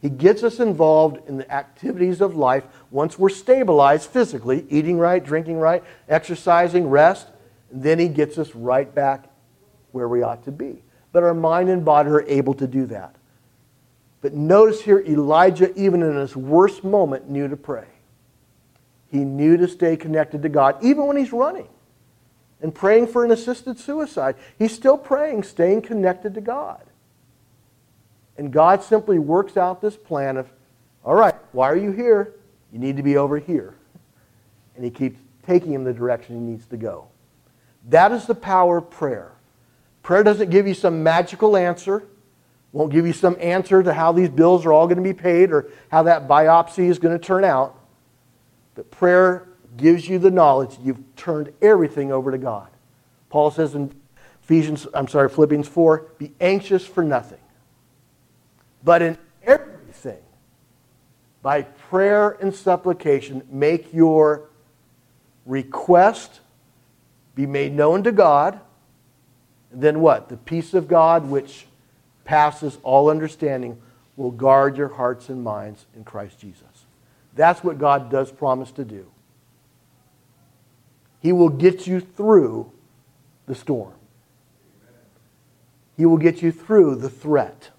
He 0.00 0.08
gets 0.08 0.42
us 0.42 0.58
involved 0.58 1.28
in 1.28 1.36
the 1.36 1.52
activities 1.52 2.22
of 2.22 2.34
life 2.34 2.64
once 2.90 3.18
we're 3.18 3.28
stabilized 3.28 4.08
physically, 4.08 4.64
eating 4.70 4.98
right, 4.98 5.22
drinking 5.22 5.58
right, 5.58 5.84
exercising, 6.08 6.88
rest. 6.88 7.28
then 7.70 7.98
He 7.98 8.08
gets 8.08 8.38
us 8.38 8.54
right 8.54 8.92
back 8.92 9.28
where 9.90 10.08
we 10.08 10.22
ought 10.22 10.44
to 10.44 10.52
be. 10.52 10.82
But 11.12 11.22
our 11.22 11.34
mind 11.34 11.68
and 11.68 11.84
body 11.84 12.08
are 12.08 12.22
able 12.22 12.54
to 12.54 12.66
do 12.66 12.86
that. 12.86 13.14
But 14.22 14.32
notice 14.32 14.80
here, 14.80 15.00
Elijah, 15.00 15.78
even 15.78 16.02
in 16.02 16.16
his 16.16 16.34
worst 16.34 16.84
moment, 16.84 17.28
knew 17.28 17.48
to 17.48 17.56
pray. 17.56 17.86
He 19.10 19.18
knew 19.18 19.58
to 19.58 19.68
stay 19.68 19.96
connected 19.96 20.42
to 20.42 20.48
God, 20.48 20.76
even 20.82 21.06
when 21.06 21.18
he's 21.18 21.32
running. 21.32 21.68
and 22.62 22.72
praying 22.74 23.08
for 23.08 23.24
an 23.24 23.32
assisted 23.32 23.78
suicide. 23.78 24.36
He's 24.58 24.72
still 24.72 24.96
praying, 24.96 25.42
staying 25.42 25.82
connected 25.82 26.34
to 26.34 26.40
God. 26.40 26.82
And 28.38 28.52
God 28.52 28.82
simply 28.82 29.18
works 29.18 29.56
out 29.56 29.82
this 29.82 29.96
plan 29.96 30.36
of, 30.36 30.48
all 31.04 31.14
right, 31.14 31.34
why 31.50 31.68
are 31.68 31.76
you 31.76 31.90
here? 31.90 32.34
You 32.72 32.78
need 32.78 32.96
to 32.96 33.02
be 33.02 33.16
over 33.16 33.38
here. 33.38 33.74
And 34.76 34.84
he 34.84 34.90
keeps 34.90 35.20
taking 35.46 35.72
him 35.74 35.84
the 35.84 35.92
direction 35.92 36.36
he 36.36 36.40
needs 36.40 36.66
to 36.66 36.76
go. 36.76 37.08
That 37.88 38.12
is 38.12 38.26
the 38.26 38.34
power 38.34 38.78
of 38.78 38.88
prayer. 38.88 39.32
Prayer 40.02 40.22
doesn't 40.22 40.50
give 40.50 40.66
you 40.66 40.74
some 40.74 41.02
magical 41.02 41.56
answer, 41.56 42.04
won't 42.72 42.90
give 42.90 43.06
you 43.06 43.12
some 43.12 43.36
answer 43.38 43.82
to 43.82 43.92
how 43.92 44.12
these 44.12 44.30
bills 44.30 44.64
are 44.64 44.72
all 44.72 44.86
going 44.86 44.96
to 44.96 45.02
be 45.02 45.12
paid 45.12 45.52
or 45.52 45.70
how 45.90 46.04
that 46.04 46.26
biopsy 46.26 46.88
is 46.88 46.98
going 46.98 47.18
to 47.18 47.24
turn 47.24 47.44
out. 47.44 47.78
But 48.74 48.90
prayer 48.90 49.48
gives 49.76 50.08
you 50.08 50.18
the 50.18 50.30
knowledge 50.30 50.76
you've 50.82 51.02
turned 51.16 51.52
everything 51.60 52.12
over 52.12 52.30
to 52.30 52.38
God. 52.38 52.68
Paul 53.28 53.50
says 53.50 53.74
in 53.74 53.94
Ephesians, 54.42 54.86
I'm 54.94 55.08
sorry, 55.08 55.28
Philippians 55.28 55.68
4, 55.68 56.12
be 56.18 56.32
anxious 56.40 56.86
for 56.86 57.04
nothing. 57.04 57.38
But 58.82 59.02
in 59.02 59.18
everything, 59.42 60.18
by 61.42 61.62
prayer 61.62 62.30
and 62.40 62.54
supplication, 62.54 63.42
make 63.50 63.92
your 63.92 64.50
request 65.46 66.40
be 67.34 67.46
made 67.46 67.72
known 67.72 68.02
to 68.04 68.12
God. 68.12 68.60
And 69.72 69.82
then 69.82 70.00
what? 70.00 70.28
The 70.28 70.36
peace 70.36 70.74
of 70.74 70.88
God, 70.88 71.26
which 71.28 71.66
passes 72.24 72.78
all 72.82 73.10
understanding, 73.10 73.80
will 74.16 74.30
guard 74.30 74.76
your 74.76 74.88
hearts 74.88 75.28
and 75.28 75.42
minds 75.42 75.86
in 75.96 76.04
Christ 76.04 76.38
Jesus. 76.38 76.86
That's 77.34 77.64
what 77.64 77.78
God 77.78 78.10
does 78.10 78.30
promise 78.30 78.70
to 78.72 78.84
do. 78.84 79.06
He 81.20 81.32
will 81.32 81.48
get 81.48 81.86
you 81.86 82.00
through 82.00 82.70
the 83.46 83.54
storm. 83.54 83.94
He 85.96 86.04
will 86.06 86.18
get 86.18 86.42
you 86.42 86.52
through 86.52 86.96
the 86.96 87.10
threat 87.10 87.70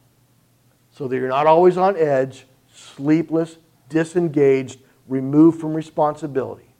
so 0.91 1.07
that 1.07 1.15
you're 1.15 1.27
not 1.27 1.47
always 1.47 1.77
on 1.77 1.97
edge, 1.97 2.45
sleepless, 2.73 3.57
disengaged, 3.89 4.79
removed 5.07 5.59
from 5.59 5.73
responsibility. 5.73 6.73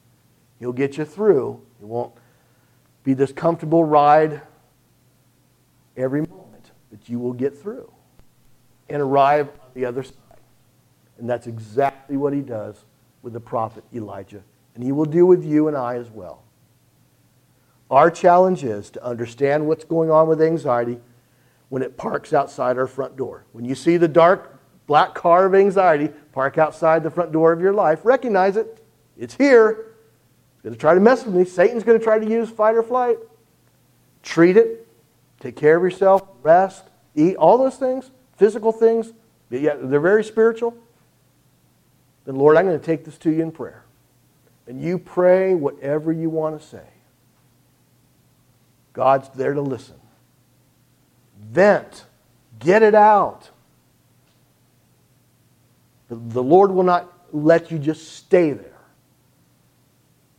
He'll 0.59 0.71
get 0.71 0.97
you 0.97 1.05
through. 1.05 1.61
It 1.81 1.85
won't 1.85 2.13
be 3.03 3.13
this 3.13 3.31
comfortable 3.31 3.83
ride 3.83 4.41
every 5.97 6.21
moment, 6.21 6.42
but 6.93 7.09
you 7.09 7.17
will 7.17 7.33
get 7.33 7.57
through 7.57 7.91
and 8.87 9.01
arrive 9.01 9.49
on 9.49 9.71
the 9.73 9.83
other 9.83 10.03
side. 10.03 10.13
And 11.17 11.27
that's 11.27 11.47
exactly 11.47 12.17
what 12.17 12.33
he 12.33 12.41
does 12.41 12.85
with 13.23 13.33
the 13.33 13.39
prophet 13.39 13.83
Elijah. 13.95 14.43
And 14.75 14.83
he 14.83 14.91
will 14.91 15.05
do 15.05 15.25
with 15.25 15.43
you 15.43 15.67
and 15.67 15.75
I 15.75 15.95
as 15.95 16.11
well. 16.11 16.43
Our 17.89 18.11
challenge 18.11 18.63
is 18.63 18.91
to 18.91 19.03
understand 19.03 19.67
what's 19.67 19.83
going 19.83 20.11
on 20.11 20.27
with 20.27 20.39
anxiety 20.39 20.99
when 21.69 21.81
it 21.81 21.97
parks 21.97 22.31
outside 22.31 22.77
our 22.77 22.85
front 22.85 23.15
door. 23.15 23.45
When 23.53 23.65
you 23.65 23.73
see 23.73 23.97
the 23.97 24.07
dark 24.07 24.59
black 24.85 25.15
car 25.15 25.47
of 25.47 25.55
anxiety 25.55 26.13
park 26.31 26.59
outside 26.59 27.01
the 27.01 27.09
front 27.09 27.31
door 27.31 27.51
of 27.51 27.59
your 27.59 27.73
life, 27.73 28.01
recognize 28.03 28.55
it. 28.55 28.85
It's 29.17 29.33
here. 29.33 29.95
It's 30.53 30.61
going 30.61 30.75
to 30.75 30.79
try 30.79 30.93
to 30.93 30.99
mess 30.99 31.25
with 31.25 31.33
me. 31.33 31.43
Satan's 31.43 31.83
going 31.83 31.97
to 31.97 32.03
try 32.03 32.19
to 32.19 32.29
use 32.29 32.51
fight 32.51 32.75
or 32.75 32.83
flight. 32.83 33.17
Treat 34.21 34.57
it. 34.57 34.82
Take 35.43 35.57
care 35.57 35.75
of 35.75 35.83
yourself. 35.83 36.23
Rest. 36.41 36.85
Eat. 37.15 37.35
All 37.35 37.57
those 37.57 37.75
things, 37.75 38.09
physical 38.37 38.71
things, 38.71 39.11
yet 39.49 39.77
they're 39.89 39.99
very 39.99 40.23
spiritual. 40.23 40.73
Then, 42.23 42.37
Lord, 42.37 42.55
I'm 42.55 42.65
going 42.65 42.79
to 42.79 42.85
take 42.85 43.03
this 43.03 43.17
to 43.19 43.29
you 43.29 43.43
in 43.43 43.51
prayer. 43.51 43.83
And 44.67 44.81
you 44.81 44.97
pray 44.97 45.53
whatever 45.53 46.13
you 46.13 46.29
want 46.29 46.59
to 46.59 46.65
say. 46.65 46.85
God's 48.93 49.27
there 49.35 49.53
to 49.53 49.61
listen. 49.61 49.99
Vent. 51.37 52.05
Get 52.59 52.81
it 52.81 52.95
out. 52.95 53.49
The 56.07 56.43
Lord 56.43 56.71
will 56.71 56.83
not 56.83 57.11
let 57.33 57.69
you 57.69 57.79
just 57.79 58.13
stay 58.13 58.53
there. 58.53 58.79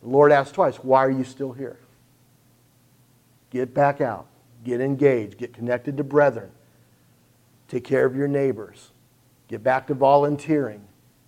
The 0.00 0.08
Lord 0.08 0.32
asked 0.32 0.54
twice, 0.54 0.76
Why 0.76 1.04
are 1.04 1.10
you 1.10 1.24
still 1.24 1.52
here? 1.52 1.78
Get 3.50 3.74
back 3.74 4.00
out. 4.00 4.28
Get 4.64 4.80
engaged. 4.80 5.38
Get 5.38 5.52
connected 5.52 5.96
to 5.98 6.04
brethren. 6.04 6.50
Take 7.68 7.84
care 7.84 8.04
of 8.06 8.16
your 8.16 8.28
neighbors. 8.28 8.90
Get 9.48 9.62
back 9.62 9.86
to 9.88 9.94
volunteering. 9.94 10.82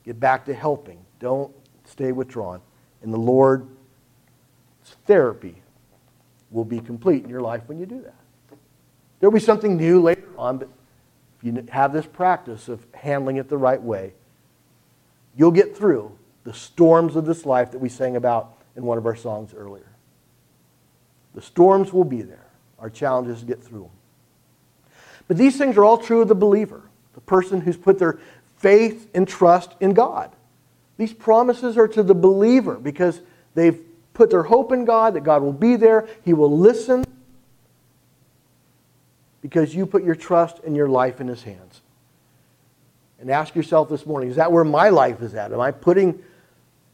Get 0.04 0.18
back 0.18 0.44
to 0.46 0.54
helping. 0.54 1.04
Don't 1.20 1.54
stay 1.84 2.12
withdrawn. 2.12 2.60
And 3.02 3.12
the 3.12 3.18
Lord's 3.18 3.66
therapy 5.06 5.62
will 6.50 6.64
be 6.64 6.80
complete 6.80 7.24
in 7.24 7.30
your 7.30 7.40
life 7.40 7.62
when 7.66 7.78
you 7.78 7.86
do 7.86 8.00
that. 8.02 8.14
There'll 9.18 9.32
be 9.32 9.40
something 9.40 9.76
new 9.76 10.00
later 10.00 10.28
on, 10.38 10.58
but 10.58 10.68
if 11.38 11.44
you 11.44 11.66
have 11.70 11.92
this 11.92 12.06
practice 12.06 12.68
of 12.68 12.86
handling 12.94 13.36
it 13.36 13.48
the 13.48 13.58
right 13.58 13.82
way, 13.82 14.14
you'll 15.36 15.50
get 15.50 15.76
through 15.76 16.16
the 16.44 16.54
storms 16.54 17.16
of 17.16 17.26
this 17.26 17.44
life 17.44 17.72
that 17.72 17.78
we 17.78 17.88
sang 17.88 18.16
about 18.16 18.62
in 18.76 18.84
one 18.84 18.98
of 18.98 19.06
our 19.06 19.16
songs 19.16 19.52
earlier. 19.54 19.90
The 21.34 21.42
storms 21.42 21.92
will 21.92 22.04
be 22.04 22.22
there. 22.22 22.45
Our 22.78 22.90
challenge 22.90 23.28
is 23.28 23.40
to 23.40 23.46
get 23.46 23.62
through 23.62 23.82
them. 23.82 23.90
But 25.28 25.36
these 25.36 25.56
things 25.56 25.76
are 25.76 25.84
all 25.84 25.98
true 25.98 26.22
of 26.22 26.28
the 26.28 26.34
believer, 26.34 26.82
the 27.14 27.20
person 27.20 27.60
who's 27.60 27.76
put 27.76 27.98
their 27.98 28.18
faith 28.58 29.08
and 29.14 29.26
trust 29.26 29.74
in 29.80 29.92
God. 29.92 30.30
These 30.98 31.12
promises 31.12 31.76
are 31.76 31.88
to 31.88 32.02
the 32.02 32.14
believer 32.14 32.74
because 32.74 33.20
they've 33.54 33.78
put 34.14 34.30
their 34.30 34.44
hope 34.44 34.72
in 34.72 34.84
God, 34.84 35.14
that 35.14 35.24
God 35.24 35.42
will 35.42 35.52
be 35.52 35.76
there, 35.76 36.08
He 36.24 36.32
will 36.32 36.56
listen, 36.56 37.04
because 39.42 39.74
you 39.74 39.84
put 39.86 40.02
your 40.02 40.14
trust 40.14 40.60
and 40.64 40.74
your 40.74 40.88
life 40.88 41.20
in 41.20 41.28
His 41.28 41.42
hands. 41.42 41.82
And 43.20 43.30
ask 43.30 43.54
yourself 43.54 43.88
this 43.88 44.06
morning 44.06 44.30
is 44.30 44.36
that 44.36 44.52
where 44.52 44.64
my 44.64 44.88
life 44.88 45.22
is 45.22 45.34
at? 45.34 45.52
Am 45.52 45.60
I 45.60 45.70
putting 45.70 46.22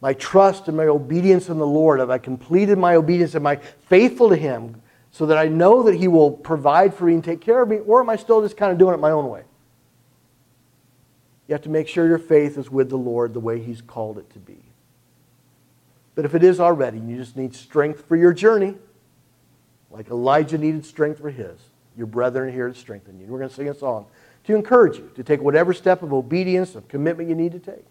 my 0.00 0.14
trust 0.14 0.68
and 0.68 0.76
my 0.76 0.86
obedience 0.86 1.48
in 1.48 1.58
the 1.58 1.66
Lord? 1.66 2.00
Have 2.00 2.10
I 2.10 2.18
completed 2.18 2.78
my 2.78 2.96
obedience? 2.96 3.34
Am 3.34 3.46
I 3.46 3.56
faithful 3.56 4.28
to 4.30 4.36
Him 4.36 4.82
so 5.12 5.26
that 5.26 5.38
I 5.38 5.46
know 5.46 5.84
that 5.84 5.94
He 5.94 6.08
will 6.08 6.30
provide 6.30 6.94
for 6.94 7.04
me 7.04 7.14
and 7.14 7.22
take 7.22 7.40
care 7.40 7.62
of 7.62 7.68
me? 7.68 7.78
Or 7.78 8.00
am 8.00 8.10
I 8.10 8.16
still 8.16 8.42
just 8.42 8.56
kind 8.56 8.72
of 8.72 8.78
doing 8.78 8.94
it 8.94 8.98
my 8.98 9.10
own 9.10 9.28
way? 9.28 9.42
You 11.46 11.52
have 11.52 11.62
to 11.62 11.68
make 11.68 11.86
sure 11.86 12.08
your 12.08 12.18
faith 12.18 12.58
is 12.58 12.70
with 12.70 12.88
the 12.88 12.96
Lord 12.96 13.34
the 13.34 13.40
way 13.40 13.60
He's 13.60 13.82
called 13.82 14.18
it 14.18 14.28
to 14.32 14.38
be. 14.38 14.58
But 16.14 16.24
if 16.24 16.34
it 16.34 16.42
is 16.42 16.60
already, 16.60 16.98
you 16.98 17.16
just 17.16 17.36
need 17.36 17.54
strength 17.54 18.06
for 18.06 18.16
your 18.16 18.32
journey, 18.32 18.74
like 19.90 20.10
Elijah 20.10 20.58
needed 20.58 20.84
strength 20.84 21.20
for 21.20 21.30
his. 21.30 21.58
Your 21.96 22.06
brethren 22.06 22.52
here 22.52 22.68
to 22.68 22.74
strengthen 22.74 23.20
you. 23.20 23.26
We're 23.26 23.38
going 23.38 23.50
to 23.50 23.54
sing 23.54 23.68
a 23.68 23.74
song 23.74 24.06
to 24.44 24.54
encourage 24.54 24.98
you 24.98 25.10
to 25.14 25.22
take 25.22 25.40
whatever 25.40 25.72
step 25.72 26.02
of 26.02 26.12
obedience, 26.12 26.74
of 26.74 26.88
commitment 26.88 27.28
you 27.28 27.34
need 27.34 27.52
to 27.52 27.58
take. 27.58 27.84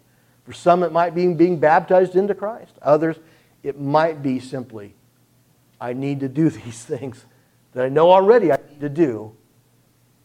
For 0.44 0.52
some, 0.52 0.82
it 0.82 0.92
might 0.92 1.14
be 1.14 1.32
being 1.32 1.58
baptized 1.58 2.16
into 2.16 2.34
Christ. 2.34 2.72
Others, 2.82 3.16
it 3.62 3.80
might 3.80 4.22
be 4.22 4.40
simply, 4.40 4.94
I 5.82 5.94
need 5.94 6.20
to 6.20 6.28
do 6.28 6.48
these 6.64 6.84
things 6.84 7.26
that 7.72 7.84
I 7.84 7.88
know 7.88 8.10
already 8.10 8.52
I 8.52 8.58
need 8.70 8.80
to 8.80 8.88
do. 8.88 9.36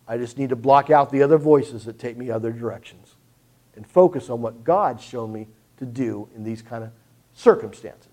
I 0.07 0.17
just 0.17 0.37
need 0.37 0.49
to 0.49 0.55
block 0.55 0.89
out 0.89 1.09
the 1.09 1.23
other 1.23 1.37
voices 1.37 1.83
that 1.85 1.99
take 1.99 2.15
me 2.15 2.29
other 2.29 2.53
directions 2.53 3.15
and 3.75 3.85
focus 3.85 4.29
on 4.29 4.41
what 4.41 4.63
God's 4.63 5.03
shown 5.03 5.33
me 5.33 5.47
to 5.77 5.85
do 5.85 6.29
in 6.35 6.43
these 6.43 6.61
kind 6.61 6.83
of 6.83 6.91
circumstances. 7.33 8.11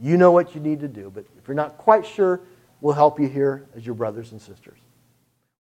You 0.00 0.16
know 0.16 0.32
what 0.32 0.54
you 0.54 0.60
need 0.60 0.80
to 0.80 0.88
do, 0.88 1.10
but 1.14 1.24
if 1.38 1.46
you're 1.46 1.54
not 1.54 1.78
quite 1.78 2.04
sure, 2.04 2.40
we'll 2.80 2.94
help 2.94 3.20
you 3.20 3.28
here 3.28 3.66
as 3.76 3.86
your 3.86 3.94
brothers 3.94 4.32
and 4.32 4.40
sisters. 4.40 4.78